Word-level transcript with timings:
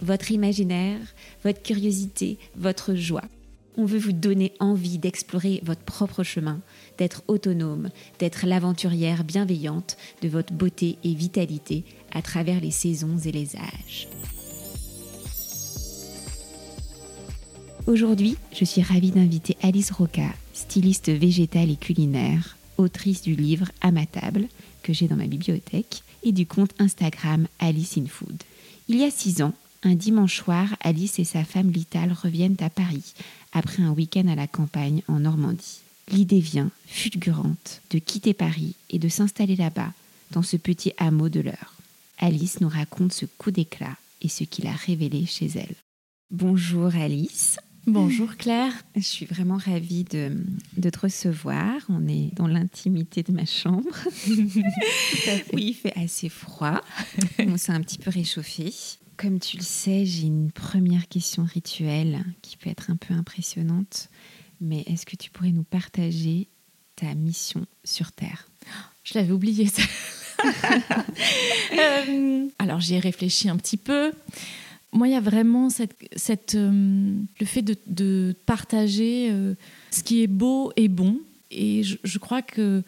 votre 0.00 0.30
imaginaire, 0.30 1.00
votre 1.44 1.62
curiosité, 1.62 2.38
votre 2.56 2.94
joie. 2.94 3.24
On 3.76 3.84
veut 3.84 3.98
vous 3.98 4.12
donner 4.12 4.52
envie 4.58 4.98
d'explorer 4.98 5.60
votre 5.62 5.82
propre 5.82 6.22
chemin, 6.22 6.60
d'être 6.96 7.22
autonome, 7.28 7.90
d'être 8.18 8.46
l'aventurière 8.46 9.22
bienveillante 9.22 9.98
de 10.22 10.28
votre 10.28 10.54
beauté 10.54 10.96
et 11.04 11.12
vitalité 11.12 11.84
à 12.12 12.22
travers 12.22 12.60
les 12.60 12.70
saisons 12.70 13.18
et 13.18 13.32
les 13.32 13.56
âges. 13.56 14.08
Aujourd'hui, 17.86 18.36
je 18.52 18.64
suis 18.64 18.82
ravie 18.82 19.12
d'inviter 19.12 19.56
Alice 19.62 19.92
Roca, 19.92 20.32
styliste 20.54 21.10
végétale 21.10 21.70
et 21.70 21.76
culinaire, 21.76 22.56
autrice 22.78 23.22
du 23.22 23.36
livre 23.36 23.70
À 23.80 23.92
ma 23.92 24.06
table, 24.06 24.48
que 24.82 24.92
j'ai 24.92 25.06
dans 25.06 25.16
ma 25.16 25.26
bibliothèque, 25.28 26.02
et 26.24 26.32
du 26.32 26.46
compte 26.46 26.72
Instagram 26.80 27.46
Alice 27.60 27.96
in 27.96 28.06
Food. 28.06 28.42
Il 28.88 28.96
y 28.96 29.04
a 29.04 29.10
six 29.10 29.40
ans, 29.40 29.52
un 29.82 29.94
dimanche 29.94 30.36
soir, 30.36 30.76
Alice 30.80 31.18
et 31.18 31.24
sa 31.24 31.44
femme 31.44 31.70
Lital 31.70 32.12
reviennent 32.12 32.56
à 32.60 32.70
Paris 32.70 33.14
après 33.52 33.82
un 33.82 33.90
week-end 33.90 34.28
à 34.28 34.34
la 34.34 34.46
campagne 34.46 35.02
en 35.08 35.20
Normandie. 35.20 35.80
L'idée 36.10 36.40
vient, 36.40 36.70
fulgurante, 36.86 37.80
de 37.90 37.98
quitter 37.98 38.34
Paris 38.34 38.74
et 38.90 38.98
de 38.98 39.08
s'installer 39.08 39.56
là-bas, 39.56 39.92
dans 40.30 40.42
ce 40.42 40.56
petit 40.56 40.92
hameau 40.98 41.28
de 41.28 41.40
l'heure. 41.40 41.74
Alice 42.18 42.60
nous 42.60 42.68
raconte 42.68 43.12
ce 43.12 43.26
coup 43.26 43.50
d'éclat 43.50 43.96
et 44.22 44.28
ce 44.28 44.44
qu'il 44.44 44.66
a 44.66 44.72
révélé 44.72 45.26
chez 45.26 45.50
elle. 45.54 45.74
Bonjour 46.30 46.94
Alice. 46.94 47.58
Bonjour 47.86 48.36
Claire. 48.36 48.72
Je 48.96 49.02
suis 49.02 49.26
vraiment 49.26 49.58
ravie 49.58 50.02
de, 50.02 50.32
de 50.76 50.90
te 50.90 50.98
recevoir. 50.98 51.74
On 51.88 52.08
est 52.08 52.34
dans 52.34 52.48
l'intimité 52.48 53.22
de 53.22 53.30
ma 53.30 53.46
chambre. 53.46 53.96
oui, 55.52 55.68
il 55.68 55.74
fait 55.74 55.96
assez 55.96 56.28
froid. 56.28 56.80
On 57.38 57.56
s'est 57.56 57.70
un 57.70 57.80
petit 57.80 57.98
peu 57.98 58.10
réchauffé. 58.10 58.72
Comme 59.16 59.40
tu 59.40 59.56
le 59.56 59.62
sais, 59.62 60.04
j'ai 60.04 60.26
une 60.26 60.50
première 60.52 61.08
question 61.08 61.44
rituelle 61.44 62.24
qui 62.42 62.56
peut 62.56 62.68
être 62.68 62.90
un 62.90 62.96
peu 62.96 63.14
impressionnante. 63.14 64.08
Mais 64.60 64.82
est-ce 64.86 65.06
que 65.06 65.16
tu 65.16 65.30
pourrais 65.30 65.52
nous 65.52 65.62
partager 65.62 66.48
ta 66.96 67.14
mission 67.14 67.66
sur 67.84 68.12
Terre? 68.12 68.48
Je 69.04 69.14
l'avais 69.14 69.32
oublié 69.32 69.66
ça. 69.66 69.82
Euh, 71.72 72.46
alors 72.58 72.80
j'y 72.80 72.94
ai 72.94 73.00
réfléchi 73.00 73.48
un 73.48 73.56
petit 73.56 73.78
peu. 73.78 74.12
Moi, 74.92 75.08
il 75.08 75.12
y 75.12 75.16
a 75.16 75.20
vraiment 75.20 75.68
cette, 75.70 76.54
euh, 76.54 77.16
le 77.40 77.46
fait 77.46 77.62
de, 77.62 78.34
partager 78.46 79.28
euh, 79.30 79.54
ce 79.90 80.02
qui 80.02 80.22
est 80.22 80.26
beau 80.26 80.72
et 80.76 80.88
bon. 80.88 81.18
Et 81.50 81.82
je, 81.82 82.18
crois 82.18 82.42
que 82.42 82.82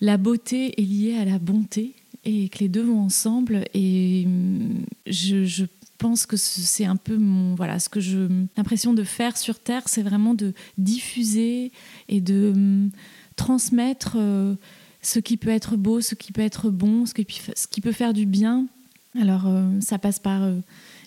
la 0.00 0.16
beauté 0.16 0.80
est 0.80 0.84
liée 0.84 1.16
à 1.16 1.24
la 1.24 1.38
bonté 1.38 1.94
et 2.26 2.48
que 2.48 2.58
les 2.58 2.68
deux 2.68 2.82
vont 2.82 3.00
ensemble. 3.00 3.64
Et 3.72 4.24
hum, 4.26 4.84
je, 5.06 5.64
pense 5.98 6.26
que 6.26 6.36
c'est 6.36 6.84
un 6.84 6.96
peu 6.96 7.16
mon 7.16 7.54
voilà 7.54 7.78
ce 7.78 7.88
que 7.88 8.00
je 8.00 8.28
l'impression 8.58 8.92
de 8.92 9.02
faire 9.02 9.38
sur 9.38 9.58
terre, 9.58 9.84
c'est 9.86 10.02
vraiment 10.02 10.34
de 10.34 10.52
diffuser 10.76 11.72
et 12.10 12.20
de 12.20 12.52
hum, 12.54 12.90
transmettre 13.34 14.16
euh, 14.18 14.54
ce 15.00 15.20
qui 15.20 15.38
peut 15.38 15.48
être 15.48 15.76
beau, 15.76 16.02
ce 16.02 16.14
qui 16.14 16.32
peut 16.32 16.42
être 16.42 16.68
bon, 16.68 17.06
ce 17.06 17.14
qui, 17.14 17.80
peut 17.80 17.92
faire 17.92 18.12
du 18.12 18.26
bien. 18.26 18.66
Alors 19.18 19.50
ça 19.80 19.98
passe 19.98 20.18
par 20.18 20.46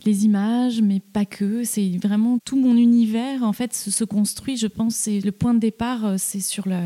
les 0.05 0.25
images, 0.25 0.81
mais 0.81 0.99
pas 0.99 1.25
que. 1.25 1.63
C'est 1.63 1.97
vraiment 2.01 2.39
tout 2.43 2.59
mon 2.59 2.75
univers 2.75 3.43
en 3.43 3.53
fait 3.53 3.73
se, 3.73 4.03
construit. 4.03 4.57
Je 4.57 4.67
pense 4.67 4.95
c'est 4.95 5.19
le 5.19 5.31
point 5.31 5.53
de 5.53 5.59
départ, 5.59 6.05
euh, 6.05 6.15
c'est 6.17 6.39
sur 6.39 6.67
la 6.67 6.83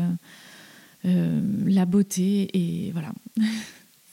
euh, 1.04 1.40
la 1.66 1.84
beauté 1.84 2.48
et 2.54 2.90
voilà. 2.92 3.12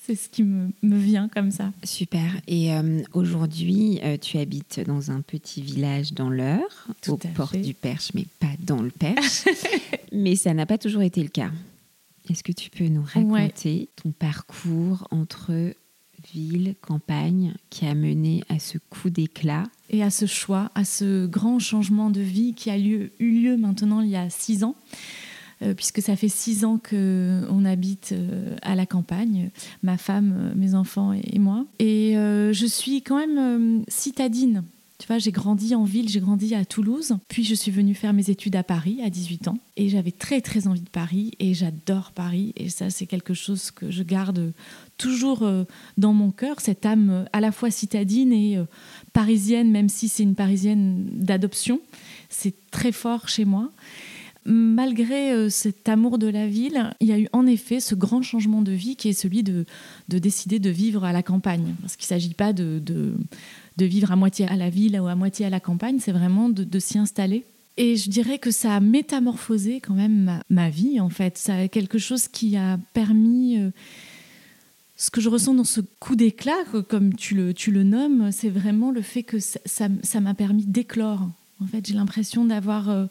c'est 0.04 0.16
ce 0.16 0.30
qui 0.30 0.44
me, 0.44 0.72
vient 0.82 1.30
comme 1.30 1.52
ça. 1.52 1.72
Super. 1.84 2.42
Et 2.48 2.74
euh, 2.74 3.02
aujourd'hui, 3.14 4.00
tu 4.22 4.38
habites 4.38 4.80
dans 4.80 5.12
un 5.12 5.22
petit 5.22 5.62
village 5.62 6.14
dans 6.14 6.30
l'Eure, 6.30 6.88
au 7.08 7.18
port 7.18 7.52
du 7.54 7.74
Perche, 7.74 8.12
mais 8.16 8.26
pas 8.40 8.54
dans 8.60 8.82
le 8.82 8.92
Perche. 8.92 9.46
mais 10.12 10.36
ça 10.36 10.54
n'a 10.54 10.66
pas 10.66 10.78
toujours 10.78 11.04
été 11.04 11.22
le 11.22 11.30
cas. 11.30 11.52
Est-ce 12.30 12.44
que 12.44 12.52
tu 12.52 12.70
peux 12.70 12.88
nous 12.88 13.04
raconter 13.04 13.90
ton 14.02 14.12
parcours 14.12 15.08
entre 15.12 15.74
ville, 16.34 16.76
campagne, 16.82 17.54
qui 17.70 17.86
a 17.86 17.96
mené 17.96 18.44
à 18.50 18.60
ce 18.60 18.78
coup 18.78 19.10
d'éclat? 19.10 19.64
Et 19.90 20.04
à 20.04 20.10
ce 20.10 20.26
choix, 20.26 20.72
à 20.76 20.86
ce 20.86 21.26
grand 21.26 21.60
changement 21.60 22.10
de 22.10 22.22
vie 22.22 22.54
qui 22.54 22.70
a 22.70 22.78
lieu, 22.78 23.12
eu 23.20 23.32
lieu 23.42 23.58
maintenant 23.58 24.02
il 24.02 24.10
y 24.10 24.16
a 24.16 24.30
six 24.30 24.64
ans. 24.64 24.76
Euh, 25.64 25.76
puisque 25.76 26.02
ça 26.02 26.16
fait 26.16 26.30
six 26.30 26.66
ans 26.66 26.80
qu'on 26.80 27.66
habite 27.66 28.14
euh, 28.14 28.56
à 28.64 28.74
la 28.76 28.88
campagne, 28.88 29.52
ma 29.84 29.98
femme, 29.98 30.36
euh, 30.36 30.54
mes 30.56 30.74
enfants 30.74 31.14
et, 31.14 31.38
moi. 31.38 31.66
Et 31.78 32.14
je 32.14 32.66
suis 32.66 33.02
quand 33.02 33.18
même 33.18 33.84
citadine. 33.88 34.64
Tu 34.98 35.08
vois, 35.08 35.18
j'ai 35.18 35.32
grandi 35.32 35.74
en 35.74 35.84
ville, 35.84 36.10
j'ai 36.10 36.20
grandi 36.20 36.54
à 36.54 36.64
Toulouse, 36.64 37.18
puis 37.28 37.44
je 37.44 37.56
suis 37.56 37.72
venue 37.72 37.96
faire 37.96 38.14
mes 38.14 38.30
études 38.30 38.56
à 38.56 38.62
Paris 38.62 39.00
à 39.04 39.10
18 39.10 39.48
ans. 39.48 39.58
Et 39.76 39.90
j'avais 39.90 40.12
très 40.12 40.42
très 40.42 40.68
envie 40.68 40.82
de 40.82 40.90
Paris 40.90 41.32
et 41.40 41.56
j'adore 41.56 42.12
Paris. 42.12 42.54
Et 42.56 42.70
ça, 42.70 42.92
c'est 42.92 43.08
quelque 43.08 43.34
chose 43.34 43.72
que 43.72 43.90
je 43.90 44.04
garde 44.04 44.54
toujours 45.00 45.50
dans 45.98 46.14
mon 46.14 46.30
cœur, 46.30 46.60
cette 46.60 46.86
âme 46.86 47.26
à 47.34 47.42
la 47.42 47.52
fois 47.52 47.72
citadine 47.72 48.32
et 48.32 48.60
parisienne, 49.12 49.72
même 49.72 49.90
si 49.90 50.08
c'est 50.08 50.22
une 50.22 50.36
parisienne 50.36 51.08
d'adoption. 51.14 51.82
C'est 52.30 52.54
très 52.70 52.92
fort 52.92 53.28
chez 53.28 53.46
moi. 53.46 53.72
Malgré 54.46 55.50
cet 55.50 55.88
amour 55.88 56.18
de 56.18 56.28
la 56.28 56.48
ville, 56.48 56.92
il 57.00 57.08
y 57.08 57.12
a 57.12 57.20
eu 57.20 57.28
en 57.32 57.46
effet 57.46 57.80
ce 57.80 57.94
grand 57.94 58.24
changement 58.24 58.62
de 58.62 58.72
vie 58.72 58.96
qui 58.96 59.10
est 59.10 59.14
celui 59.14 59.44
de, 59.44 59.66
décider 60.08 60.58
de 60.58 60.70
vivre 60.70 61.04
à 61.04 61.12
la 61.12 61.22
campagne. 61.22 61.76
Parce 61.82 61.96
qu'il 61.96 62.06
ne 62.06 62.20
s'agit 62.20 62.34
pas 62.34 62.52
de, 62.52 62.82
vivre 63.78 64.12
à 64.12 64.16
moitié 64.16 64.48
à 64.48 64.56
la 64.56 64.70
ville 64.70 65.00
ou 65.00 65.08
à 65.08 65.16
moitié 65.16 65.46
à 65.46 65.50
la 65.50 65.60
campagne, 65.60 66.00
c'est 66.00 66.12
vraiment 66.12 66.50
de, 66.50 66.80
s'y 66.80 66.98
installer. 66.98 67.46
Et 67.78 67.96
je 67.96 68.10
dirais 68.10 68.40
que 68.40 68.52
ça 68.52 68.76
a 68.76 68.80
métamorphosé 68.80 69.80
quand 69.80 69.94
même 69.94 70.42
ma, 70.50 70.70
vie, 70.70 71.00
en 71.00 71.10
fait. 71.10 71.38
Ça 71.38 71.68
quelque 71.68 72.00
chose 72.00 72.28
qui 72.28 72.58
a 72.58 72.80
permis 72.94 73.60
ce 75.02 75.10
que 75.10 75.20
je 75.20 75.30
ressens 75.30 75.56
dans 75.56 75.64
ce 75.64 75.82
coup 76.00 76.16
d'éclat, 76.16 76.64
comme 76.88 77.16
tu 77.16 77.34
le, 77.34 77.56
tu 77.56 77.72
le 77.72 77.84
nommes, 77.84 78.32
c'est 78.32 78.50
vraiment 78.50 78.92
le 78.92 79.02
fait 79.02 79.24
que 79.24 79.38
ça 79.40 80.20
m'a 80.20 80.34
permis 80.36 80.64
d'éclore. 80.64 81.28
En 81.60 81.66
fait, 81.66 81.88
j'ai 81.88 81.96
l'impression 81.96 82.46
d'avoir, 82.46 82.90
euh, 82.90 83.08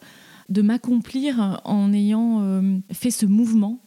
de 0.49 0.61
m'accomplir 0.61 1.61
en 1.65 1.93
ayant 1.93 2.41
euh, 2.41 2.77
fait 2.91 3.11
ce 3.11 3.25
mouvement. 3.25 3.81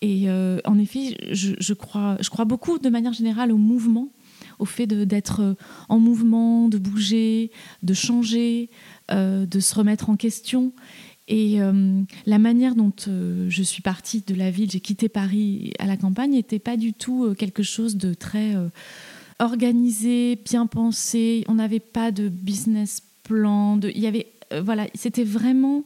Et 0.00 0.24
euh, 0.28 0.58
en 0.64 0.78
effet, 0.78 1.16
je, 1.30 1.72
crois, 1.72 2.16
je 2.20 2.28
crois 2.28 2.44
beaucoup 2.44 2.78
de 2.78 2.88
manière 2.90 3.14
générale 3.14 3.52
au 3.52 3.56
mouvement, 3.56 4.10
au 4.58 4.66
fait 4.66 4.86
d'être 4.86 5.56
en 5.88 5.98
mouvement, 5.98 6.68
de 6.68 6.76
bouger, 6.76 7.50
de 7.82 7.94
changer, 7.94 8.68
de 9.10 9.60
se 9.60 9.74
remettre 9.74 10.10
en 10.10 10.16
question. 10.16 10.72
Et 11.26 11.60
euh, 11.60 12.02
la 12.26 12.38
manière 12.38 12.74
dont 12.74 12.92
euh, 13.08 13.46
je 13.48 13.62
suis 13.62 13.82
partie 13.82 14.20
de 14.20 14.34
la 14.34 14.50
ville, 14.50 14.70
j'ai 14.70 14.80
quitté 14.80 15.08
Paris 15.08 15.72
à 15.78 15.86
la 15.86 15.96
campagne, 15.96 16.32
n'était 16.32 16.58
pas 16.58 16.76
du 16.76 16.92
tout 16.92 17.24
euh, 17.24 17.34
quelque 17.34 17.62
chose 17.62 17.96
de 17.96 18.12
très 18.12 18.54
organisé, 19.38 20.38
bien 20.44 20.66
pensé. 20.66 21.44
On 21.48 21.54
n'avait 21.54 21.80
pas 21.80 22.12
de 22.12 22.28
business 22.28 23.02
plan. 23.22 23.80
Il 23.82 23.98
y 23.98 24.06
avait, 24.06 24.26
voilà, 24.60 24.86
c'était 24.94 25.24
vraiment 25.24 25.84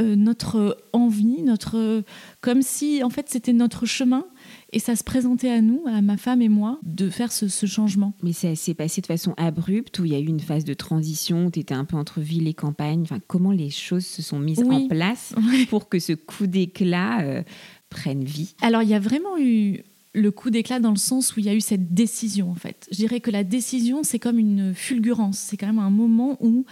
notre 0.00 0.84
envie, 0.92 1.42
notre, 1.42 2.02
comme 2.40 2.62
si 2.62 3.02
en 3.04 3.10
fait 3.10 3.28
c'était 3.28 3.52
notre 3.52 3.86
chemin 3.86 4.24
et 4.72 4.78
ça 4.78 4.96
se 4.96 5.04
présentait 5.04 5.50
à 5.50 5.60
nous, 5.60 5.82
à 5.86 6.00
ma 6.00 6.16
femme 6.16 6.40
et 6.40 6.48
moi, 6.48 6.80
de 6.82 7.10
faire 7.10 7.30
ce, 7.30 7.46
changement. 7.66 8.14
Mais 8.22 8.32
ça 8.32 8.54
s'est 8.54 8.74
passé 8.74 9.00
de 9.00 9.06
façon 9.06 9.34
abrupte, 9.36 9.98
où 9.98 10.04
il 10.04 10.12
y 10.12 10.14
a 10.14 10.18
eu 10.18 10.26
une 10.26 10.40
phase 10.40 10.64
de 10.64 10.74
transition, 10.74 11.46
où 11.46 11.50
tu 11.50 11.60
étais 11.60 11.74
un 11.74 11.84
peu 11.84 11.96
entre 11.96 12.20
ville 12.20 12.48
et 12.48 12.54
campagne. 12.54 13.02
Enfin, 13.02 13.18
comment 13.26 13.52
les 13.52 13.70
choses 13.70 14.06
se 14.06 14.22
sont 14.22 14.38
mises 14.38 14.62
en 14.62 14.88
place 14.88 15.34
pour 15.68 15.88
que 15.88 15.98
ce 15.98 16.14
coup 16.14 16.46
d'éclat 16.46 17.20
euh, 17.20 17.42
prenne 17.90 18.24
vie? 18.24 18.54
Alors, 18.62 18.82
il 18.82 18.88
y 18.88 18.94
a 18.94 19.00
vraiment 19.00 19.38
eu 19.38 19.82
le 20.14 20.30
coup 20.30 20.50
d'éclat 20.50 20.80
dans 20.80 20.90
le 20.90 20.96
sens 20.96 21.36
où 21.36 21.40
il 21.40 21.46
y 21.46 21.48
a 21.48 21.54
eu 21.54 21.60
cette 21.60 21.94
décision, 21.94 22.50
en 22.50 22.54
fait. 22.54 22.88
Je 22.90 22.96
dirais 22.96 23.20
que 23.20 23.30
la 23.30 23.44
décision, 23.44 24.02
c'est 24.02 24.18
comme 24.18 24.38
une 24.38 24.74
fulgurance. 24.74 25.38
C'est 25.38 25.56
quand 25.56 25.66
même 25.66 25.78
un 25.78 25.90
moment 25.90 26.36
où 26.40 26.66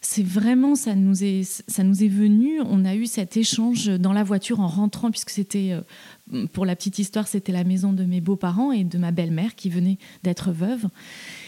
c'est 0.00 0.22
vraiment, 0.22 0.76
ça 0.76 0.94
nous, 0.94 1.24
est, 1.24 1.62
ça 1.68 1.82
nous 1.82 2.02
est 2.02 2.08
venu. 2.08 2.60
On 2.62 2.84
a 2.84 2.94
eu 2.94 3.06
cet 3.06 3.36
échange 3.36 3.86
dans 3.86 4.12
la 4.12 4.22
voiture 4.22 4.60
en 4.60 4.68
rentrant, 4.68 5.10
puisque 5.10 5.30
c'était, 5.30 5.72
euh, 6.32 6.46
pour 6.52 6.64
la 6.64 6.74
petite 6.76 6.98
histoire, 6.98 7.28
c'était 7.28 7.52
la 7.52 7.64
maison 7.64 7.92
de 7.92 8.04
mes 8.04 8.20
beaux-parents 8.20 8.72
et 8.72 8.84
de 8.84 8.98
ma 8.98 9.10
belle-mère 9.10 9.54
qui 9.56 9.68
venait 9.68 9.98
d'être 10.22 10.52
veuve. 10.52 10.86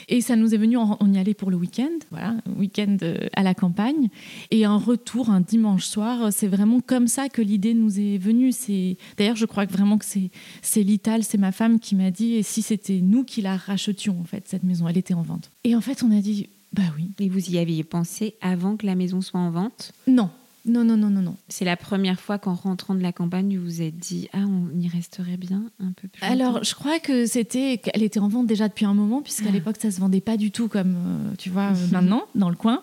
Et 0.08 0.20
ça 0.20 0.36
nous 0.36 0.54
est 0.54 0.58
venu, 0.58 0.76
on 0.76 1.12
y 1.12 1.18
allait 1.18 1.34
pour 1.34 1.50
le 1.50 1.56
week-end, 1.56 1.90
voilà, 2.10 2.36
week-end 2.56 2.96
euh, 3.02 3.28
à 3.34 3.42
la 3.42 3.54
campagne. 3.54 4.08
Et 4.50 4.64
un 4.64 4.76
retour 4.76 5.30
un 5.30 5.40
dimanche 5.40 5.84
soir, 5.84 6.32
c'est 6.32 6.48
vraiment 6.48 6.80
comme 6.80 7.08
ça 7.08 7.28
que 7.28 7.42
l'idée 7.42 7.74
nous 7.74 7.98
est 7.98 8.18
venue. 8.18 8.52
C'est 8.52 8.96
D'ailleurs, 9.16 9.36
je 9.36 9.46
crois 9.46 9.66
que 9.66 9.72
vraiment 9.72 9.98
que 9.98 10.04
c'est, 10.04 10.30
c'est 10.62 10.82
Lital, 10.82 11.22
c'est 11.24 11.38
ma 11.38 11.52
femme 11.52 11.78
qui 11.78 11.94
m'a 11.94 12.10
dit, 12.10 12.34
et 12.34 12.42
si 12.42 12.62
c'était 12.62 13.00
nous 13.00 13.24
qui 13.24 13.42
la 13.42 13.56
rachetions, 13.56 14.18
en 14.20 14.24
fait, 14.24 14.44
cette 14.46 14.64
maison, 14.64 14.88
elle 14.88 14.98
était 14.98 15.14
en 15.14 15.22
vente. 15.22 15.50
Et 15.64 15.74
en 15.74 15.80
fait, 15.80 16.02
on 16.02 16.10
a 16.16 16.20
dit, 16.20 16.48
bah 16.72 16.82
oui. 16.96 17.10
Et 17.20 17.28
vous 17.28 17.50
y 17.50 17.58
aviez 17.58 17.84
pensé 17.84 18.34
avant 18.40 18.76
que 18.76 18.86
la 18.86 18.94
maison 18.94 19.20
soit 19.20 19.40
en 19.40 19.50
vente? 19.50 19.92
Non, 20.06 20.30
non, 20.64 20.84
non, 20.84 20.96
non, 20.96 21.10
non, 21.10 21.22
non. 21.22 21.36
C'est 21.48 21.64
la 21.64 21.76
première 21.76 22.20
fois 22.20 22.38
qu'en 22.38 22.54
rentrant 22.54 22.94
de 22.94 23.02
la 23.02 23.12
campagne, 23.12 23.58
vous 23.58 23.64
vous 23.64 23.82
êtes 23.82 23.96
dit 23.96 24.28
ah 24.32 24.44
on 24.46 24.78
y 24.78 24.86
resterait 24.86 25.36
bien 25.36 25.72
un 25.80 25.90
peu 25.90 26.06
plus. 26.06 26.22
Alors 26.24 26.62
je 26.62 26.74
crois 26.74 27.00
que 27.00 27.26
c'était 27.26 27.78
qu'elle 27.78 28.02
était 28.02 28.20
en 28.20 28.28
vente 28.28 28.46
déjà 28.46 28.68
depuis 28.68 28.84
un 28.84 28.94
moment 28.94 29.22
puisqu'à 29.22 29.48
ah. 29.48 29.52
l'époque 29.52 29.76
ça 29.80 29.90
se 29.90 29.98
vendait 29.98 30.20
pas 30.20 30.36
du 30.36 30.52
tout 30.52 30.68
comme 30.68 30.94
euh, 30.96 31.34
tu 31.36 31.50
vois 31.50 31.72
euh, 31.72 31.86
maintenant 31.90 32.24
dans 32.36 32.48
le 32.48 32.54
coin. 32.54 32.80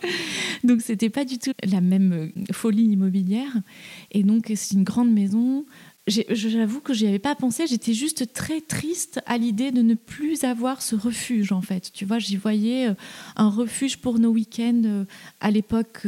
Donc 0.65 0.81
c'était 0.81 1.09
pas 1.09 1.23
du 1.23 1.37
tout 1.39 1.53
la 1.63 1.79
même 1.79 2.11
euh, 2.11 2.53
folie 2.53 2.83
immobilière 2.83 3.51
et 4.11 4.23
donc 4.23 4.51
c'est 4.55 4.75
une 4.75 4.83
grande 4.83 5.11
maison. 5.11 5.65
J'avoue 6.07 6.81
que 6.81 6.91
j'y 6.91 7.05
avais 7.05 7.19
pas 7.19 7.35
pensé. 7.35 7.67
J'étais 7.67 7.93
juste 7.93 8.33
très 8.33 8.61
triste 8.61 9.21
à 9.27 9.37
l'idée 9.37 9.71
de 9.71 9.83
ne 9.83 9.93
plus 9.93 10.43
avoir 10.43 10.81
ce 10.81 10.95
refuge 10.95 11.51
en 11.51 11.61
fait. 11.61 11.91
Tu 11.93 12.03
vois, 12.03 12.17
j'y 12.17 12.35
voyais 12.35 12.87
un 13.35 13.49
refuge 13.49 13.97
pour 13.97 14.17
nos 14.17 14.31
week-ends 14.31 15.05
à 15.39 15.51
l'époque 15.51 16.07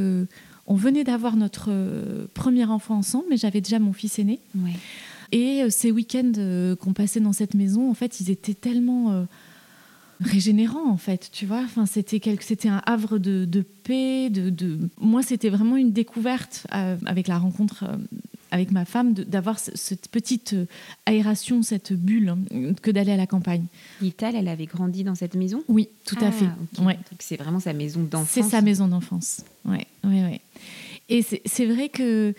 on 0.71 0.75
venait 0.75 1.03
d'avoir 1.03 1.35
notre 1.35 1.65
euh, 1.67 2.27
premier 2.33 2.63
enfant 2.63 2.95
ensemble, 2.95 3.25
mais 3.29 3.35
j'avais 3.35 3.59
déjà 3.59 3.77
mon 3.77 3.91
fils 3.91 4.19
aîné. 4.19 4.39
Et 5.33 5.63
euh, 5.63 5.69
ces 5.69 5.91
week-ends 5.91 6.31
euh, 6.37 6.77
qu'on 6.77 6.93
passait 6.93 7.19
dans 7.19 7.33
cette 7.33 7.55
maison, 7.55 7.91
en 7.91 7.93
fait, 7.93 8.21
ils 8.21 8.31
étaient 8.31 8.53
tellement 8.53 9.27
régénérants, 10.21 10.89
en 10.89 10.95
fait, 10.95 11.29
tu 11.33 11.45
vois. 11.45 11.61
Enfin, 11.65 11.85
c'était 11.85 12.21
c'était 12.39 12.69
un 12.69 12.81
havre 12.85 13.17
de, 13.17 13.65
paix. 13.83 14.29
De, 14.29 14.79
Moi, 15.01 15.23
c'était 15.23 15.49
vraiment 15.49 15.75
une 15.75 15.91
découverte 15.91 16.65
avec 16.71 17.27
la 17.27 17.37
rencontre 17.37 17.83
avec 18.51 18.71
ma 18.71 18.83
femme 18.83 19.13
d'avoir 19.13 19.59
cette 19.59 20.09
petite 20.09 20.55
aération, 21.05 21.63
cette 21.63 21.93
bulle, 21.93 22.29
hein, 22.29 22.73
que 22.81 22.91
d'aller 22.91 23.13
à 23.13 23.17
la 23.17 23.25
campagne. 23.25 23.63
Lital, 24.01 24.35
elle 24.35 24.49
avait 24.49 24.65
grandi 24.65 25.05
dans 25.05 25.15
cette 25.15 25.35
maison? 25.35 25.63
Oui, 25.69 25.87
tout 26.05 26.17
à 26.19 26.27
ah, 26.27 26.31
fait. 26.31 26.81
Ouais. 26.81 26.99
C'est 27.19 27.37
vraiment 27.37 27.61
sa 27.61 27.71
maison 27.71 28.03
d'enfance. 28.03 28.29
C'est 28.29 28.43
sa 28.43 28.61
maison 28.61 28.89
d'enfance. 28.89 29.41
Ouais, 29.63 29.87
ouais, 30.03 30.23
ouais. 30.23 30.41
Et 31.09 31.21
c'est 31.21 31.65
vrai 31.65 31.89
que. 31.89 32.33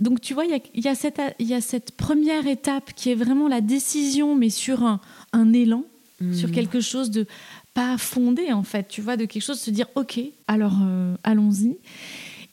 Donc, 0.00 0.20
tu 0.20 0.34
vois, 0.34 0.44
il 0.44 0.60
y, 0.74 0.80
y, 0.80 0.88
a 0.88 0.96
cette, 0.96 1.20
y 1.38 1.54
a 1.54 1.60
cette 1.60 1.92
première 1.92 2.48
étape 2.48 2.92
qui 2.96 3.10
est 3.10 3.14
vraiment 3.14 3.46
la 3.46 3.60
décision, 3.60 4.34
mais 4.34 4.50
sur 4.50 4.82
un, 4.82 5.00
un 5.32 5.52
élan, 5.52 5.84
sur 6.32 6.48
hmm. 6.48 6.52
quelque 6.52 6.80
chose 6.80 7.10
de 7.12 7.26
pas 7.74 7.98
fondé, 7.98 8.52
en 8.52 8.62
fait, 8.62 8.88
tu 8.88 9.02
vois, 9.02 9.16
de 9.16 9.24
quelque 9.24 9.42
chose 9.42 9.58
de 9.58 9.64
se 9.64 9.70
dire, 9.70 9.86
OK, 9.96 10.20
alors 10.46 10.78
euh, 10.82 11.16
allons-y. 11.24 11.76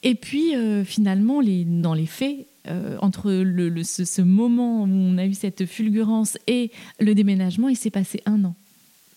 Et 0.02 0.16
puis, 0.16 0.54
euh, 0.56 0.84
finalement, 0.84 1.40
les, 1.40 1.64
dans 1.64 1.94
les 1.94 2.06
faits, 2.06 2.46
euh, 2.68 2.96
entre 3.00 3.32
le, 3.32 3.82
ce, 3.82 4.22
moment 4.22 4.82
où 4.82 4.86
on 4.86 5.18
a 5.18 5.26
eu 5.26 5.34
cette 5.34 5.66
fulgurance 5.66 6.38
et 6.46 6.70
le 7.00 7.14
déménagement, 7.14 7.68
il 7.68 7.76
s'est 7.76 7.90
passé 7.90 8.20
un 8.26 8.44
an. 8.44 8.54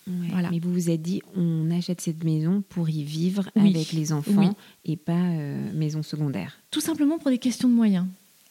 Voilà. 0.06 0.50
Mais 0.50 0.58
vous 0.58 0.72
vous 0.72 0.90
êtes 0.90 1.02
dit, 1.02 1.22
on 1.34 1.70
achète 1.70 2.00
cette 2.00 2.22
maison 2.22 2.62
pour 2.68 2.88
y 2.88 3.02
vivre 3.02 3.50
avec 3.56 3.92
les 3.92 4.12
enfants 4.12 4.54
et 4.84 4.96
pas 4.96 5.12
euh, 5.12 5.72
maison 5.72 6.02
secondaire. 6.02 6.58
Tout 6.70 6.80
simplement 6.80 7.18
pour 7.18 7.30
des 7.30 7.38
questions 7.38 7.68
de 7.68 7.74
moyens. 7.74 8.06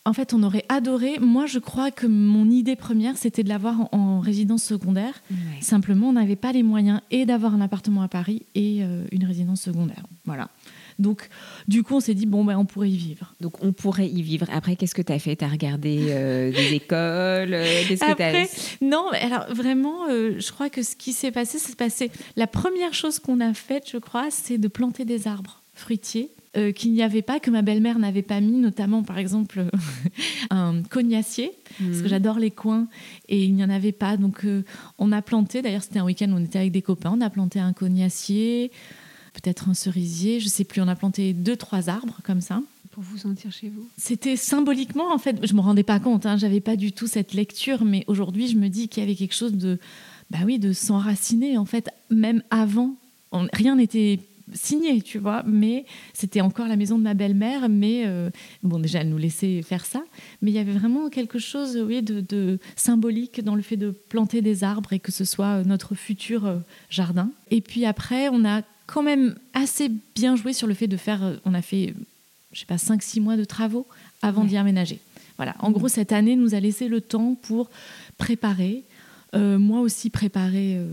En 0.07 0.13
fait, 0.13 0.33
on 0.33 0.43
aurait 0.43 0.65
adoré. 0.69 1.17
Moi, 1.19 1.47
je 1.47 1.57
crois 1.57 1.89
que 1.89 2.05
mon 2.05 2.49
idée 2.49 2.75
première, 2.75 3.17
c'était 3.17 3.43
de 3.43 3.49
l'avoir 3.49 3.89
en, 3.91 4.19
résidence 4.19 4.63
secondaire. 4.63 5.23
Simplement, 5.61 6.09
on 6.09 6.13
n'avait 6.13 6.35
pas 6.35 6.51
les 6.51 6.61
moyens 6.61 7.01
et 7.09 7.25
d'avoir 7.25 7.55
un 7.55 7.61
appartement 7.61 8.01
à 8.03 8.07
Paris 8.07 8.43
et 8.53 8.83
euh, 8.83 9.03
une 9.11 9.25
résidence 9.25 9.61
secondaire. 9.61 10.03
Voilà. 10.25 10.49
Donc, 10.97 11.27
du 11.67 11.83
coup, 11.83 11.95
on 11.95 11.99
s'est 11.99 12.13
dit, 12.13 12.25
bon, 12.25 12.45
ben, 12.45 12.57
on 12.57 12.65
pourrait 12.65 12.89
y 12.89 12.97
vivre. 12.97 13.33
Donc, 13.41 13.63
on 13.63 13.73
pourrait 13.73 14.07
y 14.07 14.21
vivre. 14.21 14.47
Après, 14.51 14.75
qu'est-ce 14.75 14.95
que 14.95 15.01
tu 15.01 15.11
as 15.11 15.19
fait? 15.19 15.35
Tu 15.35 15.43
as 15.43 15.49
regardé 15.49 16.07
euh, 16.09 16.51
des 16.51 16.73
écoles 16.75 17.53
euh, 17.53 17.83
Qu'est-ce 17.87 18.05
que 18.05 18.85
Non, 18.85 19.09
alors 19.11 19.53
vraiment, 19.53 20.07
euh, 20.09 20.39
je 20.39 20.51
crois 20.51 20.69
que 20.69 20.83
ce 20.83 20.95
qui 20.95 21.11
s'est 21.11 21.31
passé, 21.31 21.59
c'est 21.59 21.75
passé. 21.75 22.11
La 22.37 22.47
première 22.47 22.93
chose 22.93 23.19
qu'on 23.19 23.41
a 23.41 23.53
faite, 23.53 23.89
je 23.91 23.97
crois, 23.97 24.27
c'est 24.29 24.57
de 24.57 24.67
planter 24.67 25.03
des 25.05 25.27
arbres 25.27 25.61
fruitiers. 25.73 26.31
qu'il 26.73 26.93
n'y 26.93 27.03
avait 27.03 27.21
pas, 27.21 27.41
que 27.41 27.51
ma 27.51 27.61
belle-mère 27.61 27.99
n'avait 27.99 28.21
pas 28.21 28.39
mis, 28.39 28.59
notamment 28.59 29.03
par 29.03 29.17
exemple 29.17 29.65
un 30.49 30.83
cognacier, 30.83 31.51
parce 31.77 31.97
que 31.97 32.03
mhm. 32.03 32.07
j'adore 32.07 32.39
les 32.39 32.51
coins, 32.51 32.87
et 33.27 33.43
il 33.43 33.53
n'y 33.53 33.61
en 33.61 33.69
avait 33.69 33.91
pas. 33.91 34.15
Donc 34.15 34.45
on 34.97 35.11
a 35.11 35.21
planté, 35.21 35.61
d'ailleurs 35.61 35.83
c'était 35.83 35.99
un 35.99 36.05
week-end, 36.05 36.31
on 36.31 36.41
était 36.45 36.59
avec 36.59 36.71
des 36.71 36.81
copains, 36.81 37.11
on 37.13 37.19
a 37.19 37.29
planté 37.29 37.59
un 37.59 37.73
cognacier, 37.73 38.71
peut-être 39.41 39.69
un 39.69 39.73
cerisier, 39.73 40.39
je 40.39 40.47
sais 40.47 40.63
plus. 40.63 40.81
On 40.81 40.87
a 40.87 40.95
planté 40.95 41.33
deux, 41.33 41.55
trois 41.55 41.89
arbres 41.89 42.19
comme 42.23 42.41
ça. 42.41 42.61
Pour 42.91 43.03
vous 43.03 43.17
sentir 43.17 43.51
chez 43.51 43.69
vous 43.69 43.87
C'était 43.97 44.37
symboliquement, 44.37 45.13
en 45.13 45.17
fait, 45.17 45.45
je 45.45 45.53
me 45.53 45.59
rendais 45.59 45.83
pas 45.83 45.99
compte, 45.99 46.25
hein, 46.25 46.37
j'avais 46.37 46.61
pas 46.61 46.77
du 46.77 46.93
tout 46.93 47.07
cette 47.07 47.33
lecture, 47.33 47.83
mais 47.83 48.05
aujourd'hui, 48.07 48.47
je 48.47 48.55
me 48.55 48.69
dis 48.69 48.87
qu'il 48.87 49.03
y 49.03 49.05
avait 49.05 49.15
quelque 49.15 49.35
chose 49.35 49.53
de, 49.53 49.79
bah 50.31 50.39
oui, 50.45 50.59
de 50.59 50.71
s'enraciner, 50.71 51.57
en 51.57 51.65
fait, 51.65 51.89
même 52.09 52.41
avant. 52.49 52.95
rien 53.51 53.75
n'était 53.75 54.19
signé, 54.53 55.01
tu 55.01 55.17
vois, 55.17 55.43
mais 55.45 55.85
c'était 56.13 56.41
encore 56.41 56.67
la 56.67 56.75
maison 56.75 56.97
de 56.97 57.03
ma 57.03 57.13
belle-mère, 57.13 57.67
mais 57.67 58.03
euh, 58.05 58.29
bon, 58.63 58.79
déjà, 58.79 59.01
elle 59.01 59.09
nous 59.09 59.17
laissait 59.17 59.61
faire 59.61 59.85
ça, 59.85 60.03
mais 60.41 60.51
il 60.51 60.53
y 60.53 60.59
avait 60.59 60.71
vraiment 60.71 61.09
quelque 61.09 61.39
chose, 61.39 61.77
oui, 61.77 62.01
de, 62.01 62.21
de, 62.21 62.59
symbolique 62.75 63.43
dans 63.43 63.55
le 63.55 63.61
fait 63.61 63.77
de 63.77 63.91
planter 63.91 64.41
des 64.41 64.63
arbres 64.63 64.93
et 64.93 64.99
que 64.99 65.11
ce 65.11 65.25
soit 65.25 65.63
notre 65.63 65.95
futur 65.95 66.45
euh, 66.45 66.57
jardin. 66.89 67.29
Et 67.51 67.61
puis 67.61 67.85
après, 67.85 68.29
on 68.29 68.45
a 68.45 68.61
quand 68.85 69.03
même 69.03 69.35
assez 69.53 69.91
bien 70.15 70.35
joué 70.35 70.53
sur 70.53 70.67
le 70.67 70.73
fait 70.73 70.87
de 70.87 70.97
faire. 70.97 71.23
Euh, 71.23 71.35
on 71.45 71.53
a 71.53 71.61
fait, 71.61 71.93
je 72.51 72.59
sais 72.59 72.65
pas, 72.65 72.75
5-6 72.75 73.21
mois 73.21 73.37
de 73.37 73.45
travaux 73.45 73.87
avant 74.21 74.43
d'y 74.43 74.57
aménager. 74.57 74.99
Voilà. 75.37 75.55
En 75.59 75.71
gros, 75.71 75.87
cette 75.87 76.11
année 76.11 76.35
nous 76.35 76.55
a 76.55 76.59
laissé 76.59 76.87
le 76.87 77.01
temps 77.01 77.35
pour 77.35 77.69
préparer. 78.17 78.83
Euh, 79.33 79.59
moi 79.59 79.81
aussi 79.81 80.09
préparer, 80.09 80.75
euh, 80.77 80.85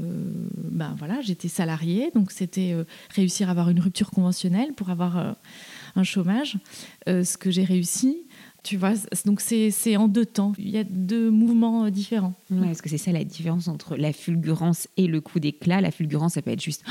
ben 0.56 0.96
voilà, 0.98 1.20
j'étais 1.20 1.46
salariée, 1.46 2.10
donc 2.12 2.32
c'était 2.32 2.74
réussir 3.10 3.48
à 3.48 3.52
avoir 3.52 3.70
une 3.70 3.78
rupture 3.78 4.10
conventionnelle 4.10 4.72
pour 4.72 4.90
avoir 4.90 5.36
un 5.94 6.02
chômage, 6.02 6.56
ce 7.06 7.36
que 7.36 7.52
j'ai 7.52 7.62
réussi. 7.62 8.16
Tu 8.64 8.76
vois, 8.76 8.94
donc 9.24 9.40
c'est 9.40 9.96
en 9.96 10.08
deux 10.08 10.26
temps. 10.26 10.54
Il 10.58 10.70
y 10.70 10.78
a 10.78 10.84
deux 10.84 11.30
mouvements 11.30 11.88
différents. 11.90 12.34
Ouais, 12.50 12.70
Est-ce 12.70 12.82
que 12.82 12.88
c'est 12.88 12.98
ça 12.98 13.12
la 13.12 13.22
différence 13.22 13.68
entre 13.68 13.96
la 13.96 14.12
fulgurance 14.12 14.88
et 14.96 15.06
le 15.06 15.20
coup 15.20 15.38
d'éclat 15.38 15.80
La 15.80 15.92
fulgurance, 15.92 16.34
ça 16.34 16.42
peut 16.42 16.50
être 16.50 16.62
juste 16.62 16.84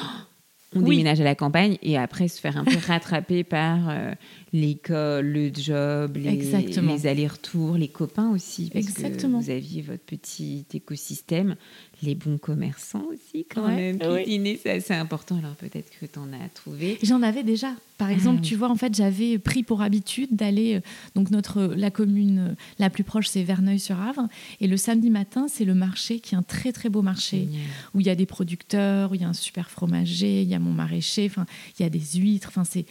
on 0.75 0.82
déménage 0.82 1.20
à 1.20 1.24
la 1.24 1.36
campagne 1.36 1.78
et 1.82 1.98
après 1.98 2.28
se 2.28 2.40
faire 2.40 2.58
un 2.58 2.63
peu 2.63 2.78
rattraper 2.88 3.44
par 3.46 3.90
euh, 3.90 4.13
l'école, 4.54 5.25
le 5.25 5.51
job, 5.54 6.18
les, 6.18 7.08
allers-retours, 7.08 7.78
les 7.78 7.88
copains 7.88 8.30
aussi. 8.32 8.70
Parce 8.74 8.86
Exactement. 8.86 9.40
Que 9.40 9.46
vous 9.46 9.51
aviez 9.51 9.82
votre 9.82 10.04
petit 10.04 10.66
écosystème 10.74 11.56
les 12.04 12.16
bons 12.16 12.38
commerçants 12.38 13.06
aussi, 13.12 13.46
quand 13.46 13.68
même. 13.68 14.00
Cuisiner, 14.00 14.60
c'est 14.62 14.72
assez 14.72 14.94
important. 14.94 15.38
Alors 15.38 15.56
peut-être 15.56 15.90
que 16.00 16.06
tu 16.06 16.20
en 16.20 16.34
as 16.34 16.50
trouvé. 16.54 16.98
J'en 17.04 17.22
avais 17.22 17.44
déjà. 17.44 17.74
Par 17.98 18.08
ah 18.10 18.13
exemple, 18.13 18.42
tu 18.42 18.56
vois, 18.56 18.70
en 18.72 18.75
fait, 18.75 18.96
j'avais 18.96 19.38
pris 19.38 19.62
pour 19.62 19.84
habitude 19.84 20.36
d'aller. 20.36 20.78
Euh, 20.78 20.82
donc, 21.13 21.30
notre, 21.30 21.62
la 21.62 21.92
commune 21.92 22.40
euh, 22.40 22.56
la 22.80 22.90
plus 22.90 23.04
proche, 23.04 23.28
c'est 23.28 23.44
Verneuil-sur-Avre. 23.44 24.28
Et 24.60 24.68
le 24.68 24.75
samedi 24.75 25.12
matin, 25.12 25.46
c'est 25.48 25.66
le 25.66 25.75
marché, 25.75 26.20
qui 26.20 26.34
est 26.34 26.38
un 26.38 26.42
très, 26.42 26.72
très 26.72 26.90
beau 26.90 27.04
marché, 27.04 27.48
où 27.94 28.00
il 28.00 28.08
y 28.08 28.10
a 28.10 28.16
des 28.16 28.25
producteurs, 28.25 29.12
où 29.12 29.16
il 29.16 29.22
y 29.22 29.24
a 29.24 29.28
un 29.28 29.34
super 29.34 29.70
fromager, 29.70 30.42
il 30.42 30.50
y 30.50 30.56
a 30.56 30.60
mon 30.62 30.72
maraîcher, 30.72 31.27
enfin, 31.30 31.46
il 31.77 31.84
y 31.84 31.86
a 31.86 31.89
des 31.89 32.20
huîtres. 32.20 32.48
Enfin, 32.50 32.63
c'est 32.63 32.86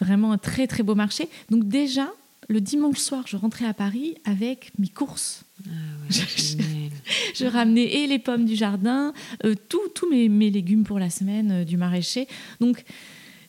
vraiment 0.00 0.32
un 0.32 0.38
très, 0.38 0.66
très 0.66 0.82
beau 0.82 0.94
marché. 0.94 1.28
Donc, 1.50 1.68
déjà, 1.68 2.10
le 2.48 2.60
dimanche 2.60 2.98
soir, 2.98 3.24
je 3.26 3.36
rentrais 3.36 3.66
à 3.66 3.74
Paris 3.74 4.16
avec 4.24 4.72
mes 4.78 4.88
courses. 4.88 5.44
Ah 5.66 5.70
je, 7.34 7.46
ramenais 7.46 7.84
et 7.84 8.06
les 8.06 8.18
pommes 8.18 8.44
du 8.44 8.56
jardin, 8.56 9.12
euh, 9.44 9.54
tous 9.68 10.10
mes, 10.10 10.50
légumes 10.50 10.84
pour 10.84 10.98
la 10.98 11.10
semaine 11.10 11.50
euh, 11.52 11.64
du 11.64 11.76
maraîcher. 11.76 12.26
Donc 12.60 12.82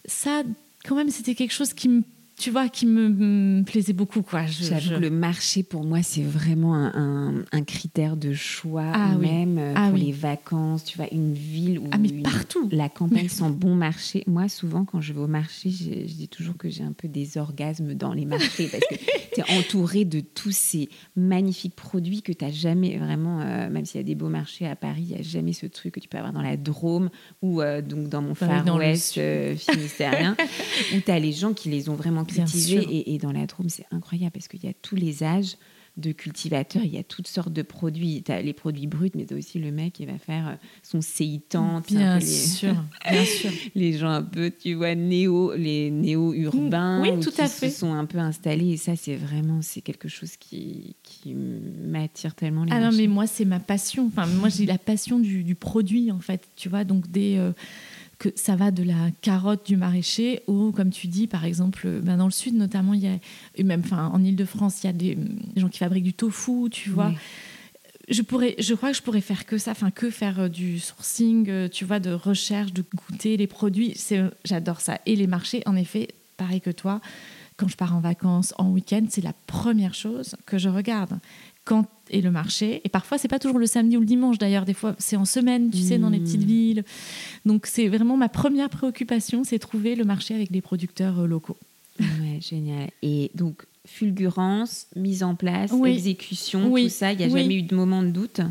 ça, 0.05 0.43
quand 0.85 0.95
même, 0.95 1.09
c'était 1.09 1.35
quelque 1.35 1.53
chose 1.53 1.73
qui 1.73 1.89
me 1.89 2.03
tu 2.41 2.49
vois, 2.49 2.69
qui 2.69 2.87
me, 2.87 3.61
plaisait 3.61 3.93
beaucoup. 3.93 4.23
Quoi. 4.23 4.47
Je, 4.47 4.95
le 4.95 5.11
marché, 5.11 5.61
pour 5.61 5.83
moi, 5.83 6.01
c'est 6.01 6.23
vraiment 6.23 6.73
un, 6.73 7.43
un, 7.51 7.63
critère 7.63 8.17
de 8.17 8.33
choix, 8.33 8.91
ah 8.93 9.15
même 9.15 9.59
euh, 9.59 9.73
ah 9.75 9.89
pour 9.89 9.97
les 9.97 10.11
vacances. 10.11 10.83
Tu 10.83 10.97
vois, 10.97 11.05
une 11.11 11.33
ville 11.33 11.77
où 11.77 11.87
ah, 11.91 11.99
mais 11.99 12.09
partout. 12.23 12.67
la 12.71 12.89
campagne 12.89 13.29
sent 13.29 13.51
bon 13.51 13.75
marché. 13.75 14.23
Moi, 14.25 14.49
souvent, 14.49 14.85
quand 14.85 15.01
je 15.01 15.13
vais 15.13 15.19
au 15.19 15.27
marché, 15.27 15.69
je, 15.69 16.11
dis 16.11 16.27
toujours 16.27 16.57
que 16.57 16.67
j'ai 16.67 16.83
un 16.83 16.93
peu 16.93 17.07
des 17.07 17.37
orgasmes 17.37 17.93
dans 17.93 18.11
les 18.11 18.25
marchés 18.25 18.67
parce 18.71 18.83
que 18.89 18.95
tu 19.35 19.41
es 19.41 19.59
entouré 19.59 20.03
de 20.03 20.19
tous 20.19 20.51
ces 20.51 20.89
magnifiques 21.15 21.75
produits 21.75 22.23
que 22.23 22.31
tu 22.31 22.43
n'as 22.43 22.51
jamais 22.51 22.97
vraiment, 22.97 23.41
euh, 23.41 23.69
même 23.69 23.85
s'il 23.85 24.01
y 24.01 24.03
a 24.03 24.07
des 24.07 24.15
beaux 24.15 24.29
marchés 24.29 24.65
à 24.65 24.75
Paris, 24.75 25.05
il 25.09 25.15
n'y 25.15 25.19
a 25.19 25.21
jamais 25.21 25.53
ce 25.53 25.67
truc 25.67 25.93
que 25.93 25.99
tu 25.99 26.07
peux 26.07 26.17
avoir 26.17 26.33
dans 26.33 26.41
la 26.41 26.57
Drôme 26.57 27.11
ou 27.43 27.61
euh, 27.61 27.83
donc 27.83 28.09
dans 28.09 28.23
mon 28.23 28.33
Far 28.33 28.65
West 28.75 29.19
finistérien, 29.57 30.35
où 30.95 30.99
tu 30.99 31.11
as 31.11 31.19
les 31.19 31.33
gens 31.33 31.53
qui 31.53 31.69
les 31.69 31.87
ont 31.87 31.95
vraiment 31.95 32.25
et, 32.37 33.17
dans 33.17 33.31
la 33.31 33.45
Drôme, 33.45 33.69
c'est 33.69 33.85
incroyable 33.91 34.31
parce 34.31 34.47
qu'il 34.47 34.63
y 34.63 34.67
a 34.67 34.73
tous 34.73 34.95
les 34.95 35.23
âges 35.23 35.57
de 35.97 36.13
cultivateurs, 36.13 36.83
il 36.85 36.93
y 36.93 36.97
a 36.97 37.03
toutes 37.03 37.27
sortes 37.27 37.51
de 37.51 37.61
produits. 37.61 38.23
Tu 38.23 38.31
as 38.31 38.41
les 38.41 38.53
produits 38.53 38.87
bruts, 38.87 39.11
mais 39.13 39.25
tu 39.25 39.33
as 39.33 39.37
aussi 39.37 39.59
le 39.59 39.71
mec 39.71 39.93
qui 39.93 40.05
va 40.05 40.17
faire 40.17 40.47
euh, 40.47 40.55
son 40.83 41.01
séitant. 41.01 41.81
Bien 41.81 42.17
les... 42.17 42.25
sûr, 42.25 42.73
bien 43.09 43.25
sûr. 43.25 43.51
les 43.75 43.93
gens 43.93 44.09
un 44.09 44.23
peu, 44.23 44.51
tu 44.51 44.73
vois, 44.73 44.95
néo, 44.95 45.53
les 45.53 45.91
néo-urbains 45.91 47.01
oui, 47.01 47.19
tout 47.19 47.31
qui 47.31 47.41
à 47.41 47.47
se 47.47 47.69
sont 47.69 47.93
un 47.93 48.05
peu 48.05 48.19
installés. 48.19 48.71
Et 48.71 48.77
ça, 48.77 48.95
c'est 48.95 49.17
vraiment, 49.17 49.61
c'est 49.61 49.81
quelque 49.81 50.07
chose 50.07 50.37
qui, 50.37 50.95
qui 51.03 51.33
m'attire 51.33 52.35
tellement. 52.35 52.63
Les 52.63 52.71
ah 52.71 52.79
non, 52.79 52.95
mais 52.95 53.07
moi, 53.07 53.27
c'est 53.27 53.45
ma 53.45 53.59
passion. 53.59 54.07
Enfin, 54.07 54.27
moi, 54.27 54.47
j'ai 54.47 54.65
la 54.65 54.77
passion 54.77 55.19
du, 55.19 55.55
produit, 55.55 56.09
en 56.11 56.19
fait. 56.19 56.47
Tu 56.55 56.69
vois, 56.69 56.85
donc 56.85 57.11
des... 57.11 57.35
Euh, 57.37 57.51
que 58.21 58.29
ça 58.35 58.55
va 58.55 58.69
de 58.69 58.83
la 58.83 59.09
carotte 59.21 59.65
du 59.65 59.77
maraîcher 59.77 60.43
ou, 60.45 60.71
comme 60.71 60.91
tu 60.91 61.07
dis, 61.07 61.25
par 61.25 61.43
exemple, 61.43 61.87
ben 62.03 62.17
dans 62.17 62.25
le 62.25 62.31
sud 62.31 62.53
notamment, 62.53 62.93
il 62.93 62.99
y 62.99 63.07
a, 63.07 63.17
et 63.55 63.63
même 63.63 63.81
enfin, 63.83 64.11
en 64.13 64.23
Ile-de-France, 64.23 64.83
il 64.83 64.87
y 64.87 64.89
a 64.91 64.93
des, 64.93 65.17
gens 65.55 65.69
qui 65.69 65.79
fabriquent 65.79 66.03
du 66.03 66.13
tofu, 66.13 66.69
tu 66.69 66.91
vois. 66.91 67.11
Je, 68.09 68.21
pourrais, 68.21 68.53
je 68.59 68.75
crois 68.75 68.91
que 68.91 68.97
je 68.97 69.01
pourrais 69.01 69.21
faire 69.21 69.47
que 69.47 69.57
ça, 69.57 69.71
enfin 69.71 69.89
que 69.89 70.11
faire 70.11 70.41
euh, 70.41 70.49
du 70.49 70.79
sourcing, 70.79 71.49
euh, 71.49 71.67
tu 71.67 71.83
vois, 71.83 71.99
de 71.99 72.11
recherche, 72.11 72.73
de 72.73 72.83
goûter 72.93 73.37
les 73.37 73.47
produits. 73.47 73.95
J'adore 74.45 74.81
ça. 74.81 74.99
Et 75.07 75.15
les 75.15 75.27
marchés, 75.27 75.63
en 75.65 75.75
effet, 75.75 76.09
pareil 76.37 76.61
que 76.61 76.69
toi, 76.69 77.01
quand 77.57 77.69
je 77.69 77.75
pars 77.75 77.95
en 77.95 78.01
vacances, 78.01 78.53
en 78.59 78.69
week-end, 78.69 79.05
c'est 79.09 79.23
la 79.23 79.33
première 79.47 79.95
chose 79.95 80.35
que 80.45 80.59
je 80.59 80.69
regarde 80.69 81.17
quand 81.65 81.87
est 82.09 82.21
le 82.21 82.31
marché. 82.31 82.81
Et 82.83 82.89
parfois, 82.89 83.17
c'est 83.17 83.27
pas 83.27 83.39
toujours 83.39 83.59
le 83.59 83.65
samedi 83.65 83.97
ou 83.97 83.99
le 83.99 84.05
dimanche 84.05 84.37
d'ailleurs. 84.37 84.65
Des 84.65 84.73
fois, 84.73 84.95
c'est 84.99 85.15
en 85.15 85.25
semaine, 85.25 85.69
tu 85.69 85.79
sais, 85.79 85.97
dans 85.97 86.09
les 86.09 86.19
petites 86.19 86.41
mmh. 86.41 86.45
villes. 86.45 86.83
Donc, 87.45 87.65
c'est 87.65 87.87
vraiment 87.87 88.17
ma 88.17 88.29
première 88.29 88.69
préoccupation, 88.69 89.43
c'est 89.43 89.59
trouver 89.59 89.95
le 89.95 90.03
marché 90.03 90.33
avec 90.35 90.51
des 90.51 90.61
producteurs 90.61 91.19
euh, 91.19 91.27
locaux. 91.27 91.57
Ouais, 91.99 92.39
génial. 92.41 92.89
Et 93.01 93.31
donc, 93.35 93.65
fulgurance, 93.85 94.87
mise 94.95 95.23
en 95.23 95.35
place, 95.35 95.71
exécution, 95.85 96.69
tout 96.69 96.89
ça, 96.89 97.13
il 97.13 97.19
n'y 97.19 97.25
a 97.25 97.29
jamais 97.29 97.55
eu 97.55 97.63
de 97.63 97.75
moment 97.75 98.03
de 98.03 98.09
doute? 98.09 98.41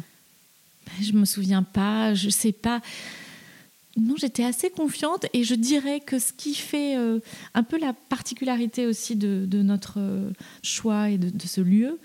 Je 1.00 1.12
me 1.12 1.24
souviens 1.24 1.62
pas, 1.62 2.14
je 2.14 2.30
sais 2.30 2.52
pas. 2.52 2.80
Non, 3.96 4.14
j'étais 4.16 4.44
assez 4.44 4.70
confiante 4.70 5.26
et 5.32 5.44
je 5.44 5.54
dirais 5.54 6.00
que 6.00 6.18
ce 6.18 6.32
qui 6.32 6.54
fait 6.54 6.96
euh, 6.96 7.18
un 7.54 7.62
peu 7.62 7.78
la 7.78 7.92
particularité 7.92 8.86
aussi 8.86 9.16
de, 9.16 9.46
notre 9.62 9.98
euh, 9.98 10.30
choix 10.62 11.10
et 11.10 11.18
de, 11.18 11.28
de 11.28 11.46
ce 11.46 11.60
lieu, 11.60 11.98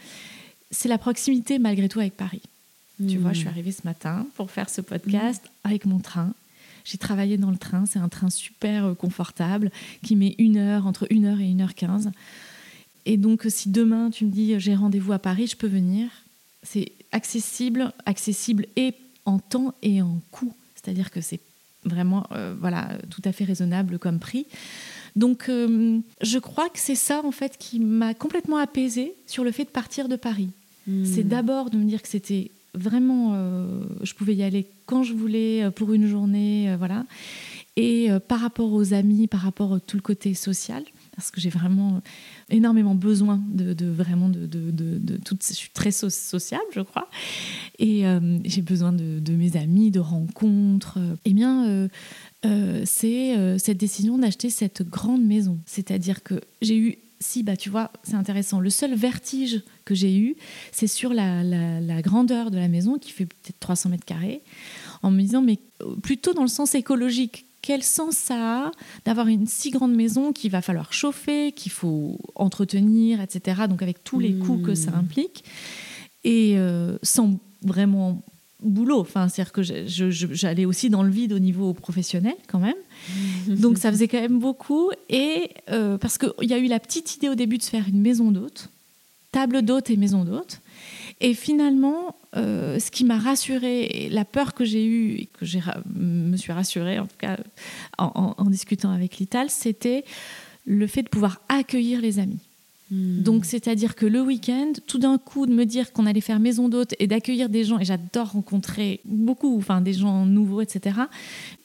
c'est 0.72 0.90
la 0.90 0.98
proximité 0.98 1.60
malgré 1.60 1.90
tout 1.90 2.00
avec 2.00 2.16
Paris. 2.16 2.42
Tu 2.98 3.18
vois, 3.18 3.34
je 3.34 3.40
suis 3.40 3.46
hmm. 3.46 3.50
arrivée 3.50 3.72
ce 3.74 3.82
matin 3.84 4.26
pour 4.36 4.52
faire 4.52 4.70
ce 4.70 4.80
podcast 4.80 5.44
avec 5.66 5.86
mon 5.86 6.00
train. 6.00 6.34
J'ai 6.86 6.98
travaillé 6.98 7.38
dans 7.38 7.52
le 7.52 7.58
train, 7.58 7.86
c'est 7.86 8.00
un 8.00 8.08
train 8.08 8.30
super 8.30 8.86
euh, 8.86 8.94
confortable 8.94 9.72
qui 10.04 10.16
met 10.16 10.36
une 10.38 10.58
heure, 10.58 10.88
entre 10.88 11.08
une 11.10 11.26
heure 11.26 11.40
et 11.40 11.50
une 11.50 11.62
heure 11.62 11.76
quinze. 11.76 12.12
Et 13.06 13.18
donc, 13.18 13.46
si 13.50 13.70
demain 13.70 14.12
tu 14.12 14.26
me 14.26 14.32
dis 14.32 14.58
j'ai 14.60 14.76
rendez-vous 14.76 15.12
à 15.12 15.20
Paris, 15.20 15.48
je 15.48 15.58
peux 15.58 15.68
venir. 15.68 16.08
C'est 16.64 16.92
accessible, 17.12 17.92
accessible 18.06 18.66
et 18.76 18.94
en 19.26 19.40
temps 19.40 19.74
et 19.82 20.02
en 20.02 20.22
coût. 20.32 20.56
C'est-à-dire 20.76 21.12
que 21.12 21.22
c'est 21.22 21.40
vraiment 21.84 22.28
euh, 22.32 22.56
voilà, 22.60 22.98
tout 23.10 23.22
à 23.26 23.32
fait 23.32 23.44
raisonnable 23.44 24.00
comme 24.00 24.20
prix. 24.20 24.46
Donc, 25.16 25.48
euh, 25.48 26.00
je 26.22 26.40
crois 26.40 26.70
que 26.70 26.80
c'est 26.80 26.96
ça, 26.96 27.22
en 27.24 27.32
fait, 27.32 27.58
qui 27.58 27.80
m'a 27.80 28.14
complètement 28.14 28.58
apaisée 28.58 29.14
sur 29.28 29.44
le 29.44 29.52
fait 29.52 29.64
de 29.64 29.70
partir 29.70 30.10
de 30.10 30.16
Paris. 30.16 30.50
Hmm. 30.88 31.06
C'est 31.06 31.24
d'abord 31.24 31.70
de 31.70 31.78
me 31.78 31.86
dire 31.86 32.02
que 32.02 32.08
c'était 32.08 32.52
vraiment, 32.74 33.32
euh, 33.34 33.84
je 34.04 34.14
pouvais 34.14 34.36
y 34.36 34.44
aller 34.44 34.68
quand 34.86 35.04
je 35.04 35.14
voulais 35.14 35.64
euh, 35.64 35.72
pour 35.72 35.94
une 35.94 36.08
journée, 36.08 36.76
voilà. 36.78 37.06
Et 37.78 38.08
par 38.30 38.40
rapport 38.40 38.72
aux 38.72 38.94
amis, 38.94 39.28
par 39.28 39.42
rapport 39.42 39.74
à 39.74 39.80
tout 39.82 39.98
le 39.98 40.02
côté 40.02 40.34
social, 40.34 40.82
parce 41.14 41.30
que 41.30 41.42
j'ai 41.42 41.50
vraiment 41.50 42.02
énormément 42.50 42.96
besoin 42.96 43.42
de, 43.50 43.86
vraiment 43.86 44.30
de, 44.30 44.46
de, 44.46 44.72
de, 44.72 45.20
Je 45.42 45.54
suis 45.54 45.72
très 45.74 45.92
sociable, 45.92 46.64
je 46.72 46.80
crois, 46.80 47.10
et 47.78 48.06
j'ai 48.46 48.62
besoin 48.62 48.94
de, 48.94 49.32
mes 49.34 49.58
amis, 49.58 49.92
de 49.92 50.00
rencontres. 50.00 51.00
Eh 51.26 51.34
bien, 51.34 51.68
euh, 51.68 51.88
c'est 52.86 53.38
euh, 53.38 53.58
cette 53.58 53.78
décision 53.78 54.18
d'acheter 54.18 54.50
cette 54.50 54.84
grande 54.84 55.24
maison. 55.24 55.58
C'est-à-dire 55.66 56.24
que 56.24 56.42
j'ai 56.62 56.78
eu, 56.78 56.98
si, 57.20 57.44
bah 57.44 57.56
tu 57.56 57.70
vois, 57.70 57.92
c'est 58.04 58.16
intéressant, 58.16 58.60
le 58.60 58.70
seul 58.70 58.94
vertige 58.94 59.62
que 59.86 59.96
j'ai 59.96 60.18
eu, 60.18 60.36
c'est 60.72 60.88
sur 60.88 61.14
la, 61.14 62.02
grandeur 62.02 62.52
de 62.52 62.58
la 62.58 62.68
maison, 62.68 62.98
qui 62.98 63.12
fait 63.12 63.26
peut-être 63.26 63.60
300 63.60 63.90
mètres 63.90 64.06
carrés, 64.06 64.42
en 65.02 65.12
me 65.12 65.22
disant, 65.22 65.42
mais 65.42 65.60
euh, 65.82 65.96
plutôt 65.96 66.34
dans 66.34 66.42
le 66.44 66.48
sens 66.48 66.76
écologique. 66.76 67.46
Quel 67.62 67.82
sens 67.82 68.16
ça 68.16 68.68
a 68.68 68.72
d'avoir 69.06 69.28
une 69.28 69.48
si 69.48 69.72
grande 69.72 69.96
maison 69.96 70.32
qu'il 70.34 70.52
va 70.52 70.62
falloir 70.62 70.94
chauffer, 70.94 71.52
qu'il 71.52 71.72
faut 71.72 72.20
entretenir, 72.36 73.22
etc. 73.22 73.64
Donc 73.68 73.82
avec 73.82 74.04
tous 74.04 74.20
les 74.20 74.36
coûts 74.36 74.60
que 74.60 74.76
ça 74.76 74.92
mmh. 74.92 74.96
implique. 74.96 75.44
Et 76.24 76.58
sans 77.02 77.40
vraiment 77.64 78.22
boulot. 78.70 79.00
Enfin, 79.00 79.28
c'est-à-dire 79.28 79.54
que 79.54 79.62
j'allais 79.64 80.66
aussi 80.66 80.90
dans 80.90 81.04
le 81.04 81.10
vide 81.10 81.34
au 81.34 81.40
niveau 81.40 81.74
professionnel 81.74 82.36
quand 82.48 82.60
même. 82.60 82.76
Donc 83.48 83.78
ça 83.78 83.92
faisait 83.92 84.08
quand 84.08 84.22
même 84.22 84.40
beaucoup. 84.40 84.92
Et 85.10 85.50
euh, 85.70 85.98
parce 85.98 86.18
qu'il 86.18 86.50
y 86.50 86.54
a 86.54 86.58
eu 86.58 86.68
la 86.68 86.80
petite 86.80 87.16
idée 87.16 87.30
au 87.30 87.36
début 87.36 87.58
de 87.58 87.64
se 87.64 87.70
faire 87.70 87.88
une 87.88 88.02
maison 88.02 88.32
d'hôte, 88.32 88.70
table 89.32 89.62
d'hôte 89.62 89.90
et 89.90 89.98
maison 89.98 90.24
d'hôte. 90.24 90.62
Et 91.22 91.34
finalement, 91.34 92.16
euh, 92.36 92.78
ce 92.80 92.92
qui 92.92 93.06
m'a 93.06 93.18
rassurée, 93.18 94.10
la 94.12 94.26
peur 94.26 94.54
que 94.54 94.66
j'ai 94.66 94.86
eue, 94.86 95.14
et 95.14 95.26
que 95.28 95.46
je 95.46 95.60
me 95.96 96.36
suis 96.36 96.52
rassurée 96.52 97.00
en 97.00 97.08
tout 97.08 97.16
cas 97.18 97.38
en, 97.98 98.36
en 98.38 98.50
discutant 98.50 98.92
avec 98.92 99.18
Lital, 99.18 99.50
c'était 99.50 100.04
le 100.66 100.88
fait 100.88 101.04
de 101.04 101.10
pouvoir 101.10 101.42
accueillir 101.48 102.02
les 102.02 102.20
amis. 102.20 102.40
Hmm. 102.92 103.22
Donc, 103.22 103.46
c'est-à-dire 103.46 103.96
que 103.96 104.06
le 104.06 104.22
week-end, 104.22 104.74
tout 104.86 105.00
d'un 105.00 105.18
coup, 105.18 105.46
de 105.46 105.54
me 105.54 105.66
dire 105.66 105.92
qu'on 105.92 106.06
allait 106.06 106.22
faire 106.22 106.40
maison 106.40 106.70
d'hôte 106.70 106.94
et 107.00 107.08
d'accueillir 107.08 107.50
des 107.50 107.64
gens, 107.64 107.80
et 107.80 107.86
j'adore 107.86 108.32
rencontrer 108.32 109.02
beaucoup, 109.06 109.58
enfin, 109.58 109.82
des 109.82 109.94
gens 109.94 110.26
nouveaux, 110.26 110.62
etc. 110.62 111.00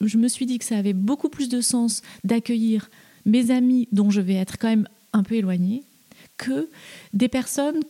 Je 0.01 0.17
me 0.17 0.27
suis 0.27 0.45
dit 0.45 0.57
que 0.57 0.65
ça 0.65 0.77
avait 0.77 0.93
beaucoup 0.93 1.29
plus 1.29 1.49
de 1.49 1.61
sens 1.61 2.01
d'accueillir 2.23 2.89
mes 3.25 3.51
amis 3.51 3.87
dont 3.91 4.09
je 4.09 4.21
vais 4.21 4.33
être 4.33 4.57
quand 4.57 4.69
même 4.69 4.87
un 5.13 5.23
peu 5.23 5.35
éloignée 5.35 5.83
que 6.37 6.69
des 7.13 7.27
personnes 7.27 7.81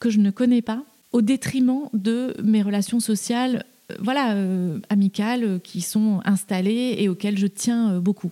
que 0.00 0.10
je 0.10 0.18
ne 0.18 0.30
connais 0.30 0.62
pas 0.62 0.84
au 1.12 1.22
détriment 1.22 1.88
de 1.92 2.34
mes 2.42 2.62
relations 2.62 3.00
sociales, 3.00 3.64
euh, 3.90 3.96
voilà, 4.00 4.34
euh, 4.34 4.78
amicales, 4.88 5.44
euh, 5.44 5.58
qui 5.58 5.80
sont 5.80 6.20
installées 6.24 6.96
et 6.98 7.08
auxquelles 7.08 7.38
je 7.38 7.46
tiens 7.46 8.00
beaucoup. 8.00 8.30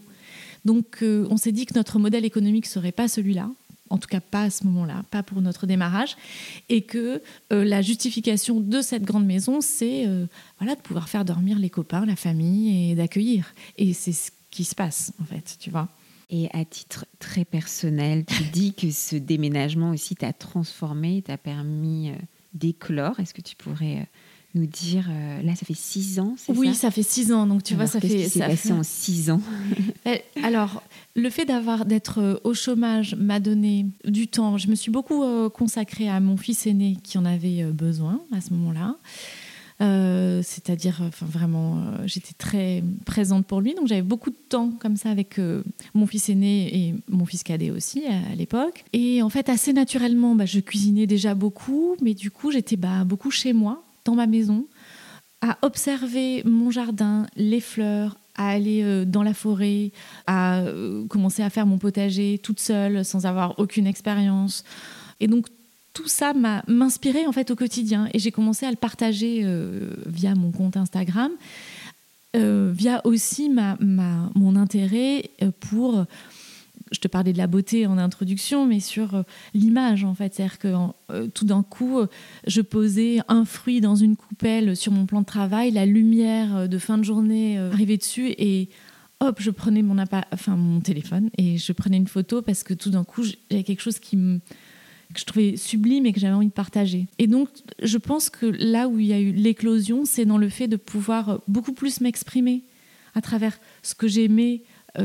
Donc, 0.64 0.98
on 1.02 1.36
s'est 1.38 1.52
dit 1.52 1.64
que 1.64 1.74
notre 1.74 1.98
modèle 1.98 2.26
économique 2.26 2.66
serait 2.66 2.92
pas 2.92 3.08
celui-là 3.08 3.48
en 3.90 3.98
tout 3.98 4.08
cas 4.08 4.20
pas 4.20 4.42
à 4.42 4.50
ce 4.50 4.64
moment-là, 4.64 5.02
pas 5.10 5.22
pour 5.22 5.40
notre 5.40 5.66
démarrage, 5.66 6.16
et 6.68 6.82
que 6.82 7.22
euh, 7.52 7.64
la 7.64 7.82
justification 7.82 8.60
de 8.60 8.80
cette 8.80 9.04
grande 9.04 9.26
maison, 9.26 9.60
c'est 9.60 10.06
euh, 10.06 10.26
voilà 10.58 10.74
de 10.74 10.80
pouvoir 10.80 11.08
faire 11.08 11.24
dormir 11.24 11.58
les 11.58 11.70
copains, 11.70 12.06
la 12.06 12.16
famille 12.16 12.90
et 12.90 12.94
d'accueillir. 12.94 13.54
Et 13.76 13.92
c'est 13.92 14.12
ce 14.12 14.30
qui 14.50 14.64
se 14.64 14.74
passe 14.74 15.12
en 15.20 15.24
fait, 15.24 15.56
tu 15.58 15.70
vois. 15.70 15.88
Et 16.30 16.48
à 16.52 16.64
titre 16.64 17.06
très 17.18 17.44
personnel, 17.44 18.24
tu 18.26 18.42
dis 18.52 18.74
que 18.74 18.90
ce 18.90 19.16
déménagement 19.16 19.90
aussi 19.90 20.14
t'a 20.14 20.32
transformé, 20.32 21.22
t'a 21.22 21.38
permis 21.38 22.10
euh, 22.10 22.14
d'éclore. 22.54 23.18
Est-ce 23.20 23.34
que 23.34 23.42
tu 23.42 23.56
pourrais 23.56 24.06
nous 24.54 24.66
dire, 24.66 25.06
euh, 25.10 25.42
là, 25.42 25.54
ça 25.54 25.66
fait 25.66 25.76
six 25.76 26.18
ans, 26.20 26.34
c'est 26.38 26.52
oui, 26.52 26.66
ça 26.66 26.70
Oui, 26.70 26.74
ça 26.74 26.90
fait 26.90 27.02
six 27.02 27.32
ans. 27.32 27.46
Donc, 27.46 27.62
tu 27.62 27.74
vois, 27.74 27.86
ça 27.86 28.00
fait. 28.00 28.08
Qui 28.08 28.28
s'est 28.28 28.40
passé 28.40 28.72
en 28.72 28.82
six 28.82 29.30
ans 29.30 29.40
eh, 30.06 30.22
Alors, 30.42 30.82
le 31.14 31.28
fait 31.28 31.44
d'avoir 31.44 31.84
d'être 31.84 32.18
euh, 32.20 32.36
au 32.44 32.54
chômage 32.54 33.14
m'a 33.14 33.40
donné 33.40 33.86
du 34.04 34.26
temps. 34.26 34.56
Je 34.56 34.68
me 34.68 34.74
suis 34.74 34.90
beaucoup 34.90 35.22
euh, 35.22 35.50
consacrée 35.50 36.08
à 36.08 36.18
mon 36.20 36.36
fils 36.36 36.66
aîné 36.66 36.96
qui 37.02 37.18
en 37.18 37.26
avait 37.26 37.64
besoin 37.64 38.20
à 38.32 38.40
ce 38.40 38.54
moment-là. 38.54 38.96
c'est-à-dire, 40.42 41.02
enfin 41.02 41.26
vraiment, 41.26 41.82
j'étais 42.06 42.32
très 42.32 42.82
présente 43.04 43.46
pour 43.46 43.60
lui, 43.60 43.74
donc 43.74 43.86
j'avais 43.86 44.02
beaucoup 44.02 44.30
de 44.30 44.38
temps 44.48 44.70
comme 44.80 44.96
ça 44.96 45.10
avec 45.10 45.38
mon 45.94 46.06
fils 46.06 46.30
aîné 46.30 46.74
et 46.74 46.94
mon 47.08 47.26
fils 47.26 47.42
cadet 47.42 47.70
aussi 47.70 48.04
à, 48.06 48.34
l'époque. 48.34 48.84
Et 48.92 49.22
en 49.22 49.28
fait, 49.28 49.48
assez 49.50 49.72
naturellement, 49.72 50.34
bah, 50.34 50.46
je 50.46 50.60
cuisinais 50.60 51.06
déjà 51.06 51.34
beaucoup, 51.34 51.96
mais 52.02 52.14
du 52.14 52.30
coup, 52.30 52.50
j'étais 52.50 52.76
bah, 52.76 53.04
beaucoup 53.04 53.30
chez 53.30 53.52
moi 53.52 53.84
dans 54.04 54.14
ma 54.14 54.26
maison, 54.26 54.66
à 55.40 55.58
observer 55.62 56.42
mon 56.44 56.70
jardin, 56.70 57.26
les 57.36 57.60
fleurs, 57.60 58.16
à 58.38 58.48
aller 58.48 58.82
euh, 58.82 59.04
dans 59.04 59.22
la 59.22 59.34
forêt, 59.34 59.92
à 60.26 60.60
euh, 60.60 61.06
commencer 61.06 61.42
à 61.42 61.50
faire 61.50 61.66
mon 61.66 61.78
potager 61.78 62.40
toute 62.42 62.60
seule, 62.60 63.04
sans 63.04 63.26
avoir 63.26 63.58
aucune 63.58 63.86
expérience. 63.86 64.64
Et 65.20 65.26
donc 65.26 65.46
tout 65.92 66.08
ça 66.08 66.32
m'a 66.32 66.62
m'inspirait 66.68 67.26
en 67.26 67.32
fait 67.32 67.50
au 67.50 67.56
quotidien 67.56 68.08
et 68.14 68.20
j'ai 68.20 68.30
commencé 68.30 68.64
à 68.64 68.70
le 68.70 68.76
partager 68.76 69.42
euh, 69.42 69.90
via 70.06 70.34
mon 70.34 70.52
compte 70.52 70.76
Instagram, 70.76 71.32
via 72.34 73.04
aussi 73.04 73.48
ma, 73.48 73.76
ma, 73.80 74.30
mon 74.36 74.54
intérêt 74.54 75.28
pour 75.58 76.04
je 76.92 76.98
te 77.00 77.08
parlais 77.08 77.32
de 77.32 77.38
la 77.38 77.46
beauté 77.46 77.86
en 77.86 77.98
introduction, 77.98 78.66
mais 78.66 78.80
sur 78.80 79.14
euh, 79.14 79.22
l'image 79.54 80.04
en 80.04 80.14
fait. 80.14 80.34
C'est-à-dire 80.34 80.58
que 80.58 80.74
euh, 81.10 81.28
tout 81.28 81.44
d'un 81.44 81.62
coup, 81.62 81.98
euh, 81.98 82.06
je 82.46 82.60
posais 82.60 83.18
un 83.28 83.44
fruit 83.44 83.80
dans 83.80 83.96
une 83.96 84.16
coupelle 84.16 84.76
sur 84.76 84.92
mon 84.92 85.06
plan 85.06 85.20
de 85.20 85.26
travail, 85.26 85.70
la 85.70 85.86
lumière 85.86 86.68
de 86.68 86.78
fin 86.78 86.98
de 86.98 87.04
journée 87.04 87.58
arrivait 87.58 87.96
dessus 87.96 88.28
et 88.38 88.68
hop, 89.20 89.38
je 89.40 89.50
prenais 89.50 89.82
mon, 89.82 89.96
enfin, 90.32 90.56
mon 90.56 90.80
téléphone 90.80 91.30
et 91.36 91.58
je 91.58 91.72
prenais 91.72 91.96
une 91.96 92.06
photo 92.06 92.42
parce 92.42 92.62
que 92.62 92.74
tout 92.74 92.90
d'un 92.90 93.04
coup, 93.04 93.24
j'avais 93.24 93.64
quelque 93.64 93.82
chose 93.82 93.98
qui 93.98 94.16
que 95.14 95.20
je 95.20 95.24
trouvais 95.24 95.56
sublime 95.56 96.04
et 96.04 96.12
que 96.12 96.20
j'avais 96.20 96.34
envie 96.34 96.48
de 96.48 96.52
partager. 96.52 97.06
Et 97.18 97.26
donc, 97.26 97.48
je 97.82 97.96
pense 97.96 98.28
que 98.28 98.44
là 98.44 98.88
où 98.88 98.98
il 98.98 99.06
y 99.06 99.14
a 99.14 99.20
eu 99.20 99.32
l'éclosion, 99.32 100.04
c'est 100.04 100.26
dans 100.26 100.36
le 100.36 100.50
fait 100.50 100.68
de 100.68 100.76
pouvoir 100.76 101.40
beaucoup 101.48 101.72
plus 101.72 102.02
m'exprimer 102.02 102.62
à 103.14 103.22
travers 103.22 103.58
ce 103.82 103.94
que 103.94 104.06
j'aimais 104.06 104.62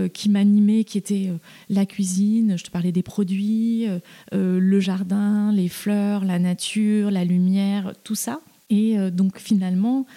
qui 0.07 0.29
m'animait, 0.29 0.83
qui 0.83 0.97
était 0.97 1.27
euh, 1.29 1.37
la 1.69 1.85
cuisine, 1.85 2.57
je 2.57 2.63
te 2.63 2.71
parlais 2.71 2.91
des 2.91 3.03
produits, 3.03 3.87
euh, 3.87 4.59
le 4.59 4.79
jardin, 4.79 5.51
les 5.51 5.69
fleurs, 5.69 6.25
la 6.25 6.39
nature, 6.39 7.11
la 7.11 7.25
lumière, 7.25 7.93
tout 8.03 8.15
ça. 8.15 8.39
Et 8.69 8.97
donc 9.11 9.37
finalement, 9.37 10.07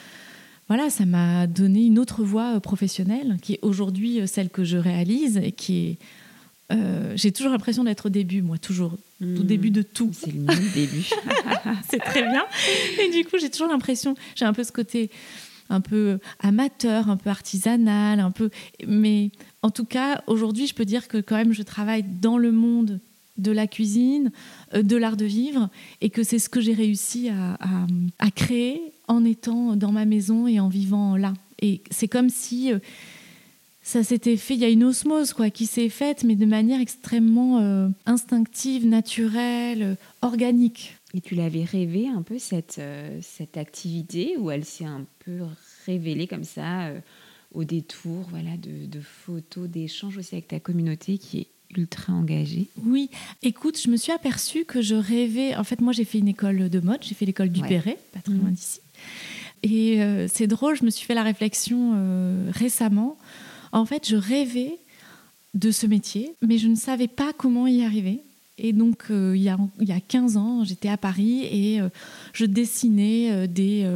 voilà, 0.69 0.89
ça 0.89 1.05
m'a 1.05 1.47
donné 1.47 1.85
une 1.85 1.99
autre 1.99 2.23
voie 2.23 2.59
professionnelle 2.61 3.37
qui 3.43 3.55
est 3.55 3.59
aujourd'hui 3.61 4.27
celle 4.27 4.49
que 4.49 4.65
je 4.65 4.79
réalise 4.79 5.37
et 5.37 5.53
qui 5.53 5.89
est 5.89 5.99
j'ai 7.15 7.33
toujours 7.33 7.53
l'impression 7.53 7.85
d'être 7.85 8.07
au 8.07 8.09
début, 8.09 8.43
moi, 8.43 8.57
toujours, 8.57 8.97
au 9.21 9.25
hmm. 9.25 9.45
début 9.45 9.71
de 9.71 9.83
tout. 9.83 10.11
C'est 10.13 10.33
le 10.33 10.41
même 10.41 10.69
début. 10.75 11.07
c'est 11.91 12.01
très 12.01 12.23
bien. 12.23 12.45
Et 13.01 13.11
du 13.11 13.25
coup, 13.25 13.37
j'ai 13.39 13.51
toujours 13.51 13.69
l'impression, 13.69 14.17
j'ai 14.35 14.47
un 14.47 14.53
peu 14.53 14.65
ce 14.65 14.73
côté 14.73 15.11
un 15.69 15.81
peu 15.81 16.19
amateur, 16.41 17.11
un 17.11 17.17
peu 17.17 17.31
artisanal, 17.31 18.21
un 18.21 18.31
peu. 18.31 18.51
Mais 18.87 19.31
en 19.63 19.71
tout 19.71 19.85
cas, 19.85 20.23
aujourd'hui, 20.27 20.67
je 20.67 20.75
peux 20.75 20.85
dire 20.85 21.09
que 21.09 21.19
quand 21.19 21.37
même, 21.37 21.53
je 21.53 21.63
travaille 21.63 22.03
dans 22.03 22.39
le 22.39 22.53
monde 22.53 23.01
de 23.39 23.53
la 23.53 23.67
cuisine, 23.67 24.31
euh, 24.75 24.83
de 24.83 24.97
l'art 24.97 25.17
de 25.17 25.25
vivre, 25.25 25.69
et 26.01 26.11
que 26.11 26.23
c'est 26.23 26.39
ce 26.39 26.49
que 26.49 26.61
j'ai 26.61 26.75
réussi 26.75 27.29
à, 27.29 28.31
créer 28.31 28.81
en 29.09 29.25
étant 29.25 29.77
dans 29.77 29.93
ma 29.93 30.05
maison 30.05 30.47
et 30.47 30.61
en 30.61 30.69
vivant 30.69 31.17
là. 31.17 31.33
Et 31.61 31.81
c'est 31.91 32.09
comme 32.09 32.29
si 32.29 32.73
euh, 32.73 32.79
ça 33.83 34.03
s'était 34.03 34.37
fait, 34.37 34.55
il 34.55 34.61
y 34.61 34.65
a 34.65 34.69
une 34.69 34.85
osmose 34.85 35.33
quoi, 35.33 35.51
qui 35.51 35.67
s'est 35.67 35.89
faite, 35.89 36.25
mais 36.25 36.35
de 36.35 36.47
manière 36.47 36.81
extrêmement 36.81 37.61
euh, 37.61 37.89
instinctive, 38.05 38.87
naturelle, 38.87 39.97
organique. 40.23 40.97
Et 41.15 41.21
tu 41.21 41.35
l'avais 41.35 41.65
rêvé 41.65 42.09
un 42.09 42.23
peu 42.23 42.39
cette, 42.39 42.81
cette 43.23 43.57
activité, 43.57 44.37
où 44.39 44.51
elle 44.51 44.65
s'est 44.65 44.85
un 44.85 45.07
peu 45.25 45.41
révélée 45.87 46.27
comme 46.27 46.45
ça 46.45 46.91
au 47.57 47.65
détour 47.65 48.27
voilà, 48.31 48.51
de, 48.59 49.01
photos, 49.01 49.69
d'échanges 49.69 50.19
aussi 50.19 50.35
avec 50.35 50.49
ta 50.49 50.61
communauté 50.61 51.17
qui 51.17 51.39
est 51.41 51.47
ultra 51.77 52.13
engagée. 52.13 52.69
Oui, 52.85 53.11
écoute, 53.43 53.81
je 53.83 53.89
me 53.89 53.97
suis 53.97 54.13
aperçue 54.13 54.65
que 54.65 54.83
je 54.83 54.95
rêvais. 54.95 55.57
En 55.57 55.65
fait, 55.65 55.81
moi, 55.81 55.93
j'ai 55.93 56.05
fait 56.05 56.19
une 56.19 56.29
école 56.29 56.69
de 56.69 56.81
mode, 56.81 56.99
j'ai 57.01 57.15
fait 57.15 57.25
l'école 57.25 57.49
du 57.49 57.63
Perret, 57.63 57.99
pas 58.13 58.21
très 58.21 58.35
loin 58.35 58.51
mhm. 58.51 58.55
d'ici. 58.55 58.81
Et 59.63 60.03
euh, 60.03 60.29
c'est 60.29 60.47
drôle, 60.47 60.77
je 60.77 60.85
me 60.85 60.91
suis 60.91 61.07
fait 61.07 61.15
la 61.15 61.23
réflexion 61.23 61.95
euh, 61.97 62.51
récemment. 62.53 63.17
En 63.73 63.87
fait, 63.87 64.07
je 64.07 64.17
rêvais 64.17 64.77
de 65.55 65.71
ce 65.71 65.87
métier, 65.87 66.35
mais 66.43 66.59
je 66.59 66.69
ne 66.69 66.77
savais 66.77 67.09
pas 67.09 67.33
comment 67.33 67.67
y 67.67 67.83
arriver. 67.83 68.21
Et 68.59 68.75
donc, 68.75 69.05
euh, 69.11 69.35
il, 69.35 69.43
y 69.43 69.49
a, 69.49 69.59
il 69.81 69.89
y 69.89 69.93
a 69.93 70.01
15 70.01 70.37
ans, 70.37 70.63
j'étais 70.65 70.89
à 70.89 70.99
Paris 70.99 71.45
et 71.45 71.81
je 72.35 72.45
dessinais 72.45 73.49
des 73.49 73.91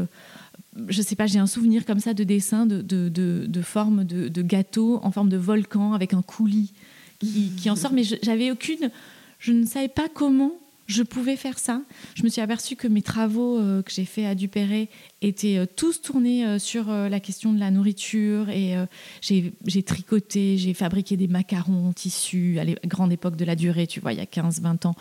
je 0.89 1.03
sais 1.03 1.17
pas, 1.17 1.27
j'ai 1.27 1.39
un 1.39 1.47
souvenir 1.47 1.85
comme 1.85 2.01
ça 2.01 2.15
de 2.15 2.25
dessin 2.25 2.67
de, 2.67 2.81
de, 2.81 3.09
de, 3.09 3.63
forme 3.63 4.05
de, 4.05 4.29
de, 4.29 4.43
gâteau 4.43 5.01
en 5.03 5.11
forme 5.11 5.29
de 5.29 5.37
volcan 5.37 5.93
avec 5.95 6.15
un 6.15 6.23
coulis 6.23 6.73
qui, 7.19 7.69
en 7.69 7.77
sort, 7.77 7.93
mais 7.93 8.03
j'avais 8.23 8.51
aucune, 8.51 8.91
je 9.39 9.53
ne 9.53 9.67
savais 9.67 9.89
pas 9.89 10.09
comment 10.13 10.55
je 10.87 11.03
pouvais 11.05 11.37
faire 11.37 11.59
ça. 11.59 11.83
Je 12.15 12.25
me 12.25 12.29
suis 12.29 12.41
aperçue 12.41 12.75
que 12.75 12.89
mes 12.89 13.03
travaux 13.03 13.59
euh, 13.59 13.81
que 13.83 13.93
j'ai 13.93 14.05
fait 14.05 14.27
à 14.27 14.35
Dupéré 14.35 14.89
étaient 15.23 15.59
euh, 15.59 15.67
tous 15.67 16.03
tournés 16.03 16.45
euh, 16.45 16.59
sur 16.59 16.91
la 16.91 17.21
question 17.21 17.53
de 17.53 17.61
la 17.61 17.71
nourriture 17.71 18.49
et 18.49 18.75
j'ai 19.21 19.83
tricoté, 19.85 20.59
j'ai 20.59 20.75
fabriqué 20.75 21.17
des 21.17 21.29
macarons 21.29 21.89
en 21.89 21.93
tissu 21.93 22.59
à 22.59 22.65
la 22.65 22.75
grande 22.87 23.13
époque 23.13 23.37
de 23.37 23.45
la 23.45 23.55
durée, 23.55 23.87
tu 23.87 24.01
vois, 24.01 24.13
il 24.13 24.19
y 24.19 24.23
a 24.23 24.25
15-20 24.25 24.89
ans 24.89 24.97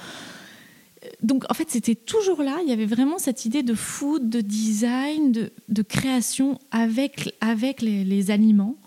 donc 1.22 1.44
en 1.50 1.54
fait, 1.54 1.70
c'était 1.70 1.96
toujours 1.96 2.42
là. 2.42 2.60
Il 2.64 2.70
y 2.70 2.74
avait 2.74 2.86
vraiment 2.86 3.18
cette 3.18 3.46
idée 3.46 3.64
de 3.64 3.74
food, 3.74 4.30
de 4.30 4.42
design, 4.42 5.50
de, 5.68 5.82
création 5.82 6.60
avec, 6.72 7.36
avec 7.42 7.82
les, 7.82 8.32
aliments, 8.32 8.78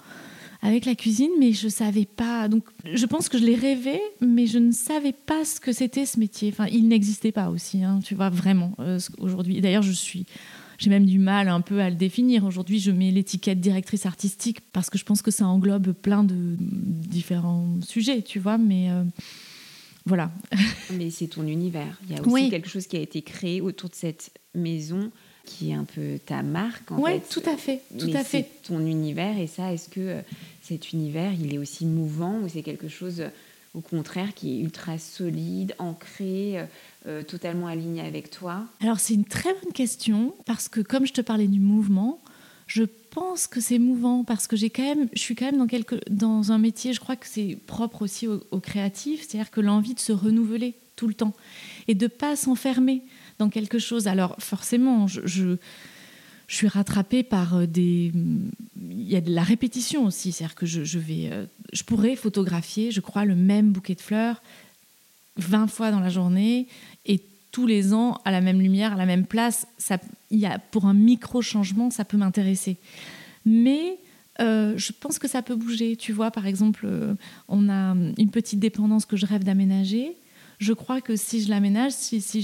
avec 0.63 0.87
la 0.87 0.95
cuisine, 0.95 1.31
mais 1.39 1.53
je 1.53 1.67
ne 1.67 1.71
savais 1.71 2.07
pas. 2.07 2.49
Donc 2.49 2.65
je 2.91 3.05
pense 3.05 3.29
que 3.29 3.39
je 3.39 3.45
l'ai 3.45 3.55
rêvé, 3.55 4.01
mais 4.21 4.47
je 4.47 4.59
ne 4.59 4.73
savais 4.73 5.13
pas 5.13 5.45
ce 5.45 5.61
que 5.61 5.73
c'était 5.73 6.07
ce 6.07 6.19
métier. 6.19 6.49
Enfin, 6.53 6.67
il 6.73 6.89
n'existait 6.89 7.33
pas 7.33 7.51
aussi, 7.51 7.85
hein, 7.85 8.01
tu 8.03 8.15
vois, 8.15 8.31
vraiment, 8.31 8.73
euh, 8.81 8.99
aujourd'hui. 9.19 9.61
D'ailleurs, 9.61 9.83
je 9.83 9.93
suis. 9.93 10.27
J'ai 10.79 10.91
même 10.91 11.07
du 11.07 11.21
mal 11.21 11.49
un 11.49 11.61
peu 11.61 11.81
à 11.81 11.91
le 11.91 11.95
définir. 11.95 12.45
Aujourd'hui, 12.45 12.81
je 12.81 12.91
mets 12.91 13.13
l'étiquette 13.13 13.61
directrice 13.61 14.05
artistique 14.05 14.59
parce 14.73 14.91
que 14.91 14.99
je 14.99 15.05
pense 15.05 15.23
que 15.23 15.31
ça 15.31 15.47
englobe 15.47 15.93
plein 15.93 16.25
de 16.25 16.57
différents 16.59 17.79
sujets, 17.87 18.23
tu 18.23 18.39
vois, 18.39 18.57
mais. 18.57 18.91
Euh, 18.91 19.05
voilà. 20.05 20.31
Mais 20.93 21.11
c'est 21.11 21.29
ton 21.29 21.47
univers. 21.47 21.99
Il 22.09 22.17
y 22.17 22.19
a 22.19 22.23
aussi 22.23 22.51
quelque 22.51 22.69
chose 22.69 22.87
qui 22.87 22.97
a 22.97 23.01
été 23.01 23.23
créé 23.23 23.61
autour 23.61 23.91
de 23.91 23.95
cette 23.95 24.31
maison 24.55 25.11
qui 25.45 25.71
est 25.71 25.75
un 25.75 25.85
peu 25.85 26.19
ta 26.25 26.43
marque. 26.43 26.91
Oui, 26.91 27.21
tout 27.29 27.43
à 27.47 27.57
fait. 27.57 27.83
Tout 27.99 28.11
à 28.15 28.25
fait. 28.25 28.49
ton 28.63 28.81
univers. 28.81 29.39
Et 29.39 29.47
ça, 29.47 29.73
est-ce 29.73 29.89
que 29.89 30.01
euh, 30.01 30.21
cet 30.63 30.93
univers, 30.93 31.33
il 31.33 31.55
est 31.55 31.59
aussi 31.59 31.85
mouvant 31.85 32.39
ou 32.39 32.49
c'est 32.49 32.63
quelque 32.63 32.89
chose, 32.89 33.21
euh, 33.21 33.29
au 33.75 33.81
contraire, 33.81 34.35
qui 34.35 34.59
est 34.59 34.61
ultra 34.63 34.99
solide, 34.99 35.75
ancré, 35.79 36.65
euh, 37.07 37.23
totalement 37.23 37.67
aligné 37.67 38.03
avec 38.03 38.31
toi? 38.31 38.65
Alors, 38.81 39.01
c'est 39.01 39.15
une 39.15 39.25
très 39.25 39.53
bonne 39.63 39.73
question 39.73 40.35
parce 40.47 40.69
que, 40.69 40.81
comme 40.81 41.07
je 41.07 41.13
te 41.13 41.21
parlais 41.21 41.49
du 41.49 41.61
mouvement, 41.61 42.21
je 42.75 42.85
pense 43.11 43.47
que 43.47 43.61
c'est 43.61 43.79
mouvant 43.79 44.25
parce 44.25 44.47
que 44.47 44.57
j'ai 44.57 44.71
quand 44.71 44.83
même, 44.83 45.09
je 45.13 45.21
suis 45.21 45.35
quand 45.35 45.53
même 45.53 45.67
dans, 46.09 46.53
un 46.53 46.59
métier, 46.59 46.95
je 46.95 47.01
crois 47.01 47.17
que 47.17 47.27
c'est 47.27 47.59
propre 47.67 48.01
aussi 48.01 48.27
aux, 48.27 48.61
créatifs, 48.61 49.27
c'est-à-dire 49.29 49.51
que 49.51 49.61
l'envie 49.61 49.93
de 49.93 50.01
se 50.01 50.13
renouveler 50.13 50.75
tout 50.97 51.07
le 51.07 51.13
temps 51.13 51.35
et 51.87 51.95
de 51.95 52.07
pas 52.07 52.35
s'enfermer 52.35 53.03
dans 53.39 53.51
quelque 53.51 53.79
chose. 53.79 54.09
Alors 54.09 54.37
forcément, 54.39 55.07
je, 55.07 55.21
je, 55.27 55.57
suis 56.49 56.69
rattrapée 56.69 57.23
par 57.23 57.57
euh, 57.57 57.67
des... 57.67 58.13
Il 58.77 59.09
y 59.09 59.17
a 59.17 59.21
de 59.21 59.35
la 59.35 59.43
répétition 59.43 60.07
aussi, 60.07 60.33
c'est-à-dire 60.33 60.55
que 60.55 60.67
je, 60.67 60.83
je, 60.85 60.99
vais, 60.99 61.29
euh, 61.31 61.45
je 61.75 61.83
pourrais 61.83 62.17
photographier, 62.17 62.91
je 62.91 63.01
crois, 63.01 63.27
le 63.27 63.35
même 63.35 63.73
bouquet 63.73 63.95
de 63.95 64.01
fleurs 64.01 64.43
20 65.37 65.67
fois 65.67 65.91
dans 65.91 66.01
la 66.01 66.11
journée 66.11 66.69
et 67.05 67.21
tous 67.53 67.67
les 67.67 67.95
ans 67.95 68.19
à 68.25 68.31
la 68.31 68.41
même 68.41 68.61
lumière, 68.61 68.95
à 68.95 68.97
la 68.97 69.07
même 69.07 69.27
place, 69.27 69.67
ça, 69.79 69.99
y 70.31 70.47
a, 70.47 70.59
pour 70.59 70.87
un 70.87 70.95
micro-changement, 70.95 71.91
ça 71.91 72.05
peut 72.05 72.17
m'intéresser. 72.17 72.79
Mais 73.45 73.99
euh, 74.41 74.75
je 74.77 74.93
pense 74.99 75.19
que 75.19 75.29
ça 75.29 75.43
peut 75.43 75.55
bouger. 75.55 75.97
Tu 75.97 76.13
vois, 76.13 76.31
par 76.31 76.47
exemple, 76.47 76.87
euh, 76.87 77.15
on 77.49 77.69
a 77.69 77.95
une 78.19 78.31
petite 78.31 78.59
dépendance 78.59 79.05
que 79.05 79.17
je 79.17 79.27
rêve 79.27 79.45
d'aménager. 79.45 80.17
Je 80.59 80.73
crois 80.73 81.01
que 81.01 81.15
si 81.15 81.43
je 81.43 81.51
l'aménage, 81.51 81.93
si, 81.93 82.21
si 82.21 82.43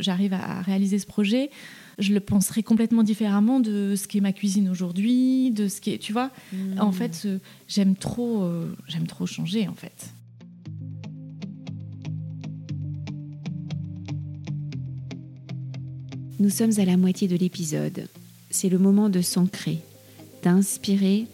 j'arrive 0.00 0.32
à 0.32 0.62
réaliser 0.62 0.98
ce 0.98 1.06
projet, 1.06 1.50
je 1.98 2.14
le 2.14 2.20
penserai 2.20 2.62
complètement 2.62 3.02
différemment 3.02 3.60
de 3.60 3.94
ce 3.96 4.06
qu'est 4.06 4.20
ma 4.20 4.32
cuisine 4.32 4.68
aujourd'hui, 4.68 5.50
de 5.50 5.68
ce 5.68 5.80
qui 5.80 5.90
est, 5.90 5.98
tu 5.98 6.12
vois. 6.12 6.30
Mmh. 6.52 6.80
En 6.80 6.92
fait, 6.92 7.22
euh, 7.26 7.38
j'aime 7.66 7.96
trop, 7.96 8.48
j'aime 8.86 9.06
trop 9.06 9.26
changer, 9.26 9.68
en 9.68 9.74
fait. 9.74 10.12
Nous 16.40 16.50
sommes 16.50 16.78
à 16.78 16.84
la 16.84 16.96
moitié 16.96 17.26
de 17.26 17.34
l'épisode. 17.34 18.06
C'est 18.50 18.68
le 18.68 18.78
moment 18.78 19.08
de 19.08 19.20
s'ancrer, 19.22 19.78
d'inspirer 20.44 21.26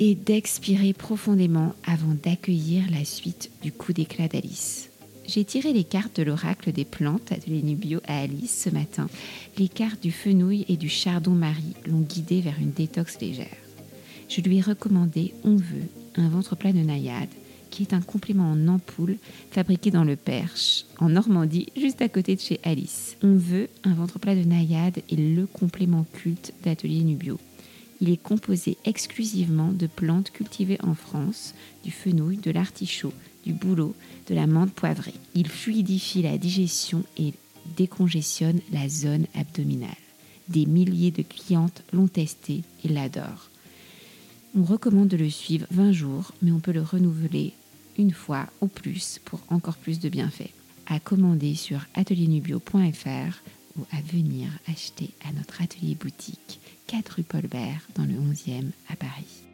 et 0.00 0.16
d'expirer 0.16 0.92
profondément 0.92 1.76
avant 1.84 2.16
d'accueillir 2.20 2.82
la 2.90 3.04
suite 3.04 3.52
du 3.62 3.70
coup 3.70 3.92
d'éclat 3.92 4.26
d'Alice. 4.26 4.90
J'ai 5.28 5.44
tiré 5.44 5.72
les 5.72 5.84
cartes 5.84 6.16
de 6.16 6.24
l'oracle 6.24 6.72
des 6.72 6.84
plantes 6.84 7.30
Atelier 7.30 7.62
Nubio 7.62 8.00
à 8.08 8.18
Alice 8.18 8.64
ce 8.64 8.70
matin. 8.70 9.08
Les 9.56 9.68
cartes 9.68 10.02
du 10.02 10.10
fenouil 10.10 10.66
et 10.68 10.76
du 10.76 10.88
chardon-marie 10.88 11.76
l'ont 11.86 12.00
guidée 12.00 12.40
vers 12.40 12.58
une 12.60 12.72
détox 12.72 13.20
légère. 13.20 13.46
Je 14.28 14.40
lui 14.40 14.58
ai 14.58 14.62
recommandé 14.62 15.32
On 15.44 15.54
veut 15.54 15.86
un 16.16 16.28
ventre 16.28 16.56
plat 16.56 16.72
de 16.72 16.80
naïade 16.80 17.28
qui 17.70 17.82
est 17.82 17.94
un 17.94 18.00
complément 18.00 18.50
en 18.50 18.68
ampoule 18.68 19.16
fabriqué 19.50 19.90
dans 19.90 20.04
le 20.04 20.16
Perche, 20.16 20.84
en 20.98 21.08
Normandie, 21.08 21.66
juste 21.76 22.02
à 22.02 22.08
côté 22.08 22.36
de 22.36 22.40
chez 22.40 22.60
Alice. 22.62 23.16
On 23.22 23.36
veut 23.36 23.68
un 23.84 23.94
ventre 23.94 24.18
plat 24.18 24.34
de 24.34 24.44
naïade 24.44 25.00
et 25.08 25.16
le 25.16 25.46
complément 25.46 26.04
culte 26.12 26.52
d'Atelier 26.62 27.02
Nubio. 27.02 27.38
Il 28.00 28.10
est 28.10 28.22
composé 28.22 28.78
exclusivement 28.84 29.72
de 29.72 29.86
plantes 29.86 30.30
cultivées 30.30 30.78
en 30.82 30.94
France, 30.94 31.54
du 31.84 31.90
fenouil, 31.90 32.38
de 32.38 32.50
l'artichaut, 32.50 33.12
du 33.44 33.52
bouleau, 33.52 33.94
de 34.28 34.34
la 34.34 34.46
menthe 34.46 34.72
poivrée. 34.72 35.14
Il 35.34 35.48
fluidifie 35.48 36.22
la 36.22 36.38
digestion 36.38 37.04
et 37.18 37.34
décongestionne 37.76 38.60
la 38.72 38.88
zone 38.88 39.26
abdominale. 39.34 39.90
Des 40.48 40.66
milliers 40.66 41.10
de 41.10 41.22
clientes 41.22 41.82
l'ont 41.92 42.08
testé 42.08 42.62
et 42.84 42.88
l'adorent. 42.88 43.50
On 44.56 44.64
recommande 44.64 45.08
de 45.08 45.16
le 45.16 45.30
suivre 45.30 45.66
20 45.70 45.92
jours, 45.92 46.32
mais 46.42 46.50
on 46.50 46.58
peut 46.58 46.72
le 46.72 46.82
renouveler 46.82 47.52
une 48.00 48.12
fois 48.12 48.46
ou 48.60 48.66
plus 48.66 49.20
pour 49.24 49.40
encore 49.48 49.76
plus 49.76 50.00
de 50.00 50.08
bienfaits. 50.08 50.50
À 50.86 50.98
commander 50.98 51.54
sur 51.54 51.80
atelierNubio.fr 51.94 53.42
ou 53.78 53.86
à 53.92 54.00
venir 54.12 54.48
acheter 54.66 55.10
à 55.28 55.32
notre 55.32 55.62
atelier 55.62 55.94
boutique 55.94 56.60
4 56.88 57.08
rue 57.10 57.22
Paul 57.22 57.46
Bert 57.46 57.82
dans 57.94 58.04
le 58.04 58.14
11e 58.14 58.70
à 58.88 58.96
Paris. 58.96 59.44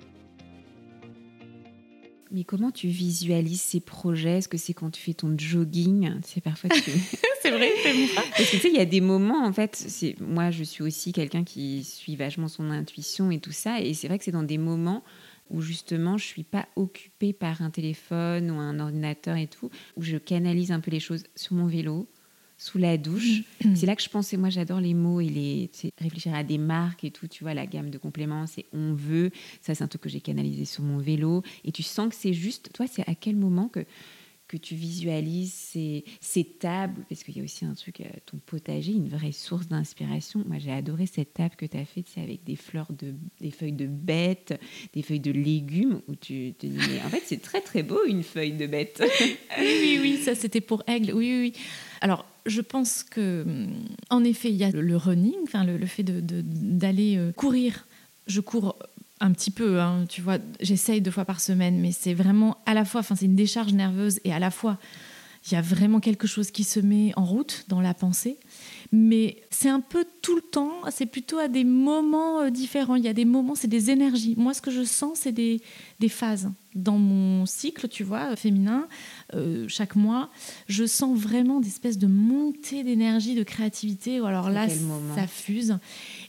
Mais 2.30 2.44
comment 2.44 2.70
tu 2.70 2.88
visualises 2.88 3.60
ces 3.60 3.80
projets? 3.80 4.38
Est-ce 4.38 4.48
que 4.48 4.58
c'est 4.58 4.74
quand 4.74 4.90
tu 4.90 5.00
fais 5.00 5.14
ton 5.14 5.34
jogging? 5.36 6.12
C'est 6.24 6.40
parfois 6.40 6.70
c'est 7.42 7.50
vrai, 7.50 7.70
Parce 8.14 8.50
que 8.50 8.56
tu 8.56 8.58
sais, 8.58 8.68
il 8.68 8.76
y 8.76 8.80
a 8.80 8.86
des 8.86 9.00
moments, 9.00 9.44
en 9.44 9.52
fait, 9.52 9.76
c'est 9.76 10.16
moi, 10.20 10.50
je 10.50 10.64
suis 10.64 10.82
aussi 10.82 11.12
quelqu'un 11.12 11.44
qui 11.44 11.84
suit 11.84 12.16
vachement 12.16 12.48
son 12.48 12.70
intuition 12.70 13.30
et 13.30 13.38
tout 13.38 13.52
ça. 13.52 13.80
Et 13.80 13.94
c'est 13.94 14.08
vrai 14.08 14.18
que 14.18 14.24
c'est 14.24 14.32
dans 14.32 14.42
des 14.42 14.58
moments 14.58 15.04
où 15.50 15.60
justement 15.60 16.18
je 16.18 16.24
suis 16.24 16.42
pas 16.42 16.66
occupée 16.76 17.32
par 17.32 17.62
un 17.62 17.70
téléphone 17.70 18.50
ou 18.50 18.58
un 18.58 18.78
ordinateur 18.80 19.36
et 19.36 19.46
tout, 19.46 19.70
où 19.96 20.02
je 20.02 20.16
canalise 20.16 20.72
un 20.72 20.80
peu 20.80 20.90
les 20.90 21.00
choses 21.00 21.24
sur 21.34 21.54
mon 21.54 21.66
vélo, 21.66 22.06
sous 22.58 22.78
la 22.78 22.96
douche. 22.96 23.42
Mm. 23.64 23.74
c'est 23.74 23.86
là 23.86 23.96
que 23.96 24.02
je 24.02 24.08
pensais, 24.08 24.36
moi 24.36 24.50
j'adore 24.50 24.80
les 24.80 24.94
mots 24.94 25.20
et 25.20 25.28
les, 25.28 25.70
réfléchir 25.98 26.34
à 26.34 26.42
des 26.42 26.58
marques 26.58 27.04
et 27.04 27.10
tout, 27.10 27.28
tu 27.28 27.44
vois, 27.44 27.54
la 27.54 27.66
gamme 27.66 27.90
de 27.90 27.98
compléments, 27.98 28.46
c'est 28.46 28.66
on 28.72 28.94
veut. 28.94 29.30
Ça, 29.60 29.74
c'est 29.74 29.84
un 29.84 29.88
truc 29.88 30.02
que 30.02 30.08
j'ai 30.08 30.20
canalisé 30.20 30.64
sur 30.64 30.82
mon 30.82 30.98
vélo. 30.98 31.42
Et 31.64 31.72
tu 31.72 31.82
sens 31.82 32.08
que 32.08 32.14
c'est 32.14 32.32
juste, 32.32 32.72
toi, 32.72 32.86
c'est 32.86 33.08
à 33.08 33.14
quel 33.14 33.36
moment 33.36 33.68
que 33.68 33.84
que 34.48 34.56
tu 34.56 34.74
visualises 34.74 35.52
ces, 36.20 36.44
tables, 36.44 37.04
parce 37.08 37.24
qu'il 37.24 37.36
y 37.36 37.40
a 37.40 37.44
aussi 37.44 37.64
un 37.64 37.74
truc, 37.74 38.00
euh, 38.00 38.04
ton 38.26 38.38
potager, 38.38 38.92
une 38.92 39.08
vraie 39.08 39.32
source 39.32 39.66
d'inspiration. 39.66 40.44
Moi, 40.46 40.58
j'ai 40.58 40.72
adoré 40.72 41.06
cette 41.06 41.34
table 41.34 41.56
que 41.56 41.66
tu 41.66 41.76
as 41.76 41.84
faite, 41.84 42.06
c'est 42.08 42.20
avec 42.20 42.44
des 42.44 42.56
fleurs, 42.56 42.92
de, 42.92 43.14
des 43.40 43.50
feuilles 43.50 43.72
de 43.72 43.86
bête, 43.86 44.58
des 44.92 45.02
feuilles 45.02 45.20
de 45.20 45.32
légumes, 45.32 46.00
où 46.08 46.14
tu 46.14 46.54
te 46.58 46.66
dis, 46.66 46.78
en 47.04 47.08
fait, 47.08 47.22
c'est 47.24 47.42
très 47.42 47.60
très 47.60 47.82
beau 47.82 48.04
une 48.06 48.22
feuille 48.22 48.52
de 48.52 48.66
bête. 48.66 49.02
oui, 49.20 49.36
oui, 49.58 49.98
oui, 50.00 50.16
ça 50.18 50.34
c'était 50.34 50.60
pour 50.60 50.82
aigle, 50.86 51.12
oui, 51.12 51.38
oui. 51.40 51.52
Alors, 52.00 52.24
je 52.46 52.60
pense 52.60 53.02
que, 53.02 53.44
en 54.10 54.22
effet, 54.22 54.50
il 54.50 54.56
y 54.56 54.64
a 54.64 54.70
le, 54.70 54.96
running, 54.96 55.34
le, 55.54 55.86
fait 55.86 56.04
d'aller 56.04 57.16
de, 57.16 57.20
euh, 57.20 57.32
courir. 57.32 57.86
Je 58.26 58.40
cours 58.40 58.76
un 59.20 59.32
petit 59.32 59.50
peu, 59.50 59.80
hein, 59.80 60.04
tu 60.08 60.20
vois, 60.20 60.38
j'essaye 60.60 61.00
deux 61.00 61.10
fois 61.10 61.24
par 61.24 61.40
semaine, 61.40 61.80
mais 61.80 61.92
c'est 61.92 62.14
vraiment 62.14 62.58
à 62.66 62.74
la 62.74 62.84
fois, 62.84 63.00
enfin 63.00 63.14
c'est 63.14 63.26
une 63.26 63.36
décharge 63.36 63.72
nerveuse 63.72 64.20
et 64.24 64.32
à 64.32 64.38
la 64.38 64.50
fois 64.50 64.78
il 65.46 65.54
y 65.54 65.56
a 65.56 65.62
vraiment 65.62 66.00
quelque 66.00 66.26
chose 66.26 66.50
qui 66.50 66.64
se 66.64 66.80
met 66.80 67.12
en 67.16 67.24
route 67.24 67.64
dans 67.68 67.80
la 67.80 67.94
pensée. 67.94 68.36
Mais 68.92 69.42
c'est 69.50 69.68
un 69.68 69.80
peu 69.80 70.04
tout 70.22 70.36
le 70.36 70.42
temps, 70.42 70.72
c'est 70.90 71.06
plutôt 71.06 71.38
à 71.38 71.48
des 71.48 71.64
moments 71.64 72.40
euh, 72.40 72.50
différents. 72.50 72.94
Il 72.96 73.04
y 73.04 73.08
a 73.08 73.12
des 73.12 73.24
moments, 73.24 73.54
c'est 73.54 73.68
des 73.68 73.90
énergies. 73.90 74.34
Moi, 74.36 74.54
ce 74.54 74.62
que 74.62 74.70
je 74.70 74.84
sens, 74.84 75.20
c'est 75.20 75.32
des, 75.32 75.60
des 76.00 76.08
phases. 76.08 76.50
Dans 76.74 76.98
mon 76.98 77.46
cycle, 77.46 77.88
tu 77.88 78.04
vois, 78.04 78.36
féminin, 78.36 78.86
euh, 79.34 79.64
chaque 79.66 79.96
mois, 79.96 80.30
je 80.68 80.84
sens 80.84 81.18
vraiment 81.18 81.60
des 81.60 81.68
espèces 81.68 81.96
de 81.96 82.06
montées 82.06 82.82
d'énergie, 82.82 83.34
de 83.34 83.44
créativité. 83.44 84.18
Alors 84.18 84.50
là, 84.50 84.66
ça 85.14 85.26
fuse. 85.26 85.78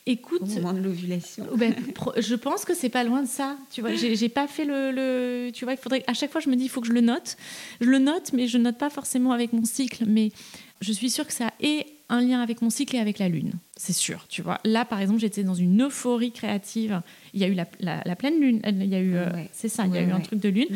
Écoute, 0.05 0.41
au 0.41 0.45
moment 0.45 0.73
de 0.73 0.79
l'ovulation. 0.79 1.45
Ben, 1.55 1.75
je 2.17 2.35
pense 2.35 2.63
que 2.63 2.73
c'est 2.73 2.89
pas 2.89 3.03
loin 3.03 3.23
de 3.23 3.27
ça. 3.27 3.57
Tu 3.71 3.81
vois, 3.81 3.93
j'ai 3.93 4.29
pas 4.29 4.47
fait 4.47 4.63
le, 4.63 5.49
Tu 5.53 5.65
vois, 5.65 5.73
il 5.73 5.77
faudrait. 5.77 6.03
À 6.07 6.13
chaque 6.13 6.31
fois, 6.31 6.39
je 6.39 6.49
me 6.49 6.55
dis, 6.55 6.65
il 6.65 6.69
faut 6.69 6.79
que 6.79 6.87
je 6.87 6.93
le 6.93 7.01
note. 7.01 7.35
Je 7.81 7.89
le 7.89 7.99
note, 7.99 8.31
mais 8.31 8.47
je 8.47 8.57
note 8.57 8.77
pas 8.77 8.89
forcément 8.89 9.33
avec 9.33 9.51
mon 9.51 9.65
cycle. 9.65 10.05
Mais 10.07 10.31
je 10.79 10.93
suis 10.93 11.09
sûre 11.09 11.27
que 11.27 11.33
ça 11.33 11.51
ait 11.59 11.85
un 12.09 12.21
lien 12.21 12.41
avec 12.41 12.61
mon 12.61 12.69
cycle 12.69 12.95
et 12.95 12.99
avec 12.99 13.19
la 13.19 13.27
lune. 13.27 13.53
C'est 13.75 13.93
sûr, 13.93 14.25
tu 14.29 14.41
vois. 14.41 14.59
Là, 14.63 14.85
par 14.85 15.01
exemple, 15.01 15.19
j'étais 15.19 15.43
dans 15.43 15.53
une 15.53 15.83
euphorie 15.83 16.31
créative. 16.31 17.01
Il 17.33 17.41
y 17.41 17.43
a 17.43 17.47
eu 17.47 17.53
la, 17.53 17.67
la, 17.79 18.15
pleine 18.15 18.39
lune. 18.39 18.61
Il 18.65 18.85
y 18.85 18.95
a 18.95 18.99
eu, 18.99 19.15
euh, 19.15 19.29
c'est 19.51 19.69
ça. 19.69 19.85
il 19.85 19.93
y 19.93 19.97
a 19.97 20.01
eu 20.01 20.11
un 20.11 20.21
truc 20.21 20.39
de 20.39 20.49
lune. 20.49 20.67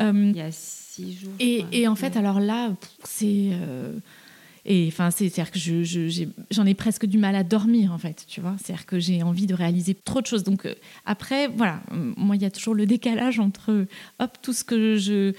Euh, 0.00 0.12
il 0.14 0.36
y 0.36 0.40
a 0.40 0.50
six 0.50 1.16
jours. 1.16 1.32
Et, 1.38 1.64
et 1.72 1.88
en 1.88 1.94
fait, 1.94 2.16
alors 2.16 2.40
là, 2.40 2.72
c'est. 3.04 3.50
Euh, 3.52 3.92
et 4.68 4.88
enfin, 4.88 5.12
c'est-à-dire 5.12 5.52
que 5.52 5.60
j'en 6.50 6.66
ai, 6.66 6.74
presque 6.74 7.06
du 7.06 7.18
mal 7.18 7.36
à 7.36 7.44
dormir, 7.44 7.92
en 7.92 7.98
fait, 7.98 8.24
tu 8.26 8.40
vois. 8.40 8.56
C'est-à-dire 8.60 8.84
que 8.84 8.98
j'ai 8.98 9.22
envie 9.22 9.46
de 9.46 9.54
réaliser 9.54 9.94
trop 9.94 10.20
de 10.20 10.26
choses. 10.26 10.42
Donc, 10.42 10.66
après, 11.04 11.46
voilà, 11.46 11.80
moi, 12.16 12.34
il 12.34 12.42
y 12.42 12.44
a 12.44 12.50
toujours 12.50 12.74
le 12.74 12.84
décalage 12.84 13.38
entre, 13.38 13.86
hop, 14.18 14.38
tout 14.42 14.52
ce 14.52 14.64
que 14.64 14.96
je 14.96 15.34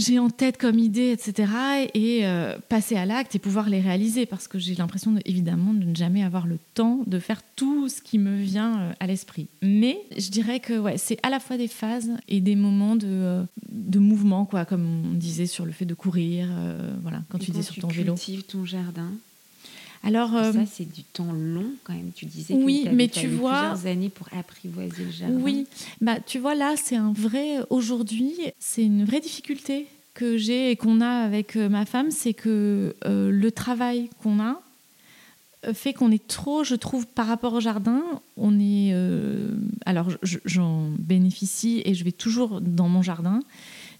j'ai 0.00 0.18
en 0.18 0.30
tête 0.30 0.56
comme 0.56 0.78
idée, 0.78 1.12
etc. 1.12 1.52
Et 1.94 2.26
euh, 2.26 2.56
passer 2.68 2.96
à 2.96 3.06
l'acte 3.06 3.34
et 3.34 3.38
pouvoir 3.38 3.68
les 3.68 3.80
réaliser 3.80 4.26
parce 4.26 4.48
que 4.48 4.58
j'ai 4.58 4.74
l'impression 4.74 5.14
évidemment 5.24 5.74
de 5.74 5.84
ne 5.84 5.94
jamais 5.94 6.24
avoir 6.24 6.46
le 6.46 6.58
temps 6.74 7.00
de 7.06 7.18
faire 7.18 7.42
tout 7.56 7.88
ce 7.88 8.00
qui 8.00 8.18
me 8.18 8.36
vient 8.36 8.80
euh, 8.80 8.92
à 9.00 9.06
l'esprit. 9.06 9.48
Mais 9.62 10.00
je 10.16 10.30
dirais 10.30 10.60
que 10.60 10.78
ouais, 10.78 10.98
c'est 10.98 11.18
à 11.22 11.30
la 11.30 11.38
fois 11.38 11.56
des 11.56 11.68
phases 11.68 12.10
et 12.28 12.40
des 12.40 12.56
moments 12.56 12.96
de, 12.96 13.06
euh, 13.06 13.42
de 13.70 13.98
mouvement, 13.98 14.46
quoi, 14.46 14.64
comme 14.64 14.86
on 14.86 15.14
disait 15.14 15.46
sur 15.46 15.66
le 15.66 15.72
fait 15.72 15.84
de 15.84 15.94
courir, 15.94 16.48
voilà, 17.02 17.22
quand 17.28 17.38
tu 17.38 17.50
dis 17.50 17.62
sur 17.62 17.76
ton 17.76 17.88
vélo. 17.88 18.14
Tu 18.14 18.42
ton 18.42 18.64
jardin? 18.64 19.10
Alors, 20.02 20.30
ça, 20.30 20.46
euh, 20.46 20.64
c'est 20.70 20.90
du 20.90 21.02
temps 21.02 21.32
long 21.32 21.72
quand 21.84 21.92
même. 21.92 22.10
Tu 22.14 22.24
disais 22.24 22.54
oui, 22.54 22.84
que 22.84 22.90
mais 22.90 23.08
tu 23.08 23.26
vois, 23.26 23.70
plusieurs 23.70 23.86
années 23.86 24.08
pour 24.08 24.28
apprivoiser 24.36 25.04
le 25.04 25.10
jardin. 25.10 25.34
Oui, 25.40 25.66
bah, 26.00 26.18
tu 26.20 26.38
vois, 26.38 26.54
là, 26.54 26.74
c'est 26.82 26.96
un 26.96 27.12
vrai. 27.12 27.58
Aujourd'hui, 27.68 28.34
c'est 28.58 28.82
une 28.82 29.04
vraie 29.04 29.20
difficulté 29.20 29.86
que 30.14 30.38
j'ai 30.38 30.70
et 30.70 30.76
qu'on 30.76 31.00
a 31.00 31.08
avec 31.08 31.56
euh, 31.56 31.68
ma 31.68 31.84
femme, 31.84 32.10
c'est 32.10 32.32
que 32.32 32.96
euh, 33.04 33.30
le 33.30 33.52
travail 33.52 34.08
qu'on 34.22 34.40
a 34.40 34.60
fait 35.74 35.92
qu'on 35.92 36.10
est 36.10 36.26
trop, 36.26 36.64
je 36.64 36.74
trouve, 36.74 37.06
par 37.06 37.26
rapport 37.26 37.52
au 37.52 37.60
jardin, 37.60 38.02
on 38.38 38.58
est. 38.58 38.94
alors, 39.84 40.08
j'en 40.22 40.88
bénéficie 40.98 41.82
et 41.84 41.92
je 41.92 42.02
vais 42.02 42.12
toujours 42.12 42.62
dans 42.62 42.88
mon 42.88 43.02
jardin, 43.02 43.40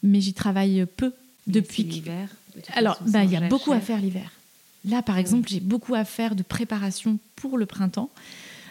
mais 0.03 0.23
j'y 0.23 0.33
travaille 0.33 0.87
peu 0.97 1.13
depuis. 1.47 1.83
l'hiver. 1.83 2.31
Alors, 2.73 2.99
bah, 3.07 3.25
il 3.25 3.31
y 3.31 3.37
a 3.37 3.47
beaucoup 3.47 3.73
à 3.73 3.81
faire 3.81 4.01
l'hiver. 4.01 4.33
Là, 4.85 5.03
par 5.03 5.19
exemple, 5.19 5.49
j'ai 5.49 5.61
beaucoup 5.61 5.95
à 5.95 6.05
faire 6.05 6.35
de 6.35 6.43
préparation 6.43 7.19
pour 7.37 7.59
le 7.59 7.67
printemps. 7.67 8.11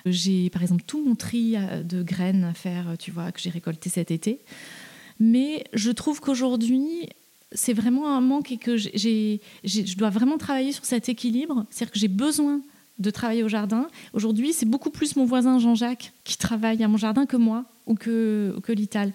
J'ai, 0.05 0.49
par 0.49 0.61
exemple, 0.61 0.83
tout 0.87 1.03
mon 1.03 1.15
tri 1.15 1.55
euh, 1.55 1.83
de 1.83 2.01
graines 2.01 2.43
à 2.43 2.53
faire, 2.53 2.95
tu 2.97 3.11
vois, 3.11 3.31
que 3.31 3.39
j'ai 3.39 3.49
récolté 3.49 3.89
cet 3.89 4.11
été. 4.11 4.39
Mais 5.19 5.65
je 5.73 5.91
trouve 5.91 6.21
qu'aujourd'hui, 6.21 7.09
c'est 7.51 7.73
vraiment 7.73 8.15
un 8.15 8.21
manque 8.21 8.51
et 8.51 8.57
que 8.57 8.77
je 8.77 9.97
dois 9.97 10.09
vraiment 10.09 10.37
travailler 10.37 10.71
sur 10.71 10.85
cet 10.85 11.09
équilibre. 11.09 11.65
C'est-à-dire 11.69 11.91
que 11.91 11.99
j'ai 11.99 12.07
besoin 12.07 12.61
de 12.99 13.09
travailler 13.11 13.43
au 13.43 13.47
jardin. 13.47 13.87
Aujourd'hui, 14.13 14.53
c'est 14.53 14.65
beaucoup 14.65 14.89
plus 14.89 15.15
mon 15.15 15.25
voisin 15.25 15.57
Jean-Jacques 15.57 16.11
qui 16.23 16.37
travaille 16.37 16.83
à 16.83 16.87
mon 16.87 16.97
jardin 16.97 17.25
que 17.25 17.37
moi 17.37 17.65
ou 17.87 17.95
que, 17.95 18.57
que 18.61 18.71
l'Ital. 18.71 19.13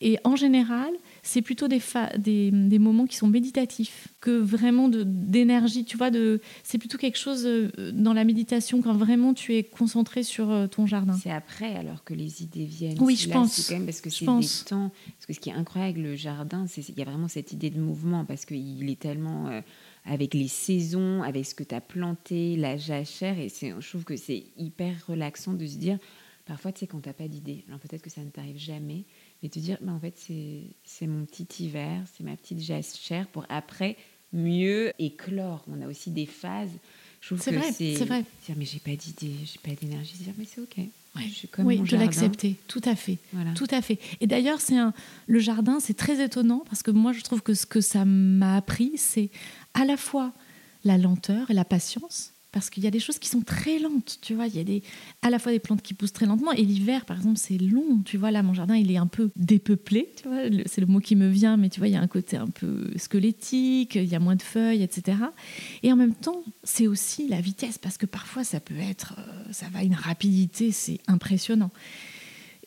Et 0.00 0.18
en 0.24 0.36
général, 0.36 0.92
c'est 1.24 1.42
plutôt 1.42 1.68
des, 1.68 1.80
des, 2.18 2.78
moments 2.78 3.06
qui 3.06 3.16
sont 3.16 3.26
méditatifs 3.26 4.08
que 4.20 4.30
vraiment 4.30 4.88
d'énergie. 4.88 5.84
Tu 5.84 5.96
vois, 5.96 6.10
de, 6.10 6.40
c'est 6.62 6.78
plutôt 6.78 6.98
quelque 6.98 7.18
chose 7.18 7.46
euh, 7.46 7.70
dans 7.92 8.12
la 8.12 8.24
méditation 8.24 8.82
quand 8.82 8.92
vraiment 8.92 9.32
tu 9.32 9.54
es 9.54 9.64
concentré 9.64 10.22
sur 10.22 10.50
euh, 10.50 10.66
ton 10.66 10.86
jardin. 10.86 11.14
C'est 11.20 11.30
après 11.30 11.74
alors 11.76 12.04
que 12.04 12.12
les 12.12 12.42
idées 12.42 12.66
viennent. 12.66 12.98
Oui, 13.00 13.16
je 13.16 13.30
pense. 13.30 13.68
Quand 13.68 13.74
même 13.74 13.86
parce 13.86 14.02
que 14.02 14.10
c'est 14.10 14.26
des 14.26 14.46
temps. 14.66 14.92
Parce 15.16 15.26
que 15.26 15.32
ce 15.32 15.40
qui 15.40 15.48
est 15.48 15.54
incroyable 15.54 15.98
avec 15.98 16.10
le 16.10 16.14
jardin, 16.14 16.66
c'est 16.68 16.86
il 16.88 16.98
y 16.98 17.02
a 17.02 17.06
vraiment 17.06 17.28
cette 17.28 17.52
idée 17.52 17.70
de 17.70 17.80
mouvement 17.80 18.24
parce 18.24 18.44
qu'il 18.44 18.88
est 18.90 19.00
tellement. 19.00 19.48
Euh, 19.48 19.60
avec 20.06 20.34
les 20.34 20.48
saisons, 20.48 21.22
avec 21.22 21.46
ce 21.46 21.54
que 21.54 21.64
tu 21.64 21.74
as 21.74 21.80
planté, 21.80 22.56
la 22.56 22.76
jachère, 22.76 23.38
et 23.38 23.48
je 23.48 23.88
trouve 23.88 24.04
que 24.04 24.16
c'est 24.16 24.44
hyper 24.58 24.94
relaxant 25.06 25.54
de 25.54 25.66
se 25.66 25.78
dire, 25.78 25.98
parfois, 26.44 26.72
tu 26.72 26.80
sais, 26.80 26.86
quand 26.86 27.00
tu 27.00 27.08
n'as 27.08 27.14
pas 27.14 27.26
d'idée, 27.26 27.64
alors 27.68 27.80
peut-être 27.80 28.02
que 28.02 28.10
ça 28.10 28.22
ne 28.22 28.28
t'arrive 28.28 28.58
jamais, 28.58 29.04
et 29.44 29.48
te 29.50 29.58
dire, 29.58 29.78
bah, 29.80 29.92
en 29.92 30.00
fait, 30.00 30.14
c'est 30.16 31.06
mon 31.06 31.24
petit 31.26 31.64
hiver, 31.64 32.02
c'est 32.16 32.24
ma 32.24 32.34
petite 32.36 32.60
jachère 32.60 33.26
pour 33.28 33.44
après 33.48 33.96
mieux 34.32 34.92
éclore. 34.98 35.64
On 35.68 35.80
a 35.82 35.86
aussi 35.86 36.10
des 36.10 36.26
phases. 36.26 36.70
Je 37.20 37.28
trouve 37.28 37.38
que 37.38 37.44
c'est 37.44 38.04
vrai. 38.04 38.24
Dire, 38.46 38.56
mais 38.56 38.64
j'ai 38.64 38.80
pas 38.80 38.96
d'idée, 38.96 39.34
j'ai 39.44 39.60
pas 39.62 39.78
d'énergie. 39.78 40.14
Dire, 40.14 40.34
mais 40.36 40.46
c'est 40.46 40.60
ok. 40.60 40.86
Je 41.16 41.28
suis 41.28 41.48
comme 41.48 41.66
oui, 41.66 41.78
de 41.78 41.96
l'accepter, 41.96 42.56
tout 42.66 42.80
à 42.84 42.96
fait, 42.96 43.18
voilà. 43.32 43.52
tout 43.52 43.68
à 43.70 43.80
fait. 43.80 44.00
Et 44.20 44.26
d'ailleurs, 44.26 44.60
c'est 44.60 44.76
un 44.76 44.92
le 45.28 45.38
jardin, 45.38 45.78
c'est 45.78 45.94
très 45.94 46.24
étonnant 46.24 46.64
parce 46.68 46.82
que 46.82 46.90
moi, 46.90 47.12
je 47.12 47.20
trouve 47.20 47.40
que 47.40 47.54
ce 47.54 47.66
que 47.66 47.80
ça 47.80 48.04
m'a 48.04 48.56
appris, 48.56 48.94
c'est 48.96 49.30
à 49.74 49.84
la 49.84 49.96
fois 49.96 50.32
la 50.82 50.98
lenteur 50.98 51.52
et 51.52 51.54
la 51.54 51.64
patience 51.64 52.33
parce 52.54 52.70
qu'il 52.70 52.84
y 52.84 52.86
a 52.86 52.92
des 52.92 53.00
choses 53.00 53.18
qui 53.18 53.28
sont 53.28 53.40
très 53.40 53.80
lentes, 53.80 54.18
tu 54.22 54.32
vois. 54.32 54.46
Il 54.46 54.54
y 54.54 54.60
a 54.60 54.64
des, 54.64 54.84
à 55.22 55.30
la 55.30 55.40
fois 55.40 55.50
des 55.50 55.58
plantes 55.58 55.82
qui 55.82 55.92
poussent 55.92 56.12
très 56.12 56.24
lentement, 56.24 56.52
et 56.52 56.62
l'hiver, 56.62 57.04
par 57.04 57.16
exemple, 57.16 57.36
c'est 57.36 57.58
long, 57.58 58.00
tu 58.04 58.16
vois. 58.16 58.30
Là, 58.30 58.44
mon 58.44 58.54
jardin, 58.54 58.76
il 58.76 58.92
est 58.92 58.96
un 58.96 59.08
peu 59.08 59.32
dépeuplé, 59.34 60.12
tu 60.16 60.28
vois. 60.28 60.42
C'est 60.66 60.80
le 60.80 60.86
mot 60.86 61.00
qui 61.00 61.16
me 61.16 61.26
vient, 61.28 61.56
mais 61.56 61.68
tu 61.68 61.80
vois, 61.80 61.88
il 61.88 61.94
y 61.94 61.96
a 61.96 62.00
un 62.00 62.06
côté 62.06 62.36
un 62.36 62.46
peu 62.46 62.92
squelettique, 62.96 63.96
il 63.96 64.04
y 64.04 64.14
a 64.14 64.20
moins 64.20 64.36
de 64.36 64.42
feuilles, 64.42 64.84
etc. 64.84 65.18
Et 65.82 65.92
en 65.92 65.96
même 65.96 66.14
temps, 66.14 66.44
c'est 66.62 66.86
aussi 66.86 67.26
la 67.26 67.40
vitesse, 67.40 67.76
parce 67.76 67.98
que 67.98 68.06
parfois, 68.06 68.44
ça 68.44 68.60
peut 68.60 68.78
être, 68.78 69.16
euh, 69.18 69.52
ça 69.52 69.66
va 69.72 69.82
une 69.82 69.96
rapidité, 69.96 70.70
c'est 70.70 71.00
impressionnant. 71.08 71.72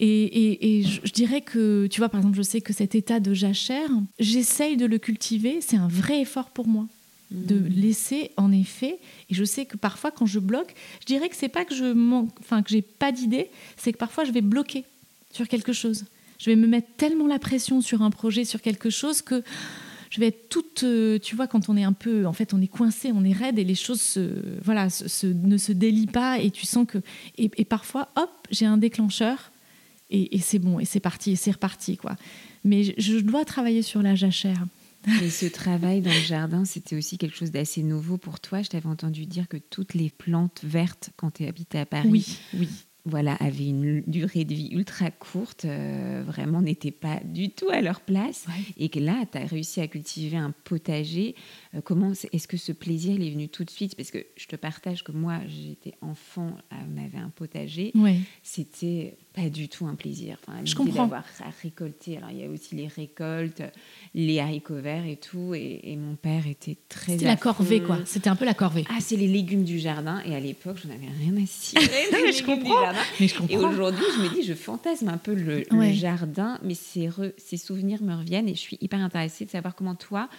Et, 0.01 0.83
je, 0.83 1.11
dirais 1.13 1.41
que, 1.41 1.87
tu 1.87 2.01
vois, 2.01 2.09
par 2.09 2.19
exemple, 2.19 2.37
je 2.37 2.43
sais 2.43 2.59
que 2.59 2.73
cet 2.73 2.93
état 2.93 3.21
de 3.21 3.33
jachère, 3.33 3.89
j'essaye 4.19 4.75
de 4.75 4.85
le 4.85 4.97
cultiver, 4.97 5.59
c'est 5.61 5.77
un 5.77 5.87
vrai 5.87 6.21
effort 6.21 6.49
pour 6.51 6.67
moi 6.67 6.87
de 7.31 7.55
mmh. 7.55 7.67
laisser 7.67 8.31
en 8.37 8.51
effet 8.51 8.99
et 9.29 9.35
je 9.35 9.43
sais 9.43 9.65
que 9.65 9.75
parfois 9.75 10.11
quand 10.11 10.25
je 10.25 10.39
bloque 10.39 10.73
je 11.01 11.05
dirais 11.05 11.27
que 11.29 11.35
c'est 11.35 11.49
pas 11.49 11.65
que 11.65 11.75
je 11.75 11.85
manque 11.85 12.31
enfin 12.39 12.63
que 12.63 12.69
j'ai 12.69 12.81
pas 12.81 13.11
d'idée 13.11 13.49
c'est 13.75 13.91
que 13.91 13.97
parfois 13.97 14.23
je 14.23 14.31
vais 14.31 14.41
bloquer 14.41 14.85
sur 15.31 15.47
quelque 15.47 15.73
chose 15.73 16.05
je 16.39 16.49
vais 16.49 16.55
me 16.55 16.67
mettre 16.67 16.87
tellement 16.97 17.27
la 17.27 17.39
pression 17.39 17.81
sur 17.81 18.01
un 18.01 18.11
projet 18.11 18.45
sur 18.45 18.61
quelque 18.61 18.89
chose 18.89 19.21
que 19.21 19.43
je 20.09 20.21
vais 20.21 20.27
être 20.27 20.47
toute 20.47 20.83
euh, 20.83 21.19
tu 21.19 21.35
vois 21.35 21.47
quand 21.47 21.67
on 21.67 21.75
est 21.75 21.83
un 21.83 21.91
peu 21.91 22.25
en 22.25 22.33
fait 22.33 22.53
on 22.53 22.61
est 22.61 22.67
coincé 22.67 23.11
on 23.13 23.25
est 23.25 23.33
raide 23.33 23.59
et 23.59 23.65
les 23.65 23.75
choses 23.75 24.17
voilà 24.63 24.87
ne 25.23 25.57
se 25.57 25.71
délient 25.73 26.07
pas 26.07 26.39
et 26.39 26.49
tu 26.49 26.65
sens 26.65 26.87
que 26.87 26.99
et, 27.37 27.51
et 27.57 27.65
parfois 27.65 28.09
hop 28.15 28.29
j'ai 28.51 28.65
un 28.65 28.77
déclencheur 28.77 29.51
et, 30.09 30.39
c'est 30.39 30.59
bon, 30.59 30.79
et 30.79 30.85
c'est 30.85 30.99
parti, 30.99 31.31
et 31.31 31.35
c'est 31.35 31.51
reparti, 31.51 31.97
quoi. 31.97 32.15
Mais 32.63 32.83
je, 32.97 33.19
dois 33.19 33.43
travailler 33.45 33.81
sur 33.81 34.01
la 34.01 34.15
jachère. 34.15 34.65
Et 35.21 35.29
ce 35.29 35.45
travail 35.45 36.01
dans 36.01 36.13
le 36.13 36.19
jardin, 36.19 36.65
c'était 36.65 36.95
aussi 36.95 37.17
quelque 37.17 37.37
chose 37.37 37.51
d'assez 37.51 37.83
nouveau 37.83 38.17
pour 38.17 38.39
toi. 38.39 38.61
Je 38.61 38.69
t'avais 38.69 38.89
entendu 38.89 39.25
dire 39.25 39.47
que 39.47 39.57
toutes 39.57 39.93
les 39.93 40.09
plantes 40.09 40.61
vertes, 40.63 41.11
quand 41.15 41.31
tu 41.31 41.45
habitais 41.45 41.79
à 41.79 41.85
Paris, 41.85 42.09
oui, 42.09 42.39
oui 42.53 42.69
voilà, 43.07 43.35
avaient 43.35 43.69
une 43.69 44.01
durée 44.05 44.43
de 44.43 44.53
vie 44.53 44.69
ultra 44.73 45.09
courte, 45.11 45.63
euh, 45.63 46.23
vraiment 46.25 46.61
n'étaient 46.61 46.91
pas 46.91 47.21
du 47.23 47.49
tout 47.49 47.69
à 47.69 47.81
leur 47.81 48.01
place. 48.01 48.45
Et 48.75 48.89
que 48.89 48.99
là, 48.99 49.23
tu 49.31 49.37
as 49.37 49.45
réussi 49.45 49.79
à 49.79 49.87
cultiver 49.87 50.35
un 50.35 50.51
potager. 50.51 51.35
Euh, 51.73 51.81
comment 51.81 52.11
est-ce 52.11 52.47
que 52.47 52.57
ce 52.57 52.73
plaisir 52.73 53.15
il 53.15 53.25
est 53.25 53.31
venu 53.31 53.47
tout 53.47 53.63
de 53.63 53.69
suite? 53.69 53.95
Parce 53.95 54.11
que 54.11 54.25
je 54.35 54.45
te 54.47 54.57
partage 54.57 55.03
que 55.05 55.13
moi, 55.13 55.39
j'étais 55.47 55.93
enfant, 56.01 56.57
on 56.71 56.97
avait 57.03 57.17
un 57.17 57.29
potager. 57.29 57.93
C'était 58.43 59.17
pas 59.37 59.49
du 59.49 59.69
tout 59.69 59.85
un 59.85 59.93
plaisir. 59.93 60.37
Enfin, 60.41 60.59
je 60.65 60.73
comprends. 60.73 61.03
D'avoir 61.03 61.23
à 61.41 61.49
récolter. 61.61 62.17
Alors, 62.17 62.31
il 62.31 62.39
y 62.39 62.43
a 62.43 62.49
aussi 62.49 62.73
les 62.73 62.87
récoltes, 62.87 63.61
les 64.15 64.39
haricots 64.39 64.81
verts 64.81 65.05
et 65.05 65.17
tout. 65.17 65.53
Et, 65.53 65.95
mon 65.95 66.15
père 66.15 66.47
était 66.47 66.77
très. 66.89 67.13
C'était 67.13 67.25
la 67.25 67.35
corvée, 67.35 67.81
quoi. 67.81 67.99
C'était 68.05 68.29
un 68.29 68.35
peu 68.35 68.45
la 68.45 68.55
corvée. 68.55 68.83
Ah, 68.89 68.97
c'est 68.99 69.15
les 69.15 69.27
légumes 69.27 69.63
du 69.63 69.77
jardin. 69.77 70.21
Et 70.25 70.35
à 70.35 70.39
l'époque, 70.39 70.77
j'en 70.83 70.89
avais 70.89 71.07
rien 71.19 71.41
à 71.41 71.45
cirer. 71.45 71.85
je 72.33 72.43
comprends. 72.43 72.93
Mais 73.19 73.27
je 73.27 73.37
comprends. 73.37 73.53
Et 73.53 73.63
aujourd'hui, 73.63 74.05
je 74.15 74.23
me 74.23 74.33
dis, 74.33 74.43
je 74.43 74.55
fantasme 74.55 75.09
un 75.09 75.17
peu 75.17 75.35
le, 75.35 75.63
jardin, 75.91 76.59
mais 76.63 76.73
ces, 76.73 77.09
ces 77.37 77.57
souvenirs 77.57 78.01
me 78.01 78.15
reviennent 78.15 78.49
et 78.49 78.55
je 78.55 78.59
suis 78.59 78.77
hyper 78.81 78.99
intéressée 78.99 79.45
de 79.45 79.51
savoir 79.51 79.75
comment 79.75 79.95
toi, 79.95 80.29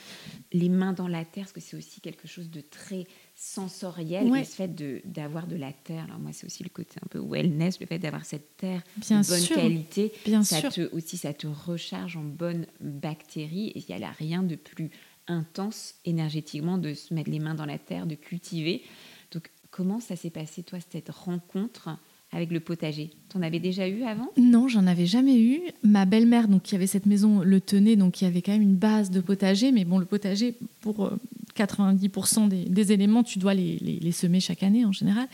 les 0.52 0.68
mains 0.68 0.92
dans 0.92 1.08
la 1.08 1.24
terre, 1.24 1.44
parce 1.44 1.52
que 1.52 1.60
c'est 1.60 1.76
aussi 1.76 2.00
quelque 2.00 2.26
chose 2.26 2.50
de 2.50 2.60
très 2.60 3.06
sensoriel, 3.40 4.34
et 4.34 4.44
ce 4.44 4.56
fait 4.56 4.74
d'avoir 5.06 5.46
de, 5.46 5.54
la 5.54 5.72
terre. 5.72 6.04
Alors 6.04 6.18
moi, 6.18 6.32
c'est 6.32 6.44
aussi 6.44 6.64
le 6.64 6.70
côté 6.70 6.98
un 7.00 7.06
peu 7.06 7.20
wellness, 7.20 7.78
le 7.78 7.86
fait 7.86 8.00
d'avoir 8.00 8.24
cette 8.24 8.56
terre 8.56 8.82
Bien 8.96 9.20
de 9.20 9.26
bonne 9.28 9.46
qualité. 9.46 10.12
Bien 10.24 10.42
ça 10.42 10.60
sûr. 10.60 10.72
Te, 10.72 10.92
aussi, 10.92 11.16
ça 11.16 11.32
te 11.32 11.46
recharge 11.46 12.16
en 12.16 12.24
bonnes 12.24 12.66
bactéries 12.80 13.68
et 13.68 13.84
il 13.88 13.96
n'y 13.96 14.04
a 14.04 14.10
rien 14.10 14.42
de 14.42 14.56
plus 14.56 14.90
intense 15.28 15.94
énergétiquement 16.04 16.78
de 16.78 16.94
se 16.94 17.14
mettre 17.14 17.30
les 17.30 17.38
mains 17.38 17.54
dans 17.54 17.64
la 17.64 17.78
terre, 17.78 18.06
de 18.06 18.16
cultiver. 18.16 18.82
Donc, 19.30 19.52
comment 19.70 20.00
ça 20.00 20.16
s'est 20.16 20.30
passé, 20.30 20.64
toi, 20.64 20.80
cette 20.90 21.10
rencontre? 21.10 21.90
Avec 22.32 22.50
le 22.50 22.60
potager. 22.60 23.10
T'en 23.30 23.42
avais 23.42 23.58
déjà 23.58 23.88
eu 23.88 24.02
avant? 24.02 24.28
Non, 24.36 24.68
j'en 24.68 24.86
avais 24.86 25.06
jamais 25.06 25.40
eu. 25.40 25.60
Ma 25.82 26.04
belle-mère, 26.04 26.48
donc 26.48 26.62
qui 26.62 26.74
avait 26.74 26.86
cette 26.86 27.06
maison, 27.06 27.40
le 27.40 27.60
tenait, 27.60 27.96
donc 27.96 28.20
il 28.20 28.24
y 28.24 28.26
avait 28.26 28.42
quand 28.42 28.52
même 28.52 28.62
une 28.62 28.76
base 28.76 29.10
de 29.10 29.20
potager. 29.20 29.72
Mais 29.72 29.84
bon, 29.84 29.98
le 29.98 30.04
potager, 30.04 30.54
pour 30.80 31.10
90% 31.56 32.44
euh, 32.52 32.64
des, 32.68 32.92
éléments, 32.92 33.22
tu 33.22 33.38
dois 33.38 33.54
les, 33.54 34.12
semer 34.12 34.40
chaque 34.40 34.62
année 34.62 34.84
en 34.84 34.92
général. 34.92 35.26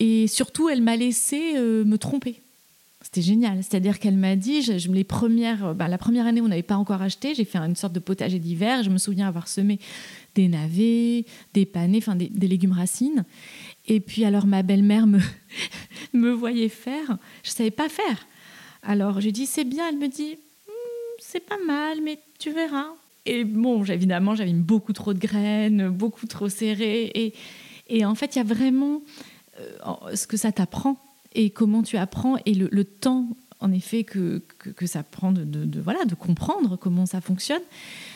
Et 0.00 0.26
surtout, 0.28 0.68
elle 0.68 0.82
m'a 0.82 0.96
laissé 0.96 1.56
euh, 1.56 1.84
me 1.84 1.98
tromper. 1.98 2.40
C'était 3.02 3.22
génial. 3.22 3.58
C'est-à-dire 3.62 3.98
qu'elle 3.98 4.16
m'a 4.16 4.34
dit, 4.34 4.62
je, 4.62 4.90
les 4.90 5.04
premières, 5.04 5.74
bah, 5.74 5.88
la 5.88 5.98
première 5.98 6.26
année, 6.26 6.40
on 6.40 6.48
n'avait 6.48 6.62
pas 6.62 6.76
encore 6.76 7.02
acheté. 7.02 7.34
J'ai 7.34 7.44
fait 7.44 7.58
une 7.58 7.76
sorte 7.76 7.92
de 7.92 8.00
potager 8.00 8.38
d'hiver. 8.38 8.82
Je 8.82 8.90
me 8.90 8.98
souviens 8.98 9.28
avoir 9.28 9.46
semé 9.46 9.78
des 10.34 10.48
navets, 10.48 11.24
des 11.54 11.66
panais, 11.66 11.98
enfin 11.98 12.16
des, 12.16 12.28
des 12.28 12.48
légumes 12.48 12.72
racines. 12.72 13.24
Et 13.88 14.00
puis 14.00 14.24
alors 14.24 14.46
ma 14.46 14.62
belle-mère 14.62 15.06
me, 15.06 15.18
me 16.12 16.30
voyait 16.30 16.68
faire, 16.68 17.18
je 17.42 17.50
ne 17.50 17.54
savais 17.54 17.70
pas 17.70 17.88
faire. 17.88 18.26
Alors 18.82 19.20
j'ai 19.20 19.32
dit 19.32 19.46
c'est 19.46 19.64
bien, 19.64 19.88
elle 19.88 19.98
me 19.98 20.08
dit 20.08 20.34
hmm, 20.34 21.16
c'est 21.18 21.44
pas 21.44 21.58
mal, 21.66 21.98
mais 22.02 22.20
tu 22.38 22.52
verras. 22.52 22.86
Et 23.26 23.44
bon, 23.44 23.84
évidemment, 23.84 24.34
j'avais 24.34 24.52
beaucoup 24.52 24.92
trop 24.92 25.12
de 25.12 25.18
graines, 25.18 25.90
beaucoup 25.90 26.26
trop 26.26 26.48
serrées. 26.48 27.10
Et, 27.14 27.34
et 27.88 28.06
en 28.06 28.14
fait, 28.14 28.36
il 28.36 28.38
y 28.38 28.40
a 28.40 28.44
vraiment 28.44 29.02
euh, 29.60 30.16
ce 30.16 30.26
que 30.26 30.38
ça 30.38 30.50
t'apprend 30.52 30.96
et 31.34 31.50
comment 31.50 31.82
tu 31.82 31.98
apprends 31.98 32.36
et 32.46 32.54
le, 32.54 32.84
temps, 32.84 33.28
en 33.60 33.70
effet, 33.70 34.04
que, 34.04 34.42
que, 34.58 34.86
ça 34.86 35.02
prend 35.02 35.32
de, 35.32 35.44
de, 35.44 35.80
voilà, 35.80 36.06
de 36.06 36.14
comprendre 36.14 36.76
comment 36.76 37.04
ça 37.04 37.20
fonctionne. 37.20 37.60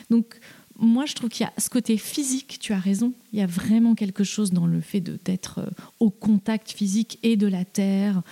Donc, 0.08 0.40
moi, 0.82 1.06
je 1.06 1.14
trouve 1.14 1.30
qu'il 1.30 1.44
y 1.44 1.48
a 1.48 1.52
ce 1.58 1.70
côté 1.70 1.96
physique, 1.96 2.58
tu 2.60 2.72
as 2.72 2.78
raison. 2.78 3.12
Il 3.32 3.38
y 3.38 3.42
a 3.42 3.46
vraiment 3.46 3.94
quelque 3.94 4.24
chose 4.24 4.52
dans 4.52 4.66
le 4.66 4.80
fait 4.80 5.00
d'être 5.00 5.60
euh, 5.60 5.70
au 6.00 6.10
contact 6.10 6.72
physique 6.72 7.20
et 7.22 7.36
de 7.36 7.46
la 7.46 7.64
terre, 7.64 8.22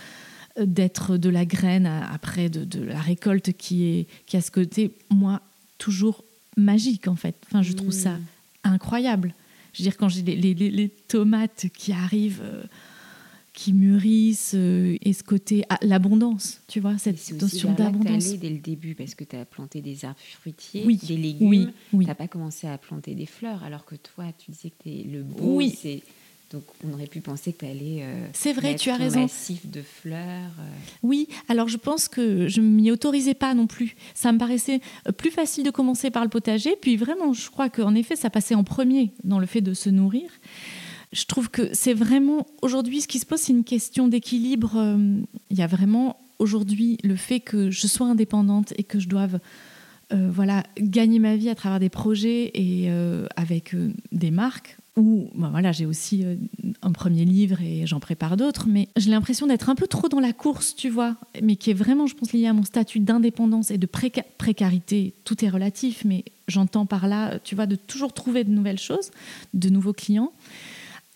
euh, 0.59 0.67
d'être 0.67 1.17
de 1.17 1.29
la 1.31 1.45
graine 1.45 1.87
après 1.87 2.51
de, 2.51 2.83
la 2.83 3.01
récolte 3.01 3.53
qui, 3.53 3.85
est, 3.85 4.07
qui 4.27 4.37
a 4.37 4.41
ce 4.41 4.51
côté, 4.51 4.91
moi, 5.11 5.41
toujours 5.79 6.25
magique 6.57 7.07
en 7.07 7.15
fait. 7.15 7.37
Enfin, 7.47 7.63
je 7.63 7.73
trouve 7.73 7.93
ça 7.93 8.15
mmh. 8.15 8.25
incroyable. 8.65 9.35
Je 9.73 9.83
veux 9.83 9.89
dire, 9.89 9.97
quand 9.97 10.09
j'ai 10.09 10.23
les, 10.23 10.55
les, 10.55 10.89
tomates 10.89 11.67
qui 11.73 11.93
arrivent. 11.93 12.43
Euh, 12.43 12.65
qui 13.53 13.73
mûrissent 13.73 14.55
euh, 14.55 14.97
et 15.03 15.13
ce 15.13 15.23
côté 15.23 15.65
ah, 15.69 15.79
l'abondance, 15.83 16.61
tu 16.69 16.81
vois, 16.81 16.99
cette 16.99 17.33
notion 17.41 17.73
d'abondance. 17.73 18.35
dès 18.37 18.51
le 18.51 18.59
début 18.59 18.95
parce 18.95 19.15
que 19.15 19.25
tu 19.25 19.37
as 19.37 19.45
planté 19.45 19.81
des 19.81 20.05
arbres 20.05 20.19
fruitiers, 20.41 20.85
oui, 20.87 20.97
des 20.97 21.17
légumes, 21.17 21.73
tu 21.91 21.97
n'as 21.97 22.15
pas 22.15 22.29
commencé 22.29 22.67
à 22.67 22.79
planter 22.79 23.15
des 23.15 23.27
fleurs 23.27 23.63
alors 23.65 23.85
que 23.85 23.97
toi 23.97 24.27
tu 24.39 24.53
disais 24.53 24.71
que 24.71 24.89
es 24.89 25.05
le 25.05 25.23
beau, 25.23 25.57
oui. 25.57 25.77
c'est 25.81 26.03
donc 26.53 26.65
on 26.85 26.93
aurait 26.93 27.07
pu 27.07 27.21
penser 27.21 27.53
que 27.53 27.65
tu 27.65 27.71
allais 27.71 28.01
euh, 28.03 28.27
C'est 28.33 28.53
vrai, 28.53 28.75
tu 28.75 28.91
as 28.91 28.97
raison. 28.97 29.21
massif 29.21 29.71
de 29.71 29.83
fleurs. 29.83 30.51
Euh. 30.59 30.69
Oui, 31.05 31.29
alors 31.49 31.69
je 31.69 31.77
pense 31.77 32.09
que 32.09 32.49
je 32.49 32.61
m'y 32.61 32.91
autorisais 32.91 33.35
pas 33.35 33.55
non 33.55 33.69
plus. 33.69 33.95
Ça 34.15 34.33
me 34.33 34.39
paraissait 34.39 34.81
plus 35.17 35.31
facile 35.31 35.65
de 35.65 35.71
commencer 35.71 36.11
par 36.11 36.25
le 36.25 36.29
potager, 36.29 36.75
puis 36.81 36.97
vraiment 36.97 37.33
je 37.33 37.49
crois 37.51 37.69
qu'en 37.69 37.95
effet 37.95 38.17
ça 38.17 38.31
passait 38.31 38.57
en 38.57 38.65
premier 38.65 39.13
dans 39.23 39.39
le 39.39 39.47
fait 39.47 39.61
de 39.61 39.75
se 39.75 39.91
nourrir 39.91 40.29
je 41.13 41.25
trouve 41.25 41.51
que 41.51 41.71
c'est 41.73 41.95
vraiment 41.95 42.47
aujourd'hui 42.63 43.01
ce 43.01 43.09
qui 43.09 43.19
se 43.19 43.27
pose, 43.27 43.41
c'est 43.41 43.53
une 43.53 43.65
question 43.65 44.09
d'équilibre. 44.09 44.73
Euh, 44.77 45.17
il 45.51 45.59
y 45.59 45.63
a 45.63 45.67
vraiment 45.67 46.17
aujourd'hui 46.39 46.99
le 47.03 47.17
fait 47.17 47.41
que 47.41 47.71
je 47.71 47.87
sois 47.87 48.07
indépendante 48.07 48.73
et 48.79 48.85
que 48.85 48.99
je 48.99 49.09
doive 49.09 49.41
euh, 50.13 50.29
voilà 50.33 50.65
gagner 50.79 51.19
ma 51.19 51.37
vie 51.37 51.49
à 51.49 51.55
travers 51.55 51.81
des 51.81 51.89
projets 51.89 52.51
et 52.55 52.87
euh, 52.91 53.27
avec 53.37 53.75
des 54.13 54.31
marques. 54.31 54.77
Ou 54.97 55.31
ben 55.35 55.51
voilà, 55.51 55.71
j'ai 55.73 55.87
aussi 55.87 56.25
un 56.83 56.93
premier 56.93 57.25
livre 57.25 57.63
et 57.63 57.87
j'en 57.87 58.01
prépare 58.01 58.37
d'autres, 58.37 58.67
mais 58.69 58.89
j'ai 58.97 59.11
l'impression 59.11 59.47
d'être 59.47 59.71
un 59.71 59.77
peu 59.77 59.87
trop 59.87 60.09
dans 60.09 60.19
la 60.19 60.33
course, 60.33 60.75
tu 60.75 60.91
vois, 60.91 61.17
mais 61.43 61.55
qui 61.55 61.71
est 61.71 61.75
vraiment, 61.75 62.07
je 62.07 62.17
pense, 62.17 62.33
lié 62.33 62.47
à 62.49 62.53
mon 62.53 62.65
statut 62.65 62.99
d'indépendance 62.99 63.71
et 63.71 63.79
de 63.79 63.87
précarité. 63.87 65.15
Tout 65.25 65.45
est 65.45 65.49
relatif, 65.49 66.05
mais 66.05 66.25
j'entends 66.49 66.87
par 66.87 67.07
là, 67.07 67.39
tu 67.39 67.55
vois, 67.55 67.67
de 67.67 67.77
toujours 67.77 68.13
trouver 68.13 68.43
de 68.43 68.51
nouvelles 68.51 68.81
choses, 68.81 69.13
de 69.55 69.71
nouveaux 69.71 69.93
clients 69.93 70.33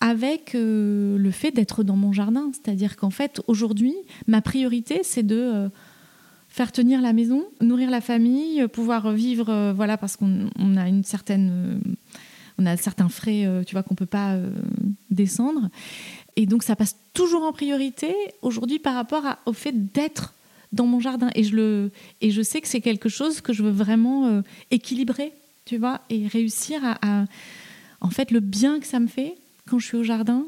avec 0.04 0.54
euh, 0.54 1.16
le 1.16 1.30
fait 1.30 1.50
d'être 1.50 1.82
dans 1.82 1.96
mon 1.96 2.12
jardin. 2.12 2.50
C'est-à-dire 2.52 2.96
qu'en 2.96 3.08
fait, 3.08 3.40
aujourd'hui, 3.46 3.94
ma 4.26 4.42
priorité, 4.42 5.00
c'est 5.02 5.22
de 5.22 5.34
euh, 5.34 5.68
faire 6.50 6.72
tenir 6.72 7.00
la 7.00 7.14
maison, 7.14 7.46
nourrir 7.62 7.90
la 7.90 8.02
famille, 8.02 8.68
pouvoir 8.68 9.12
vivre, 9.12 9.48
euh, 9.48 9.72
voilà, 9.72 9.96
parce 9.96 10.16
qu'on 10.16 10.50
a 10.76 10.88
une 10.88 11.04
certaine, 11.04 11.80
on 12.58 12.66
a 12.66 12.76
certains 12.76 13.08
frais, 13.08 13.48
tu 13.66 13.74
vois, 13.74 13.82
qu'on 13.82 13.94
peut 13.94 14.04
pas 14.04 14.36
descendre. 15.10 15.70
Et 16.36 16.44
donc, 16.44 16.64
ça 16.64 16.76
passe 16.76 16.96
toujours 17.14 17.42
en 17.42 17.52
priorité 17.52 18.14
aujourd'hui 18.42 18.78
par 18.78 18.94
rapport 18.96 19.24
au 19.46 19.54
fait 19.54 19.90
d'être 19.94 20.34
dans 20.72 20.84
mon 20.86 21.00
jardin. 21.00 21.30
Et 21.34 21.44
je 21.44 21.56
le, 21.56 21.92
et 22.20 22.30
je 22.30 22.42
sais 22.42 22.60
que 22.60 22.68
c'est 22.68 22.82
quelque 22.82 23.08
chose 23.08 23.40
que 23.40 23.54
je 23.54 23.62
veux 23.62 23.70
vraiment 23.70 24.42
équilibrer, 24.70 25.32
tu 25.64 25.78
vois, 25.78 26.02
et 26.10 26.26
réussir 26.26 26.82
à, 27.00 27.24
en 28.02 28.10
fait, 28.10 28.30
le 28.30 28.40
bien 28.40 28.80
que 28.80 28.86
ça 28.86 29.00
me 29.00 29.06
fait 29.06 29.36
quand 29.68 29.78
je 29.78 29.86
suis 29.86 29.96
au 29.96 30.02
jardin, 30.02 30.46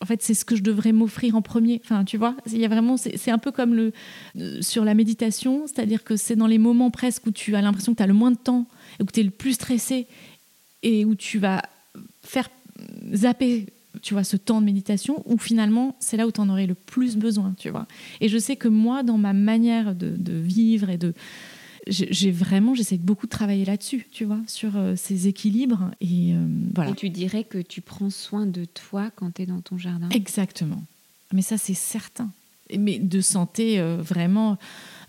en 0.00 0.06
fait, 0.06 0.22
c'est 0.22 0.34
ce 0.34 0.44
que 0.44 0.56
je 0.56 0.62
devrais 0.62 0.92
m'offrir 0.92 1.34
en 1.36 1.42
premier. 1.42 1.80
Enfin, 1.84 2.04
tu 2.04 2.16
vois, 2.16 2.36
il 2.46 2.58
y 2.58 2.64
a 2.64 2.68
vraiment, 2.68 2.96
c'est 2.96 3.30
un 3.30 3.38
peu 3.38 3.52
comme 3.52 3.74
le 3.74 3.92
euh, 4.36 4.60
sur 4.60 4.84
la 4.84 4.94
méditation, 4.94 5.66
c'est-à-dire 5.66 6.04
que 6.04 6.16
c'est 6.16 6.36
dans 6.36 6.46
les 6.46 6.58
moments 6.58 6.90
presque 6.90 7.26
où 7.26 7.30
tu 7.30 7.56
as 7.56 7.62
l'impression 7.62 7.92
que 7.92 7.98
tu 7.98 8.02
as 8.02 8.06
le 8.06 8.14
moins 8.14 8.30
de 8.30 8.36
temps 8.36 8.66
où 9.00 9.04
tu 9.04 9.20
es 9.20 9.22
le 9.22 9.30
plus 9.30 9.52
stressé 9.52 10.06
et 10.82 11.04
où 11.04 11.14
tu 11.14 11.38
vas 11.38 11.62
faire 12.22 12.48
zapper 13.14 13.66
tu 14.02 14.14
vois, 14.14 14.24
ce 14.24 14.36
temps 14.36 14.60
de 14.60 14.66
méditation 14.66 15.22
où 15.24 15.38
finalement, 15.38 15.96
c'est 16.00 16.16
là 16.16 16.26
où 16.26 16.32
tu 16.32 16.40
en 16.40 16.48
aurais 16.48 16.66
le 16.66 16.74
plus 16.74 17.16
besoin, 17.16 17.54
tu 17.58 17.70
vois. 17.70 17.86
Et 18.20 18.28
je 18.28 18.38
sais 18.38 18.56
que 18.56 18.68
moi, 18.68 19.02
dans 19.02 19.18
ma 19.18 19.32
manière 19.32 19.94
de, 19.94 20.32
vivre 20.32 20.90
et 20.90 20.98
de... 20.98 21.14
J'ai 21.86 22.30
vraiment, 22.30 22.74
j'essaie 22.74 22.96
beaucoup 22.96 23.26
de 23.26 23.30
travailler 23.30 23.64
là-dessus, 23.64 24.06
tu 24.10 24.24
vois, 24.24 24.40
sur 24.46 24.76
euh, 24.76 24.96
ces 24.96 25.28
équilibres. 25.28 25.90
Et 26.00 26.32
euh, 26.32 26.46
voilà. 26.74 26.90
Et 26.90 26.94
tu 26.94 27.10
dirais 27.10 27.44
que 27.44 27.58
tu 27.58 27.80
prends 27.80 28.10
soin 28.10 28.46
de 28.46 28.64
toi 28.64 29.10
quand 29.14 29.34
tu 29.34 29.42
es 29.42 29.46
dans 29.46 29.60
ton 29.60 29.76
jardin? 29.76 30.08
Exactement. 30.10 30.82
Mais 31.32 31.42
ça, 31.42 31.58
c'est 31.58 31.74
certain. 31.74 32.30
Mais 32.78 32.98
de 32.98 33.20
santé 33.20 33.80
euh, 33.80 33.96
vraiment 34.00 34.58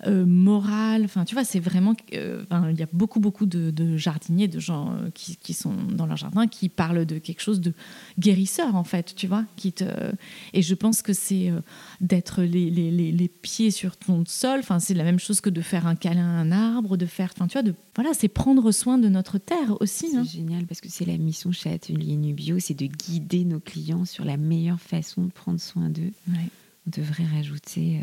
euh, 0.05 0.25
morale. 0.25 1.03
Enfin, 1.05 1.25
tu 1.25 1.35
vois, 1.35 1.43
c'est 1.43 1.59
vraiment. 1.59 1.95
Euh, 2.13 2.43
il 2.69 2.79
y 2.79 2.83
a 2.83 2.87
beaucoup, 2.91 3.19
beaucoup 3.19 3.45
de, 3.45 3.97
jardiniers, 3.97 4.47
de 4.47 4.59
gens 4.59 4.93
qui, 5.13 5.53
sont 5.53 5.73
dans 5.73 6.05
leur 6.05 6.17
jardin, 6.17 6.47
qui 6.47 6.69
parlent 6.69 7.05
de 7.05 7.17
quelque 7.17 7.41
chose 7.41 7.61
de 7.61 7.73
guérisseur, 8.19 8.75
en 8.75 8.83
fait, 8.83 9.15
tu 9.15 9.27
vois. 9.27 9.45
Qui 9.55 9.73
te, 9.73 9.85
et 10.53 10.61
je 10.61 10.75
pense 10.75 11.01
que 11.01 11.13
c'est 11.13 11.51
d'être 12.01 12.41
les, 12.43 12.69
les, 12.69 12.91
les, 12.91 13.27
pieds 13.27 13.71
sur 13.71 13.97
ton 13.97 14.23
sol. 14.25 14.59
Enfin, 14.59 14.79
c'est 14.79 14.93
la 14.93 15.03
même 15.03 15.19
chose 15.19 15.41
que 15.41 15.49
de 15.49 15.61
faire 15.61 15.87
un 15.87 15.95
câlin 15.95 16.27
à 16.27 16.39
un 16.41 16.51
arbre, 16.51 16.97
de 16.97 17.05
faire. 17.05 17.31
Enfin, 17.35 17.47
tu 17.47 17.53
vois, 17.53 17.63
de, 17.63 17.73
voilà, 17.95 18.13
c'est 18.13 18.27
prendre 18.27 18.71
soin 18.71 18.97
de 18.97 19.07
notre 19.07 19.37
terre 19.37 19.81
aussi. 19.81 20.09
C'est 20.11 20.17
hein. 20.17 20.23
génial 20.23 20.65
parce 20.65 20.81
que 20.81 20.89
c'est 20.89 21.05
la 21.05 21.17
mission 21.17 21.51
chez 21.51 21.71
Atelier 21.71 22.17
Nubio, 22.17 22.59
c'est 22.59 22.77
de 22.77 22.85
guider 22.85 23.45
nos 23.45 23.59
clients 23.59 24.05
sur 24.05 24.25
la 24.25 24.37
meilleure 24.37 24.79
façon 24.79 25.23
de 25.23 25.31
prendre 25.31 25.59
soin 25.59 25.89
d'eux. 25.89 26.11
On 26.87 27.01
devrait 27.01 27.25
rajouter 27.25 28.01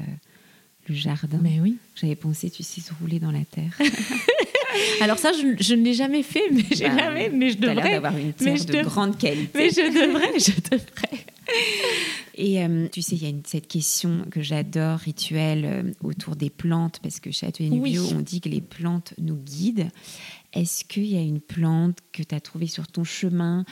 le 0.89 0.95
jardin. 0.95 1.39
Mais 1.41 1.61
oui. 1.61 1.77
J'avais 1.95 2.17
pensé, 2.17 2.51
tu 2.51 2.63
sais, 2.63 2.81
se 2.81 2.93
rouler 3.01 3.19
dans 3.19 3.31
la 3.31 3.45
terre. 3.45 3.79
Alors 5.01 5.19
ça, 5.19 5.33
je, 5.33 5.75
ne 5.75 5.85
l'ai 5.85 5.95
jamais 5.95 6.23
fait, 6.23 6.49
mais 6.51 6.65
j'ai 6.71 6.89
bah, 6.89 6.99
jamais, 6.99 7.29
mais 7.29 7.51
je 7.51 7.59
devrais. 7.59 7.93
d'avoir 7.93 8.17
une 8.17 8.33
terre 8.33 8.65
de 8.65 8.83
grande 8.83 9.19
qualité. 9.19 9.51
Mais 9.55 9.71
je 9.71 9.83
devrais, 9.83 10.39
je 10.39 10.53
devrais. 10.71 11.25
Et 12.35 12.65
euh, 12.65 12.89
tu 12.91 13.03
sais, 13.03 13.17
il 13.17 13.23
y 13.23 13.31
a 13.31 13.35
cette 13.45 13.69
question 13.69 14.25
que 14.31 14.41
j'adore, 14.41 14.99
rituelle, 14.99 15.65
euh, 15.65 15.83
autour 16.03 16.37
des 16.37 16.51
plantes, 16.51 17.01
parce 17.03 17.21
que 17.21 17.31
chez 17.31 17.47
Atelier 17.47 17.71
Nubio, 17.71 18.03
on 18.13 18.21
dit 18.21 18.41
que 18.41 18.49
les 18.49 18.63
plantes 18.63 19.13
nous 19.19 19.37
guident. 19.37 19.91
Est-ce 20.55 20.85
qu'il 20.85 21.07
y 21.07 21.17
a 21.17 21.21
une 21.21 21.41
plante 21.41 21.99
que 22.13 22.23
tu 22.23 22.35
as 22.35 22.41
trouvée 22.41 22.67
sur 22.67 22.87
ton 22.87 23.05
chemin 23.05 23.65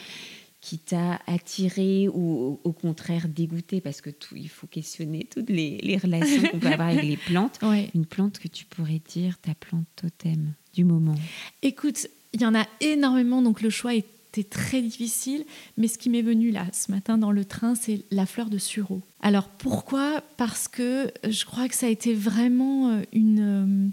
qui 0.61 0.79
t'a 0.79 1.21
attiré 1.27 2.09
ou 2.09 2.61
au 2.63 2.73
contraire 2.73 3.29
dégoûté 3.29 3.81
parce 3.81 4.01
que 4.01 4.11
tout, 4.11 4.37
il 4.37 4.49
faut 4.49 4.67
questionner 4.67 5.27
toutes 5.31 5.49
les, 5.49 5.99
relations 6.03 6.43
qu'on 6.43 6.59
peut 6.59 6.69
avoir 6.69 6.89
avec 6.89 7.03
les 7.03 7.17
plantes. 7.17 7.59
Une 7.95 8.07
plante 8.07 8.39
que 8.39 8.49
tu 8.49 8.67
pourrais 8.67 9.01
dire 9.09 9.39
ta 9.39 9.55
plante 9.55 9.87
totem 9.97 10.53
du 10.75 10.85
moment. 10.85 11.17
Écoute, 11.63 12.09
il 12.33 12.43
y 12.43 12.47
en 12.47 12.55
a 12.55 12.67
énormément, 12.81 13.43
donc 13.43 13.63
le 13.63 13.71
choix 13.71 13.95
était 13.95 14.45
très 14.45 14.83
difficile, 14.83 15.45
mais 15.77 15.89
ce 15.89 15.99
qui 15.99 16.11
m'est 16.11 16.23
venu 16.23 16.51
là 16.51 16.67
ce 16.73 16.91
matin 16.93 17.19
dans 17.19 17.33
le 17.33 17.45
train, 17.45 17.75
c'est 17.75 18.03
la 18.11 18.27
fleur 18.27 18.51
de 18.51 18.59
sureau. 18.59 19.01
Alors 19.23 19.49
pourquoi? 19.49 20.23
Parce 20.37 20.69
que 20.69 21.11
je 21.29 21.45
crois 21.45 21.69
que 21.69 21.75
ça 21.75 21.87
a 21.87 21.91
été 21.91 22.15
vraiment 22.15 22.91
euh, 22.91 23.03
une 23.13 23.41
euh, 23.41 23.89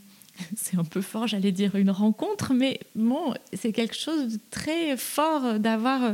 c'est 0.56 0.77
un 0.77 0.84
peu 0.84 1.01
fort, 1.01 1.27
j'allais 1.27 1.51
dire 1.51 1.75
une 1.75 1.89
rencontre, 1.89 2.53
mais 2.53 2.80
bon, 2.95 3.34
c'est 3.53 3.71
quelque 3.71 3.95
chose 3.95 4.34
de 4.34 4.39
très 4.51 4.97
fort 4.97 5.60
d'avoir 5.60 6.03
euh, 6.03 6.13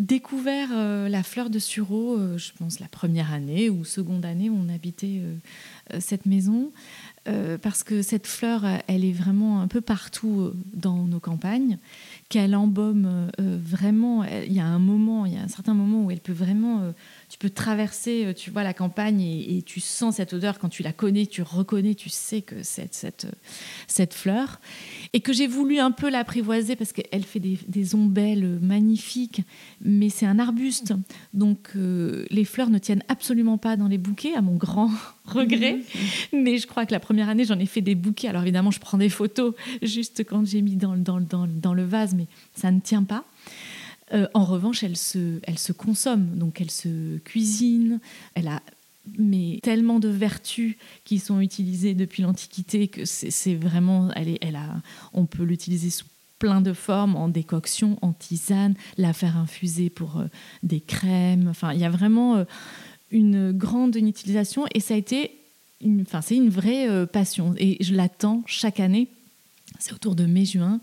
découvert 0.00 0.68
euh, 0.72 1.08
la 1.08 1.22
fleur 1.22 1.50
de 1.50 1.58
sureau, 1.58 2.16
euh, 2.16 2.38
je 2.38 2.52
pense 2.58 2.80
la 2.80 2.88
première 2.88 3.32
année 3.32 3.70
ou 3.70 3.84
seconde 3.84 4.24
année 4.24 4.50
où 4.50 4.56
on 4.56 4.68
habitait 4.68 5.20
euh, 5.20 6.00
cette 6.00 6.26
maison, 6.26 6.72
parce 7.62 7.84
que 7.84 8.02
cette 8.02 8.26
fleur, 8.26 8.66
elle 8.86 9.02
est 9.02 9.12
vraiment 9.12 9.62
un 9.62 9.66
peu 9.66 9.80
partout 9.80 10.52
dans 10.74 11.04
nos 11.04 11.20
campagnes, 11.20 11.78
qu'elle 12.28 12.54
embaume 12.56 13.30
vraiment. 13.38 14.24
Il 14.24 14.52
y 14.52 14.60
a 14.60 14.66
un 14.66 14.78
moment, 14.78 15.26
il 15.26 15.34
y 15.34 15.36
a 15.36 15.42
un 15.42 15.48
certain 15.48 15.74
moment 15.74 16.04
où 16.04 16.10
elle 16.10 16.20
peut 16.20 16.32
vraiment 16.32 16.92
tu 17.34 17.38
peux 17.38 17.50
traverser, 17.50 18.32
tu 18.36 18.50
vois, 18.50 18.62
la 18.62 18.74
campagne 18.74 19.20
et, 19.20 19.62
tu 19.66 19.80
sens 19.80 20.16
cette 20.16 20.34
odeur 20.34 20.60
quand 20.60 20.68
tu 20.68 20.84
la 20.84 20.92
connais, 20.92 21.26
tu 21.26 21.42
reconnais, 21.42 21.96
tu 21.96 22.08
sais 22.08 22.42
que 22.42 22.62
c'est 22.62 22.94
cette, 22.94 23.26
cette 23.88 24.14
fleur 24.14 24.60
et 25.12 25.20
que 25.20 25.32
j'ai 25.32 25.48
voulu 25.48 25.80
un 25.80 25.90
peu 25.90 26.10
l'apprivoiser 26.10 26.76
parce 26.76 26.92
qu'elle 26.92 27.24
fait 27.24 27.40
des, 27.40 27.94
ombelles 27.96 28.60
magnifiques, 28.62 29.42
mais 29.80 30.10
c'est 30.10 30.26
un 30.26 30.38
arbuste. 30.38 30.94
Donc 31.32 31.70
euh, 31.74 32.24
les 32.30 32.44
fleurs 32.44 32.70
ne 32.70 32.78
tiennent 32.78 33.02
absolument 33.08 33.58
pas 33.58 33.76
dans 33.76 33.88
les 33.88 33.98
bouquets, 33.98 34.34
à 34.34 34.40
mon 34.40 34.54
grand 34.54 34.90
regret. 35.24 35.80
Mhm. 36.32 36.42
Mais 36.42 36.58
je 36.58 36.68
crois 36.68 36.86
que 36.86 36.92
la 36.92 37.00
première 37.00 37.28
année, 37.28 37.44
j'en 37.44 37.58
ai 37.58 37.66
fait 37.66 37.80
des 37.80 37.96
bouquets. 37.96 38.28
Alors 38.28 38.42
évidemment, 38.42 38.70
je 38.70 38.80
prends 38.80 38.98
des 38.98 39.08
photos 39.08 39.54
juste 39.82 40.24
quand 40.24 40.46
j'ai 40.46 40.62
mis 40.62 40.76
dans, 40.76 40.96
dans, 40.96 41.20
dans, 41.20 41.48
dans 41.48 41.74
le 41.74 41.84
vase, 41.84 42.13
mais 42.14 42.26
ça 42.54 42.70
ne 42.70 42.80
tient 42.80 43.04
pas. 43.04 43.24
Euh, 44.12 44.26
en 44.34 44.44
revanche, 44.44 44.82
elle 44.82 44.96
se, 44.96 45.40
elle 45.44 45.58
se 45.58 45.72
consomme, 45.72 46.36
donc 46.36 46.60
elle 46.60 46.70
se 46.70 47.18
cuisine, 47.18 48.00
elle 48.34 48.48
a 48.48 48.62
mais 49.18 49.58
tellement 49.62 49.98
de 49.98 50.08
vertus 50.08 50.76
qui 51.04 51.18
sont 51.18 51.40
utilisées 51.40 51.92
depuis 51.92 52.22
l'Antiquité 52.22 52.88
que 52.88 53.04
c'est 53.04 53.54
vraiment, 53.54 54.10
elle 54.16 54.38
elle 54.40 54.56
a, 54.56 54.80
on 55.12 55.26
peut 55.26 55.42
l'utiliser 55.42 55.90
sous 55.90 56.06
plein 56.38 56.62
de 56.62 56.72
formes, 56.72 57.14
en 57.14 57.28
décoction, 57.28 57.98
en 58.00 58.12
tisane, 58.12 58.74
la 58.96 59.12
faire 59.12 59.36
infuser 59.36 59.90
pour 59.90 60.18
euh, 60.18 60.24
des 60.62 60.80
crèmes. 60.80 61.48
Enfin, 61.48 61.74
il 61.74 61.80
y 61.80 61.84
a 61.84 61.90
vraiment 61.90 62.36
euh, 62.36 62.44
une 63.10 63.52
grande 63.52 63.96
utilisation 63.96 64.64
et 64.74 64.80
ça 64.80 64.94
a 64.94 64.96
été, 64.96 65.32
enfin, 66.00 66.22
c'est 66.22 66.36
une 66.36 66.48
vraie 66.48 67.06
passion 67.06 67.54
et 67.58 67.76
je 67.82 67.94
l'attends 67.94 68.42
chaque 68.46 68.80
année. 68.80 69.08
C'est 69.78 69.92
autour 69.92 70.14
de 70.14 70.24
mai-juin 70.24 70.80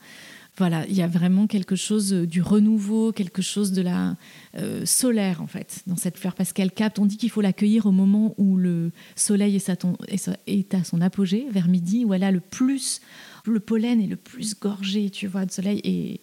voilà, 0.61 0.85
il 0.87 0.95
y 0.95 1.01
a 1.01 1.07
vraiment 1.07 1.47
quelque 1.47 1.75
chose 1.75 2.13
euh, 2.13 2.27
du 2.27 2.43
renouveau, 2.43 3.11
quelque 3.11 3.41
chose 3.41 3.71
de 3.71 3.81
la 3.81 4.15
euh, 4.59 4.85
solaire 4.85 5.41
en 5.41 5.47
fait 5.47 5.81
dans 5.87 5.95
cette 5.95 6.19
fleur 6.19 6.35
parce 6.35 6.53
qu'elle 6.53 6.71
capte. 6.71 6.99
On 6.99 7.07
dit 7.07 7.17
qu'il 7.17 7.31
faut 7.31 7.41
l'accueillir 7.41 7.87
au 7.87 7.91
moment 7.91 8.35
où 8.37 8.57
le 8.57 8.91
soleil 9.15 9.55
est, 9.55 9.69
à 9.71 10.83
son 10.83 11.01
apogée, 11.01 11.47
vers 11.49 11.67
midi, 11.67 12.05
où 12.05 12.13
elle 12.13 12.23
a 12.23 12.29
le 12.29 12.41
plus, 12.41 13.01
le 13.45 13.59
pollen 13.59 13.99
est 13.99 14.05
le 14.05 14.17
plus 14.17 14.53
gorgé, 14.59 15.09
tu 15.09 15.25
vois, 15.25 15.47
de 15.47 15.51
soleil 15.51 15.81
et, 15.83 16.21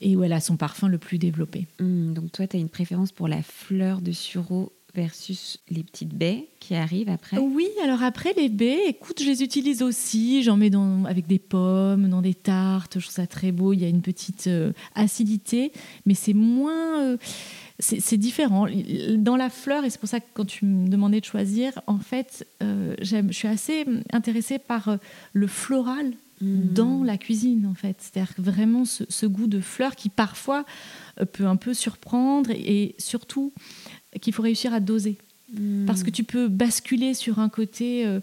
et 0.00 0.16
où 0.16 0.24
elle 0.24 0.32
a 0.32 0.40
son 0.40 0.56
parfum 0.56 0.88
le 0.88 0.98
plus 0.98 1.18
développé. 1.18 1.68
Mmh, 1.78 2.12
donc 2.12 2.32
toi, 2.32 2.48
tu 2.48 2.56
as 2.56 2.58
une 2.58 2.68
préférence 2.68 3.12
pour 3.12 3.28
la 3.28 3.40
fleur 3.40 4.00
de 4.00 4.10
sureau 4.10 4.72
versus 4.96 5.58
les 5.68 5.82
petites 5.82 6.14
baies 6.14 6.48
qui 6.58 6.74
arrivent 6.74 7.10
après 7.10 7.38
Oui, 7.38 7.68
alors 7.84 8.02
après 8.02 8.32
les 8.36 8.48
baies, 8.48 8.88
écoute, 8.88 9.20
je 9.20 9.26
les 9.26 9.42
utilise 9.42 9.82
aussi. 9.82 10.42
J'en 10.42 10.56
mets 10.56 10.70
dans, 10.70 11.04
avec 11.04 11.26
des 11.26 11.38
pommes, 11.38 12.08
dans 12.08 12.22
des 12.22 12.34
tartes. 12.34 12.98
Je 12.98 13.04
trouve 13.04 13.14
ça 13.14 13.26
très 13.26 13.52
beau. 13.52 13.72
Il 13.72 13.82
y 13.82 13.84
a 13.84 13.88
une 13.88 14.02
petite 14.02 14.46
euh, 14.46 14.72
acidité, 14.94 15.70
mais 16.06 16.14
c'est 16.14 16.32
moins. 16.32 17.02
Euh, 17.02 17.16
c'est 17.78 18.16
différent. 18.16 18.66
Dans 19.18 19.36
la 19.36 19.50
fleur, 19.50 19.84
et 19.84 19.90
c'est 19.90 20.00
pour 20.00 20.08
ça 20.08 20.20
que 20.20 20.26
quand 20.32 20.46
tu 20.46 20.64
me 20.64 20.88
demandais 20.88 21.20
de 21.20 21.26
choisir, 21.26 21.78
en 21.86 21.98
fait, 21.98 22.46
euh, 22.62 22.94
je 23.02 23.30
suis 23.32 23.48
assez 23.48 23.84
intéressée 24.14 24.58
par 24.58 24.96
le 25.34 25.46
floral 25.46 26.12
hmm. 26.40 26.72
dans 26.72 27.04
la 27.04 27.18
cuisine, 27.18 27.66
en 27.66 27.74
fait. 27.74 27.98
C'est-à-dire 27.98 28.32
vraiment 28.38 28.86
ce, 28.86 29.04
ce, 29.10 29.26
goût 29.26 29.46
de 29.46 29.60
fleur 29.60 29.94
qui 29.94 30.08
parfois 30.08 30.64
peut 31.32 31.44
un 31.44 31.56
peu 31.56 31.74
surprendre 31.74 32.50
et 32.50 32.94
surtout 32.96 33.52
qu'il 34.20 34.32
faut 34.32 34.42
réussir 34.42 34.72
à 34.74 34.80
doser. 34.80 35.18
Hmm. 35.52 35.86
Parce 35.86 36.02
que 36.02 36.10
tu 36.10 36.24
peux 36.24 36.48
basculer 36.48 37.14
sur 37.14 37.38
un 37.38 37.48
côté 37.48 38.04
euh, 38.04 38.18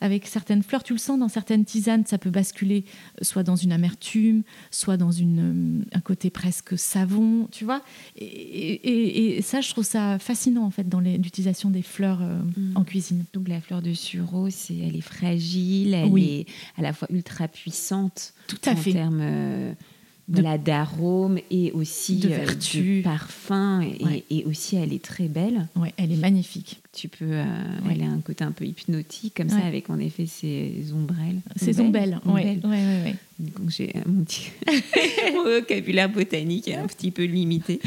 avec 0.00 0.26
certaines 0.28 0.62
fleurs, 0.62 0.84
tu 0.84 0.92
le 0.92 0.98
sens 1.00 1.18
dans 1.18 1.28
certaines 1.28 1.64
tisanes, 1.64 2.06
ça 2.06 2.18
peut 2.18 2.30
basculer 2.30 2.84
euh, 3.20 3.24
soit 3.24 3.42
dans 3.42 3.56
une 3.56 3.72
amertume, 3.72 4.44
soit 4.70 4.96
dans 4.96 5.10
une, 5.10 5.80
euh, 5.80 5.96
un 5.96 6.00
côté 6.00 6.30
presque 6.30 6.78
savon, 6.78 7.48
tu 7.50 7.64
vois. 7.64 7.82
Et, 8.16 9.40
ça, 9.42 9.60
je 9.60 9.70
trouve 9.70 9.84
ça 9.84 10.20
fascinant 10.20 10.64
en 10.64 10.70
fait 10.70 10.88
dans 10.88 11.00
l'utilisation 11.00 11.70
des 11.70 11.82
fleurs 11.82 12.20
hmm. 12.20 12.76
en 12.76 12.84
cuisine. 12.84 13.24
Donc 13.32 13.48
la 13.48 13.60
fleur 13.60 13.82
de 13.82 13.92
sureau, 13.92 14.48
c'est, 14.48 14.76
elle 14.76 14.94
est 14.94 15.00
fragile, 15.00 15.94
elle 15.94 16.16
est 16.16 16.46
à 16.76 16.82
la 16.82 16.92
fois 16.92 17.08
ultra 17.10 17.48
puissante 17.48 18.34
Tout 18.46 18.58
à 18.66 18.72
en 18.72 18.76
fait. 18.76 18.92
termes 18.92 19.74
de 20.28 20.42
la 20.42 20.58
d'arôme 20.58 21.38
et 21.50 21.72
aussi 21.72 22.16
de, 22.16 22.28
euh, 22.28 22.36
vertu. 22.36 23.00
parfum 23.02 23.82
et, 24.30 24.44
aussi 24.44 24.76
elle 24.76 24.92
est 24.92 25.02
très 25.02 25.26
belle. 25.26 25.68
Ouais, 25.74 25.92
elle 25.96 26.12
est 26.12 26.16
magnifique. 26.16 26.80
Tu 26.92 27.08
peux, 27.08 27.24
euh, 27.24 27.44
elle 27.90 28.02
a 28.02 28.06
un 28.06 28.20
côté 28.20 28.44
un 28.44 28.52
peu 28.52 28.64
hypnotique 28.64 29.34
comme 29.34 29.48
ça 29.48 29.58
avec 29.58 29.88
en 29.88 29.98
effet 29.98 30.26
ses 30.26 30.92
ombrelles. 30.94 31.40
Ses 31.56 31.80
ombelles, 31.80 32.20
oui. 32.26 32.42
Ouais, 32.42 32.58
ouais, 32.64 33.14
Donc 33.38 33.70
j'ai 33.70 33.92
mon, 34.06 34.24
petit... 34.24 34.50
mon 35.34 35.44
vocabulaire 35.44 36.10
botanique 36.10 36.68
est 36.68 36.74
un 36.74 36.86
petit 36.86 37.10
peu 37.10 37.24
limité. 37.24 37.80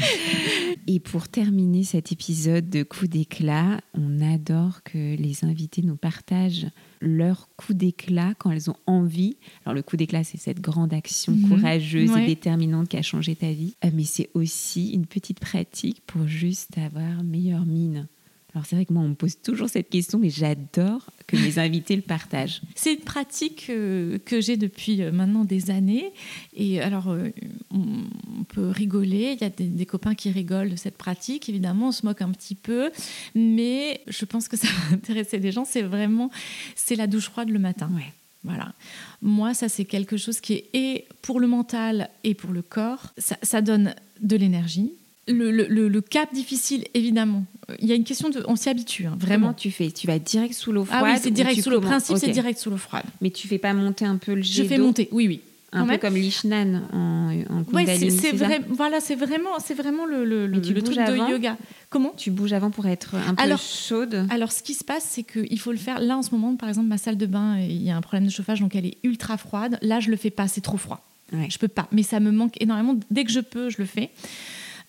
Et 0.86 0.98
pour 0.98 1.28
terminer 1.28 1.84
cet 1.84 2.10
épisode 2.10 2.68
de 2.68 2.82
coup 2.82 3.06
d'éclat, 3.06 3.80
on 3.94 4.20
adore 4.20 4.82
que 4.82 5.16
les 5.16 5.44
invités 5.44 5.82
nous 5.82 5.96
partagent 5.96 6.66
leur 7.02 7.48
coup 7.56 7.74
d'éclat 7.74 8.32
quand 8.38 8.50
elles 8.50 8.70
ont 8.70 8.76
envie. 8.86 9.36
Alors 9.64 9.74
le 9.74 9.82
coup 9.82 9.96
d'éclat, 9.96 10.24
c'est 10.24 10.38
cette 10.38 10.60
grande 10.60 10.94
action 10.94 11.32
mhm. 11.32 11.48
courageuse 11.48 12.16
et 12.16 12.26
déterminante 12.26 12.88
qui 12.88 12.96
a 12.96 13.02
changé 13.02 13.34
ta 13.34 13.50
vie. 13.50 13.74
Euh, 13.84 13.90
mais 13.92 14.04
c'est 14.04 14.30
aussi 14.34 14.90
une 14.90 15.06
petite 15.06 15.40
pratique 15.40 16.02
pour 16.06 16.26
juste 16.26 16.78
avoir 16.78 17.22
meilleure 17.22 17.66
mine 17.66 18.06
Alors 18.54 18.66
c'est 18.66 18.76
vrai 18.76 18.84
que 18.84 18.92
moi, 18.92 19.02
on 19.02 19.08
me 19.08 19.14
pose 19.14 19.38
toujours 19.40 19.68
cette 19.70 19.88
question, 19.88 20.18
mais 20.18 20.28
j'adore 20.28 21.10
que 21.26 21.36
mes 21.36 21.58
invités 21.58 21.96
le 21.96 22.02
partagent. 22.02 22.60
C'est 22.74 22.92
une 22.94 23.00
pratique 23.00 23.68
euh, 23.70 24.18
que 24.24 24.40
j'ai 24.40 24.58
depuis 24.58 25.00
euh, 25.00 25.10
maintenant 25.10 25.44
des 25.44 25.70
années. 25.70 26.12
Et 26.54 26.80
alors, 26.80 27.08
euh, 27.08 27.30
on 27.70 28.44
peut 28.44 28.68
rigoler. 28.68 29.32
Il 29.32 29.40
y 29.40 29.44
a 29.44 29.50
des, 29.50 29.64
des, 29.64 29.86
copains 29.86 30.14
qui 30.14 30.30
rigolent 30.30 30.70
de 30.70 30.76
cette 30.76 30.98
pratique. 30.98 31.48
Évidemment, 31.48 31.88
on 31.88 31.92
se 31.92 32.04
moque 32.04 32.20
un 32.20 32.30
petit 32.30 32.54
peu. 32.54 32.90
Mais 33.34 34.02
je 34.06 34.24
pense 34.26 34.48
que 34.48 34.58
ça 34.58 34.68
va 34.68 34.94
intéresser 34.96 35.38
des 35.38 35.50
gens. 35.50 35.64
C'est 35.64 35.82
vraiment, 35.82 36.30
c'est 36.76 36.96
la 36.96 37.06
douche 37.06 37.30
froide 37.30 37.48
le 37.48 37.58
matin. 37.58 37.90
Ouais. 37.94 38.12
Voilà. 38.44 38.74
Moi, 39.22 39.54
ça, 39.54 39.68
c'est 39.68 39.84
quelque 39.84 40.16
chose 40.16 40.40
qui 40.40 40.54
est 40.54 40.68
et 40.74 41.06
pour 41.22 41.40
le 41.40 41.46
mental 41.46 42.10
et 42.24 42.34
pour 42.34 42.52
le 42.52 42.62
corps. 42.62 43.12
Ça, 43.16 43.36
ça 43.42 43.62
donne 43.62 43.94
de 44.20 44.36
l'énergie, 44.36 44.92
le, 45.28 45.50
le, 45.50 45.88
le, 45.88 46.00
cap 46.00 46.32
difficile, 46.34 46.84
évidemment. 46.94 47.44
Il 47.80 47.88
y 47.88 47.92
a 47.92 47.94
une 47.94 48.04
question 48.04 48.28
de. 48.28 48.44
On 48.48 48.56
s'y 48.56 48.68
habitue, 48.68 49.06
hein, 49.06 49.16
vraiment. 49.18 49.46
Comment 49.46 49.54
tu 49.54 49.70
fais? 49.70 49.90
Tu 49.90 50.06
vas 50.06 50.18
direct 50.18 50.54
sous 50.54 50.72
l'eau 50.72 50.84
froide 50.84 51.02
Ah 51.04 51.12
oui, 51.12 51.20
c'est 51.22 51.30
direct 51.30 51.62
sous 51.62 51.70
l'eau. 51.70 51.80
Le 51.80 51.86
principe, 51.86 52.16
okay. 52.16 52.26
c'est 52.26 52.32
direct 52.32 52.58
sous 52.58 52.70
l'eau 52.70 52.76
froide. 52.76 53.04
Mais 53.20 53.30
tu 53.30 53.46
fais 53.46 53.58
pas 53.58 53.72
monter 53.72 54.04
un 54.04 54.16
peu 54.16 54.34
le 54.34 54.42
jet 54.42 54.62
Je 54.64 54.68
fais 54.68 54.78
monter, 54.78 55.08
oui, 55.12 55.28
oui. 55.28 55.40
Un 55.74 55.86
peu 55.86 55.96
comme 55.96 56.16
l'Ishnan 56.16 56.82
en, 56.92 57.30
en 57.48 57.64
Oui, 57.72 57.86
c'est 58.10 58.32
vrai, 58.32 58.60
voilà, 58.68 59.00
c'est 59.00 59.14
vraiment, 59.14 59.58
c'est 59.58 59.72
vraiment 59.72 60.04
le, 60.04 60.24
le, 60.26 60.46
le 60.46 60.60
truc 60.82 60.98
avant, 60.98 61.26
de 61.26 61.32
yoga. 61.32 61.56
Comment? 61.88 62.12
Tu 62.14 62.30
bouges 62.30 62.52
avant 62.52 62.70
pour 62.70 62.86
être 62.86 63.14
un 63.14 63.34
peu 63.34 63.42
alors, 63.42 63.58
chaude? 63.58 64.26
Alors, 64.28 64.52
ce 64.52 64.62
qui 64.62 64.74
se 64.74 64.84
passe, 64.84 65.04
c'est 65.08 65.22
qu'il 65.22 65.58
faut 65.58 65.72
le 65.72 65.78
faire. 65.78 65.98
Là, 66.00 66.18
en 66.18 66.22
ce 66.22 66.30
moment, 66.32 66.56
par 66.56 66.68
exemple, 66.68 66.88
ma 66.88 66.98
salle 66.98 67.16
de 67.16 67.24
bain, 67.24 67.58
il 67.58 67.82
y 67.82 67.90
a 67.90 67.96
un 67.96 68.02
problème 68.02 68.26
de 68.26 68.30
chauffage, 68.30 68.60
donc 68.60 68.76
elle 68.76 68.84
est 68.84 68.98
ultra 69.02 69.38
froide. 69.38 69.78
Là, 69.80 69.98
je 69.98 70.10
le 70.10 70.16
fais 70.16 70.30
pas, 70.30 70.46
c'est 70.46 70.60
trop 70.60 70.76
froid. 70.76 71.02
Ouais. 71.32 71.48
Je 71.48 71.58
peux 71.58 71.68
pas. 71.68 71.88
Mais 71.90 72.02
ça 72.02 72.20
me 72.20 72.30
manque 72.30 72.60
énormément. 72.60 72.94
Dès 73.10 73.24
que 73.24 73.32
je 73.32 73.40
peux, 73.40 73.70
je 73.70 73.78
le 73.78 73.86
fais. 73.86 74.10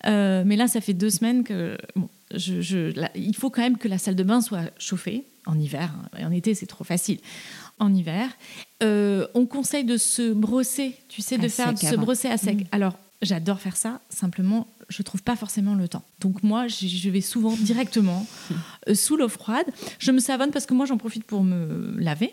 Euh, 0.06 0.42
mais 0.44 0.56
là, 0.56 0.68
ça 0.68 0.80
fait 0.80 0.94
deux 0.94 1.10
semaines 1.10 1.44
que 1.44 1.78
bon, 1.96 2.08
je, 2.34 2.60
je, 2.60 2.98
là, 2.98 3.10
il 3.14 3.34
faut 3.34 3.50
quand 3.50 3.62
même 3.62 3.78
que 3.78 3.88
la 3.88 3.98
salle 3.98 4.16
de 4.16 4.22
bain 4.22 4.40
soit 4.40 4.70
chauffée 4.78 5.24
en 5.46 5.58
hiver. 5.58 5.90
Hein, 5.94 6.18
et 6.18 6.24
en 6.24 6.30
été, 6.30 6.54
c'est 6.54 6.66
trop 6.66 6.84
facile. 6.84 7.18
En 7.78 7.92
hiver, 7.92 8.28
euh, 8.82 9.26
on 9.34 9.46
conseille 9.46 9.84
de 9.84 9.96
se 9.96 10.32
brosser, 10.32 10.94
tu 11.08 11.22
sais, 11.22 11.38
de 11.38 11.48
faire 11.48 11.72
de 11.72 11.78
se 11.78 11.96
brosser 11.96 12.28
à 12.28 12.36
sec. 12.36 12.60
Mmh. 12.60 12.66
Alors, 12.72 12.96
j'adore 13.20 13.60
faire 13.60 13.76
ça. 13.76 14.00
Simplement, 14.10 14.68
je 14.88 15.02
trouve 15.02 15.22
pas 15.22 15.34
forcément 15.34 15.74
le 15.74 15.88
temps. 15.88 16.04
Donc 16.20 16.42
moi, 16.42 16.68
je 16.68 17.10
vais 17.10 17.20
souvent 17.20 17.56
directement 17.56 18.26
euh, 18.88 18.94
sous 18.94 19.16
l'eau 19.16 19.28
froide. 19.28 19.66
Je 19.98 20.12
me 20.12 20.20
savonne 20.20 20.50
parce 20.50 20.66
que 20.66 20.74
moi, 20.74 20.86
j'en 20.86 20.98
profite 20.98 21.24
pour 21.24 21.42
me 21.42 21.96
laver. 21.98 22.32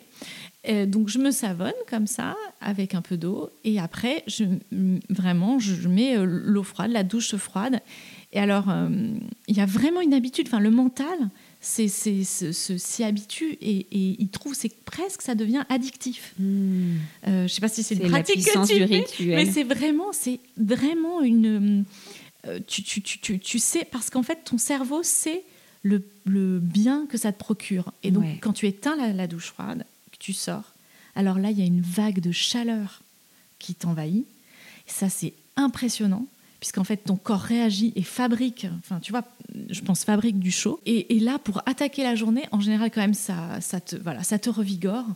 Et 0.63 0.85
donc 0.85 1.07
je 1.09 1.17
me 1.17 1.31
savonne 1.31 1.73
comme 1.89 2.05
ça 2.05 2.35
avec 2.59 2.93
un 2.93 3.01
peu 3.01 3.17
d'eau 3.17 3.49
et 3.63 3.79
après 3.79 4.23
je 4.27 4.43
vraiment 5.09 5.57
je 5.57 5.87
mets 5.87 6.15
euh, 6.17 6.23
l'eau 6.25 6.61
froide, 6.63 6.91
la 6.91 7.03
douche 7.03 7.35
froide. 7.35 7.79
Et 8.31 8.39
alors 8.39 8.69
euh, 8.69 8.87
il 9.47 9.57
y 9.57 9.59
a 9.61 9.65
vraiment 9.65 10.01
une 10.01 10.13
habitude. 10.13 10.45
Enfin 10.47 10.59
le 10.59 10.69
mental 10.69 11.29
c'est 11.61 11.87
s'y 11.87 13.03
habitue 13.03 13.57
et, 13.61 13.87
et, 13.91 14.15
il 14.19 14.29
trouve 14.29 14.53
c'est 14.53 14.73
presque 14.83 15.21
ça 15.23 15.33
devient 15.33 15.63
addictif. 15.69 16.33
Mmh. 16.39 16.93
Euh, 17.27 17.47
je 17.47 17.53
sais 17.53 17.61
pas 17.61 17.67
si 17.67 17.81
c'est 17.81 17.95
une 17.95 18.09
pratique 18.09 18.45
la 18.45 18.61
que 18.61 18.67
tu 18.67 18.73
du 18.79 18.87
fais, 18.87 18.95
rituel. 18.99 19.35
mais 19.35 19.45
c'est 19.51 19.63
vraiment 19.63 20.11
c'est 20.11 20.39
vraiment 20.57 21.21
une 21.21 21.85
euh, 22.47 22.59
tu, 22.67 22.83
tu, 22.83 23.01
tu, 23.01 23.39
tu, 23.39 23.59
sais 23.59 23.85
parce 23.91 24.09
qu'en 24.11 24.23
fait 24.23 24.39
ton 24.43 24.57
cerveau 24.59 25.01
sait 25.03 25.43
le, 25.83 26.03
le, 26.25 26.59
bien 26.59 27.05
que 27.07 27.17
ça 27.17 27.31
te 27.31 27.37
procure 27.39 27.91
et 28.03 28.09
donc 28.11 28.23
Ouais. 28.23 28.37
quand 28.41 28.53
tu 28.53 28.67
éteins 28.67 28.95
la, 28.95 29.11
la 29.13 29.25
douche 29.27 29.47
froide 29.51 29.85
tu 30.21 30.33
sors. 30.33 30.63
Alors 31.15 31.39
là 31.39 31.51
il 31.51 31.59
y 31.59 31.63
a 31.63 31.65
une 31.65 31.81
vague 31.81 32.19
de 32.19 32.31
chaleur 32.31 33.01
qui 33.59 33.73
t'envahit. 33.75 34.25
Ça 34.85 35.09
c'est 35.09 35.33
impressionnant 35.57 36.27
puisqu'en 36.61 36.83
fait 36.83 36.97
ton 36.97 37.15
corps 37.15 37.41
réagit 37.41 37.91
et 37.95 38.03
fabrique, 38.03 38.67
enfin 38.77 38.99
tu 38.99 39.11
vois, 39.11 39.23
je 39.69 39.81
pense 39.81 40.03
fabrique 40.03 40.37
du 40.37 40.51
chaud. 40.51 40.79
Et, 40.85 41.15
et, 41.15 41.19
là, 41.19 41.39
pour 41.39 41.63
attaquer 41.65 42.03
la 42.03 42.13
journée, 42.13 42.43
en 42.51 42.59
général 42.59 42.91
quand 42.91 43.01
même 43.01 43.15
ça, 43.15 43.59
ça 43.61 43.81
te, 43.81 43.95
voilà, 43.95 44.21
ça 44.21 44.37
te 44.37 44.47
revigore, 44.47 45.07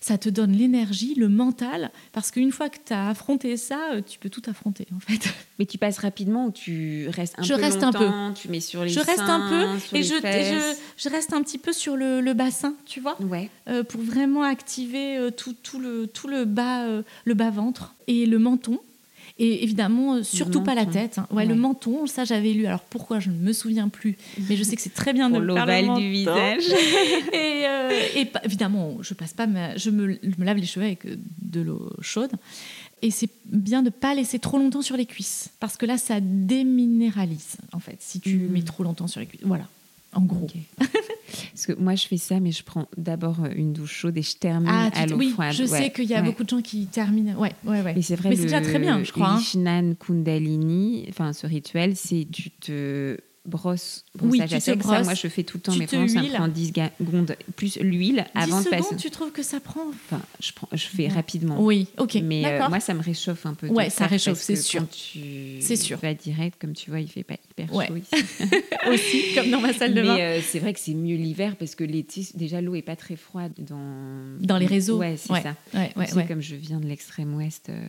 ça 0.00 0.18
te 0.18 0.28
donne 0.28 0.52
l'énergie, 0.52 1.14
le 1.14 1.28
mental, 1.28 1.90
parce 2.12 2.30
qu'une 2.30 2.52
fois 2.52 2.68
que 2.68 2.78
tu 2.84 2.92
as 2.92 3.08
affronté 3.08 3.56
ça, 3.56 3.78
tu 4.06 4.18
peux 4.18 4.30
tout 4.30 4.42
affronter 4.46 4.86
en 4.94 5.00
fait. 5.00 5.28
Mais 5.58 5.66
tu 5.66 5.78
passes 5.78 5.98
rapidement 5.98 6.46
ou 6.46 6.50
tu 6.50 7.08
restes 7.08 7.34
un 7.38 7.42
je 7.42 7.54
peu 7.54 7.60
reste 7.60 7.80
longtemps, 7.82 8.00
un 8.00 8.32
peu. 8.32 8.34
tu 8.40 8.48
mets 8.48 8.60
sur 8.60 8.84
les 8.84 8.90
Je 8.90 9.00
reste 9.00 9.18
seins, 9.18 9.40
un 9.46 9.48
peu 9.48 9.96
et 9.96 10.02
je, 10.02 10.14
et 10.14 10.20
fesses. 10.20 10.76
je, 10.98 11.02
je, 11.04 11.08
reste 11.08 11.32
un 11.32 11.42
petit 11.42 11.58
peu 11.58 11.72
sur 11.72 11.96
le, 11.96 12.20
le 12.20 12.34
bassin, 12.34 12.74
tu 12.84 13.00
vois, 13.00 13.16
Ouais. 13.22 13.48
euh, 13.68 13.82
pour 13.82 14.00
vraiment 14.02 14.42
activer 14.42 15.16
euh, 15.16 15.30
tout, 15.30 15.54
tout, 15.62 15.78
le, 15.78 16.06
tout 16.06 16.28
le 16.28 16.44
bas, 16.44 16.84
euh, 16.84 17.02
le 17.24 17.34
bas 17.34 17.50
ventre 17.50 17.94
et 18.06 18.26
le 18.26 18.38
menton. 18.38 18.78
Et 19.38 19.62
évidemment, 19.64 20.22
surtout 20.24 20.62
pas 20.62 20.74
la 20.74 20.86
tête. 20.86 21.18
hein. 21.18 21.26
Ouais, 21.30 21.38
Ouais. 21.42 21.46
le 21.46 21.54
menton, 21.56 22.06
ça 22.06 22.24
j'avais 22.24 22.52
lu. 22.54 22.64
Alors 22.66 22.80
pourquoi 22.80 23.20
je 23.20 23.28
ne 23.30 23.36
me 23.36 23.52
souviens 23.52 23.88
plus, 23.88 24.16
mais 24.48 24.56
je 24.56 24.62
sais 24.64 24.76
que 24.76 24.80
c'est 24.82 24.94
très 24.94 25.12
bien 25.12 25.28
de 25.28 25.38
l'ovale 25.38 25.94
du 25.94 26.10
visage. 26.10 26.64
Et, 27.34 27.64
euh, 27.66 27.90
et 28.16 28.26
évidemment, 28.44 28.96
je 29.02 29.12
passe 29.14 29.34
pas, 29.34 29.46
ma- 29.46 29.76
je 29.76 29.90
me, 29.90 30.14
je 30.22 30.30
me 30.38 30.44
lave 30.44 30.56
les 30.56 30.64
cheveux 30.66 30.86
avec 30.86 31.04
euh, 31.04 31.16
de 31.42 31.60
l'eau 31.60 31.90
chaude. 32.00 32.30
Et 33.02 33.10
c'est 33.10 33.28
bien 33.44 33.82
de 33.82 33.90
pas 33.90 34.14
laisser 34.14 34.38
trop 34.38 34.56
longtemps 34.58 34.80
sur 34.82 34.96
les 34.96 35.04
cuisses, 35.04 35.50
parce 35.60 35.76
que 35.76 35.84
là, 35.84 35.98
ça 35.98 36.18
déminéralise 36.20 37.56
en 37.72 37.78
fait. 37.78 37.96
Si 38.00 38.20
tu 38.20 38.36
Mhm. 38.38 38.52
mets 38.52 38.62
trop 38.62 38.84
longtemps 38.84 39.06
sur 39.06 39.20
les 39.20 39.26
cuisses, 39.26 39.42
voilà. 39.44 39.68
En 40.14 40.22
gros. 40.22 40.46
Ok. 40.46 40.56
Parce 41.52 41.66
que 41.66 41.72
moi, 41.74 41.94
je 41.94 42.06
fais 42.06 42.16
ça, 42.16 42.40
mais 42.40 42.52
je 42.52 42.62
prends 42.62 42.88
d'abord 42.96 43.36
euh, 43.44 43.48
une 43.54 43.72
douche 43.72 43.92
chaude 43.94 44.16
et 44.16 44.22
je 44.22 44.36
termine 44.36 44.68
Ah, 44.70 44.90
à 44.94 45.06
l'eau 45.06 45.16
oui, 45.16 45.30
froide. 45.30 45.52
je 45.52 45.62
ouais. 45.64 45.68
sais 45.68 45.90
qu'il 45.90 46.04
y 46.04 46.14
a 46.14 46.20
Ouais. 46.20 46.26
beaucoup 46.26 46.44
de 46.44 46.48
gens 46.48 46.62
qui 46.62 46.86
terminent. 46.86 47.34
Ouais, 47.38 47.52
ouais, 47.64 47.82
ouais. 47.82 47.94
Mais 47.94 48.02
c'est 48.02 48.16
vrai, 48.16 48.30
Mais 48.30 48.36
c'est 48.36 48.42
déjà 48.42 48.60
très 48.60 48.78
bien, 48.78 49.02
je 49.04 49.12
crois, 49.12 49.38
hein. 49.38 49.94
Kundalini, 49.98 51.06
enfin 51.08 51.32
ce 51.32 51.46
rituel, 51.46 51.96
c'est 51.96 52.26
tu 52.30 52.50
te 52.50 53.16
brosses 53.46 54.04
Oui, 54.20 54.38
brossage 54.38 54.48
tu 54.50 54.54
à 54.56 54.60
sec. 54.60 54.82
Ça, 54.82 55.02
moi, 55.02 55.14
je 55.14 55.28
fais 55.28 55.42
tout 55.44 55.56
le 55.58 55.62
temps, 55.62 55.72
tu 55.72 55.78
mais 55.78 55.86
te 55.86 55.96
vraiment, 55.96 56.08
ça 56.08 56.22
me 56.22 56.28
prend 56.34 56.48
10 56.48 56.72
ga- 56.72 56.90
secondes 56.98 57.36
plus 57.56 57.78
l'huile 57.80 58.26
10 58.34 58.42
avant 58.42 58.60
de 58.62 58.68
passer. 58.68 58.96
tu 58.96 59.10
trouves 59.10 59.32
que 59.32 59.42
ça 59.42 59.60
prend 59.60 59.80
Enfin, 59.88 60.20
je, 60.40 60.52
prends, 60.52 60.68
je 60.72 60.86
fais 60.86 61.04
Ouais. 61.06 61.12
rapidement. 61.12 61.62
Oui, 61.62 61.86
ok. 61.98 62.18
Mais 62.24 62.44
euh, 62.44 62.68
moi, 62.68 62.80
ça 62.80 62.94
me 62.94 63.02
réchauffe 63.02 63.46
un 63.46 63.54
peu. 63.54 63.68
Ouais, 63.68 63.90
ça 63.90 64.06
réchauffe, 64.06 64.40
c'est 64.40 64.56
sûr. 64.56 64.84
C'est 65.60 65.76
sûr. 65.76 65.98
vas 65.98 66.14
direct, 66.14 66.60
comme 66.60 66.72
tu 66.72 66.90
vois, 66.90 67.00
il 67.00 67.08
fait 67.08 67.22
pas 67.24 67.36
hyper 67.50 67.74
Ouais. 67.74 67.86
chaud 67.86 67.96
ici. 67.96 68.24
aussi, 68.92 69.22
comme 69.34 69.50
dans 69.50 69.60
ma 69.60 69.72
salle 69.72 69.94
de 69.94 70.02
bain. 70.02 70.14
Mais 70.16 70.22
euh, 70.22 70.42
c'est 70.42 70.58
vrai 70.58 70.72
que 70.72 70.80
c'est 70.80 70.94
mieux 70.94 71.16
l'hiver 71.16 71.56
parce 71.56 71.74
que 71.74 71.84
l'été, 71.84 72.26
déjà, 72.34 72.60
l'eau 72.60 72.74
est 72.74 72.82
pas 72.82 72.96
très 72.96 73.16
froide 73.16 73.52
dans 73.58 74.36
Dans 74.40 74.58
les 74.58 74.66
réseaux. 74.66 74.98
Ouais, 74.98 75.16
c'est 75.16 75.28
ça. 75.42 75.54
Ouais, 75.74 75.92
ouais. 75.96 76.26
comme 76.26 76.40
je 76.40 76.54
viens 76.56 76.80
de 76.80 76.86
l'extrême 76.86 77.34
ouest, 77.34 77.68
euh, 77.68 77.86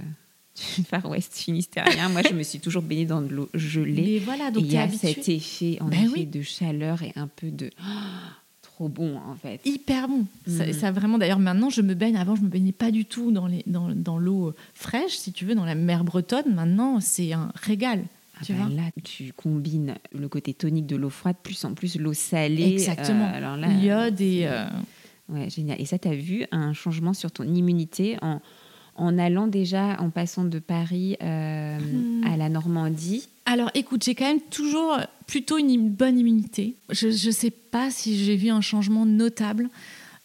du 0.78 0.84
far 0.84 1.06
ouest 1.10 1.34
finistérien, 1.36 2.10
moi 2.10 2.22
je 2.28 2.34
me 2.34 2.44
suis 2.44 2.60
toujours 2.60 2.82
baignée 2.82 3.06
dans 3.06 3.22
de 3.22 3.30
l'eau 3.34 3.50
gelée. 3.54 4.02
Mais 4.02 4.20
voilà, 4.20 4.50
donc 4.52 4.64
il 4.66 4.72
y 4.74 4.78
a 4.78 4.90
cet 4.90 5.30
effet, 5.30 5.78
en 5.82 5.86
Ben 5.86 6.04
effet, 6.06 6.12
oui. 6.14 6.26
de 6.26 6.42
chaleur 6.42 7.04
et 7.04 7.14
un 7.16 7.28
peu 7.28 7.52
de. 7.52 7.70
trop 8.62 8.90
bon 8.90 9.18
en 9.18 9.36
fait. 9.36 9.60
hyper 9.66 10.08
bon. 10.08 10.26
Ça, 10.48 10.66
Mhm. 10.68 10.74
ça 10.74 10.92
vraiment, 10.92 11.18
d'ailleurs, 11.18 11.40
maintenant, 11.40 11.70
je 11.70 11.82
me 11.82 11.94
baigne. 11.96 12.16
Avant, 12.18 12.36
je 12.36 12.42
me 12.42 12.48
baignais 12.48 12.72
pas 12.72 12.92
du 12.92 13.06
tout 13.06 13.32
dans, 13.32 13.48
les, 13.48 13.64
dans, 13.66 13.90
dans 13.90 14.18
l'eau 14.20 14.54
fraîche, 14.76 15.16
si 15.18 15.32
tu 15.32 15.46
veux, 15.46 15.56
dans 15.56 15.66
la 15.66 15.74
mer 15.76 16.04
bretonne. 16.04 16.54
Maintenant, 16.54 17.00
c'est 17.00 17.34
un 17.34 17.52
régal. 17.56 18.04
Ah 18.40 18.44
tu 18.46 18.54
bah 18.54 18.66
vois 18.66 18.76
là, 18.76 18.84
tu 19.04 19.34
combines 19.36 19.96
le 20.14 20.30
côté 20.30 20.54
tonique 20.54 20.86
de 20.86 20.96
l'eau 20.96 21.10
froide, 21.10 21.38
plus 21.42 21.66
en 21.66 21.74
plus 21.74 21.98
l'eau 21.98 22.14
salée. 22.14 22.74
Exactement. 22.74 23.26
Euh, 23.26 23.38
alors 23.38 23.58
là, 23.58 23.68
L'iode 23.68 24.22
et. 24.22 24.46
euh, 24.46 24.66
Ouais, 25.30 25.50
génial. 25.50 25.82
Et 25.82 25.86
ça, 25.86 25.98
tu 25.98 26.08
as 26.08 26.16
vu 26.16 26.46
un 26.52 26.72
changement 26.72 27.14
sur 27.14 27.32
ton 27.32 27.44
immunité 27.44 28.16
en, 28.22 28.40
en 28.98 29.18
allant 29.18 29.48
déjà, 29.48 30.00
en 30.02 30.10
passant 30.10 30.44
de 30.44 30.60
Paris 30.60 31.16
euh, 31.22 31.78
Hmm. 31.80 32.24
à 32.26 32.38
la 32.38 32.50
Normandie. 32.50 33.28
Alors, 33.46 33.70
écoute, 33.76 34.04
j'ai 34.04 34.16
quand 34.16 34.26
même 34.28 34.42
toujours 34.50 34.98
plutôt 35.28 35.58
une 35.58 35.90
bonne 35.90 36.18
immunité. 36.20 36.76
Je 36.90 37.08
ne 37.08 37.32
sais 37.32 37.52
pas 37.52 37.92
si 37.92 38.18
j'ai 38.18 38.36
vu 38.36 38.50
un 38.50 38.62
changement 38.62 39.06
notable, 39.06 39.70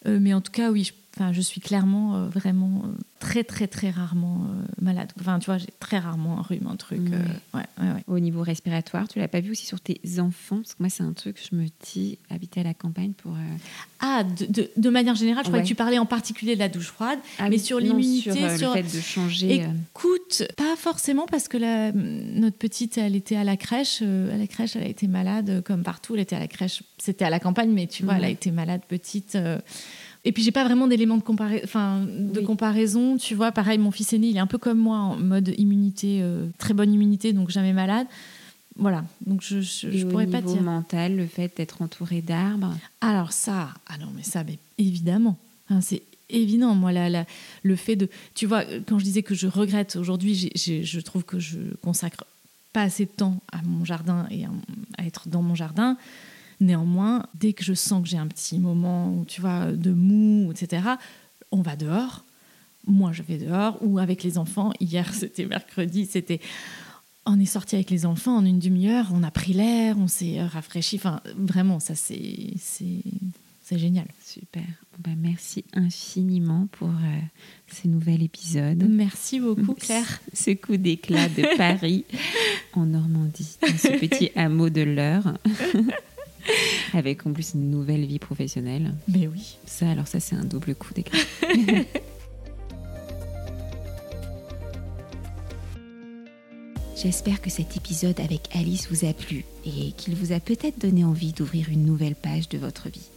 euh, 0.07 0.17
mais 0.19 0.33
en 0.33 0.41
tout 0.41 0.51
cas, 0.51 0.71
oui, 0.71 0.83
je, 0.83 0.93
enfin, 1.15 1.31
je 1.33 1.41
suis 1.41 1.61
clairement 1.61 2.15
euh, 2.15 2.27
vraiment 2.27 2.83
euh, 2.85 2.89
très, 3.19 3.43
très, 3.43 3.67
très 3.67 3.89
rarement 3.89 4.45
euh, 4.49 4.63
malade. 4.81 5.11
Enfin, 5.19 5.39
tu 5.39 5.45
vois, 5.45 5.57
j'ai 5.57 5.67
très 5.79 5.99
rarement 5.99 6.39
un 6.39 6.41
rhume, 6.41 6.67
un 6.67 6.75
truc. 6.75 6.99
Ouais. 7.01 7.11
euh, 7.13 7.57
ouais, 7.57 7.65
ouais, 7.81 7.93
ouais. 7.95 8.03
Au 8.07 8.19
niveau 8.19 8.41
respiratoire, 8.41 9.07
tu 9.07 9.19
l'as 9.19 9.27
pas 9.27 9.39
vu 9.41 9.51
aussi 9.51 9.65
sur 9.65 9.79
tes 9.79 10.01
enfants? 10.19 10.57
Parce 10.57 10.73
que 10.73 10.81
moi, 10.83 10.89
c'est 10.89 11.03
un 11.03 11.13
truc, 11.13 11.37
je 11.49 11.55
me 11.55 11.65
dis, 11.93 12.17
habiter 12.29 12.61
à 12.61 12.63
la 12.63 12.73
campagne 12.73 13.13
pour. 13.13 13.33
Ah, 13.99 14.23
de, 14.23 14.45
de- 14.47 14.69
de 14.75 14.89
manière 14.89 15.15
générale, 15.15 15.43
je 15.45 15.49
crois 15.49 15.61
que 15.61 15.67
tu 15.67 15.75
parlais 15.75 15.97
en 15.99 16.05
particulier 16.05 16.55
de 16.55 16.59
la 16.59 16.67
douche 16.69 16.87
froide. 16.87 17.19
Ah 17.39 17.43
mais 17.49 17.55
oui, 17.55 17.59
sur 17.59 17.79
l'immunité, 17.79 18.31
sur, 18.31 18.57
sur- 18.57 18.75
le 18.75 18.81
fait 18.83 18.97
de 18.97 19.01
changer. 19.01 19.63
Écoute, 19.95 20.43
pas 20.57 20.75
forcément 20.75 21.25
parce 21.25 21.47
que 21.47 21.57
la- 21.57 21.91
notre 21.93 22.57
petite, 22.57 22.97
elle 22.97 23.15
était 23.15 23.35
à 23.37 23.43
la 23.43 23.55
crèche. 23.55 24.01
à 24.01 24.37
la 24.37 24.47
crèche, 24.47 24.75
elle 24.75 24.83
a 24.83 24.87
été 24.87 25.07
malade 25.07 25.63
comme 25.65 25.83
partout. 25.83 26.15
Elle 26.15 26.21
était 26.21 26.35
à 26.35 26.39
la 26.39 26.47
crèche. 26.47 26.83
C'était 26.97 27.25
à 27.25 27.29
la 27.29 27.39
campagne, 27.39 27.71
mais 27.71 27.87
tu 27.87 28.03
vois, 28.03 28.15
elle 28.17 28.25
a 28.25 28.29
été 28.29 28.51
malade 28.51 28.81
petite. 28.87 29.37
Et 30.25 30.31
puis 30.31 30.41
j'ai 30.43 30.51
pas 30.51 30.63
vraiment 30.63 30.87
d'éléments 30.87 31.17
de, 31.17 31.23
compara- 31.23 31.59
enfin, 31.63 32.05
de 32.07 32.39
Oui. 32.39 32.45
comparaison. 32.45 33.17
Tu 33.17 33.35
vois, 33.35 33.51
pareil, 33.51 33.77
mon 33.77 33.91
fils 33.91 34.13
aîné, 34.13 34.27
il 34.29 34.37
est 34.37 34.39
un 34.39 34.47
peu 34.47 34.57
comme 34.57 34.77
moi 34.79 34.97
en 34.97 35.17
mode 35.17 35.53
immunité, 35.57 36.19
euh, 36.21 36.47
très 36.57 36.73
bonne 36.73 36.93
immunité, 36.93 37.33
donc 37.33 37.49
jamais 37.49 37.73
malade. 37.73 38.07
Voilà, 38.75 39.03
donc 39.27 39.41
je, 39.43 39.61
je, 39.61 39.87
et 39.87 39.97
je 39.99 40.05
au 40.05 40.09
pourrais 40.09 40.25
pas 40.25 40.39
niveau 40.41 40.53
dire. 40.53 40.63
mental, 40.63 41.15
le 41.15 41.27
fait 41.27 41.51
d'être 41.57 41.81
entouré 41.83 42.21
d'arbres? 42.21 42.75
Alors 43.01 43.31
ça, 43.31 43.69
ah 43.87 43.97
non 43.99 44.07
mais 44.15 44.23
ça, 44.23 44.43
mais 44.43 44.57
évidemment, 44.79 45.37
c'est 45.81 46.01
évident. 46.29 46.73
Moi, 46.73 46.91
la, 46.91 47.07
la- 47.09 47.25
le 47.61 47.75
fait 47.75 47.95
de, 47.95 48.09
tu 48.33 48.47
vois, 48.47 48.63
quand 48.87 48.97
je 48.97 49.03
disais 49.03 49.21
que 49.21 49.35
je 49.35 49.45
regrette 49.45 49.95
aujourd'hui, 49.95 50.49
je 50.55 50.99
trouve 51.01 51.23
que 51.23 51.37
je 51.37 51.57
consacre 51.83 52.25
pas 52.71 52.81
assez 52.81 53.05
de 53.05 53.11
temps 53.11 53.39
à 53.51 53.61
mon 53.61 53.85
jardin 53.85 54.25
et 54.31 54.45
à, 54.45 54.49
à 54.97 55.05
être 55.05 55.27
dans 55.29 55.43
mon 55.43 55.53
jardin. 55.53 55.95
Néanmoins, 56.63 57.25
dès 57.35 57.51
que 57.51 57.61
je 57.61 57.73
sens 57.73 58.01
que 58.01 58.07
j'ai 58.07 58.17
un 58.17 58.27
petit 58.27 58.57
moment, 58.57 59.25
tu 59.27 59.41
vois, 59.41 59.73
de 59.73 59.91
mou, 59.91 60.49
etc., 60.51 60.81
on 61.51 61.61
va 61.61 61.75
dehors. 61.75 62.23
Moi, 62.87 63.11
je 63.11 63.21
vais 63.21 63.37
dehors 63.37 63.77
ou 63.81 63.99
avec 63.99 64.23
les 64.23 64.37
enfants. 64.37 64.71
Hier, 64.79 65.13
c'était 65.13 65.45
mercredi, 65.45 66.05
c'était 66.05 66.39
on 67.25 67.37
est 67.39 67.45
sorti 67.45 67.75
avec 67.75 67.89
les 67.89 68.05
enfants 68.05 68.37
en 68.37 68.45
une 68.45 68.59
demi-heure, 68.59 69.07
on 69.13 69.23
a 69.23 69.31
pris 69.31 69.53
l'air, 69.53 69.97
on 69.97 70.07
s'est 70.07 70.41
rafraîchi. 70.41 70.95
Enfin, 70.95 71.19
vraiment, 71.35 71.81
ça, 71.81 71.95
c'est, 71.95 72.53
c'est, 72.57 73.77
génial. 73.77 74.05
Super. 74.23 74.63
Ben, 74.99 75.17
merci 75.19 75.65
infiniment 75.73 76.67
pour 76.73 76.89
euh, 76.89 77.19
ce 77.71 77.87
nouvel 77.87 78.23
épisode. 78.23 78.85
Merci 78.87 79.39
beaucoup, 79.39 79.73
Claire. 79.73 80.21
Ce 80.31 80.51
coup 80.51 80.77
d'éclat 80.77 81.27
de 81.27 81.43
Paris 81.57 82.05
en 82.73 82.85
Normandie, 82.85 83.57
dans 83.61 83.77
ce 83.77 83.99
petit 83.99 84.31
hameau 84.35 84.69
de 84.69 84.81
l'Eure. 84.81 85.33
Avec 86.93 87.25
en 87.25 87.33
plus 87.33 87.53
une 87.53 87.71
nouvelle 87.71 88.05
vie 88.05 88.19
professionnelle. 88.19 88.93
Mais 89.07 89.27
oui. 89.27 89.57
Ça, 89.65 89.89
alors 89.89 90.07
ça, 90.07 90.19
c'est 90.19 90.35
un 90.35 90.43
double 90.43 90.75
coup 90.75 90.93
d'éclat. 90.93 91.19
J'espère 96.95 97.41
que 97.41 97.49
cet 97.49 97.75
épisode 97.75 98.19
avec 98.21 98.47
Alice 98.55 98.87
vous 98.89 99.03
a 99.03 99.11
plu 99.11 99.43
et 99.65 99.91
qu'il 99.91 100.15
vous 100.15 100.31
a 100.31 100.39
peut-être 100.39 100.79
donné 100.79 101.03
envie 101.03 101.33
d'ouvrir 101.33 101.67
une 101.69 101.85
nouvelle 101.85 102.15
page 102.15 102.47
de 102.47 102.57
votre 102.57 102.87
vie. 102.87 103.09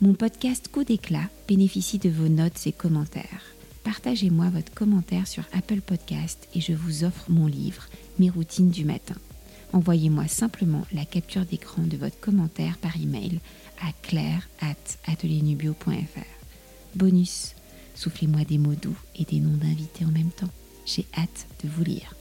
Mon 0.00 0.14
podcast 0.14 0.68
Coup 0.68 0.82
d'éclat 0.82 1.28
bénéficie 1.46 1.98
de 1.98 2.08
vos 2.08 2.28
notes 2.28 2.66
et 2.66 2.72
commentaires. 2.72 3.52
Partagez-moi 3.84 4.48
votre 4.48 4.72
commentaire 4.72 5.26
sur 5.26 5.44
Apple 5.52 5.82
Podcast 5.82 6.48
et 6.54 6.62
je 6.62 6.72
vous 6.72 7.04
offre 7.04 7.26
mon 7.28 7.46
livre 7.46 7.86
Mes 8.18 8.30
routines 8.30 8.70
du 8.70 8.86
matin. 8.86 9.16
Envoyez-moi 9.72 10.28
simplement 10.28 10.84
la 10.92 11.06
capture 11.06 11.46
d'écran 11.46 11.82
de 11.82 11.96
votre 11.96 12.20
commentaire 12.20 12.76
par 12.78 12.96
email 12.96 13.40
à 13.80 13.90
claire@atelierNubio.fr. 14.02 16.26
Bonus, 16.94 17.54
soufflez-moi 17.94 18.44
des 18.44 18.58
mots 18.58 18.74
doux 18.74 18.98
et 19.16 19.24
des 19.24 19.40
noms 19.40 19.56
d'invités 19.56 20.04
en 20.04 20.10
même 20.10 20.30
temps. 20.30 20.50
J'ai 20.84 21.06
hâte 21.16 21.46
de 21.64 21.70
vous 21.70 21.84
lire. 21.84 22.14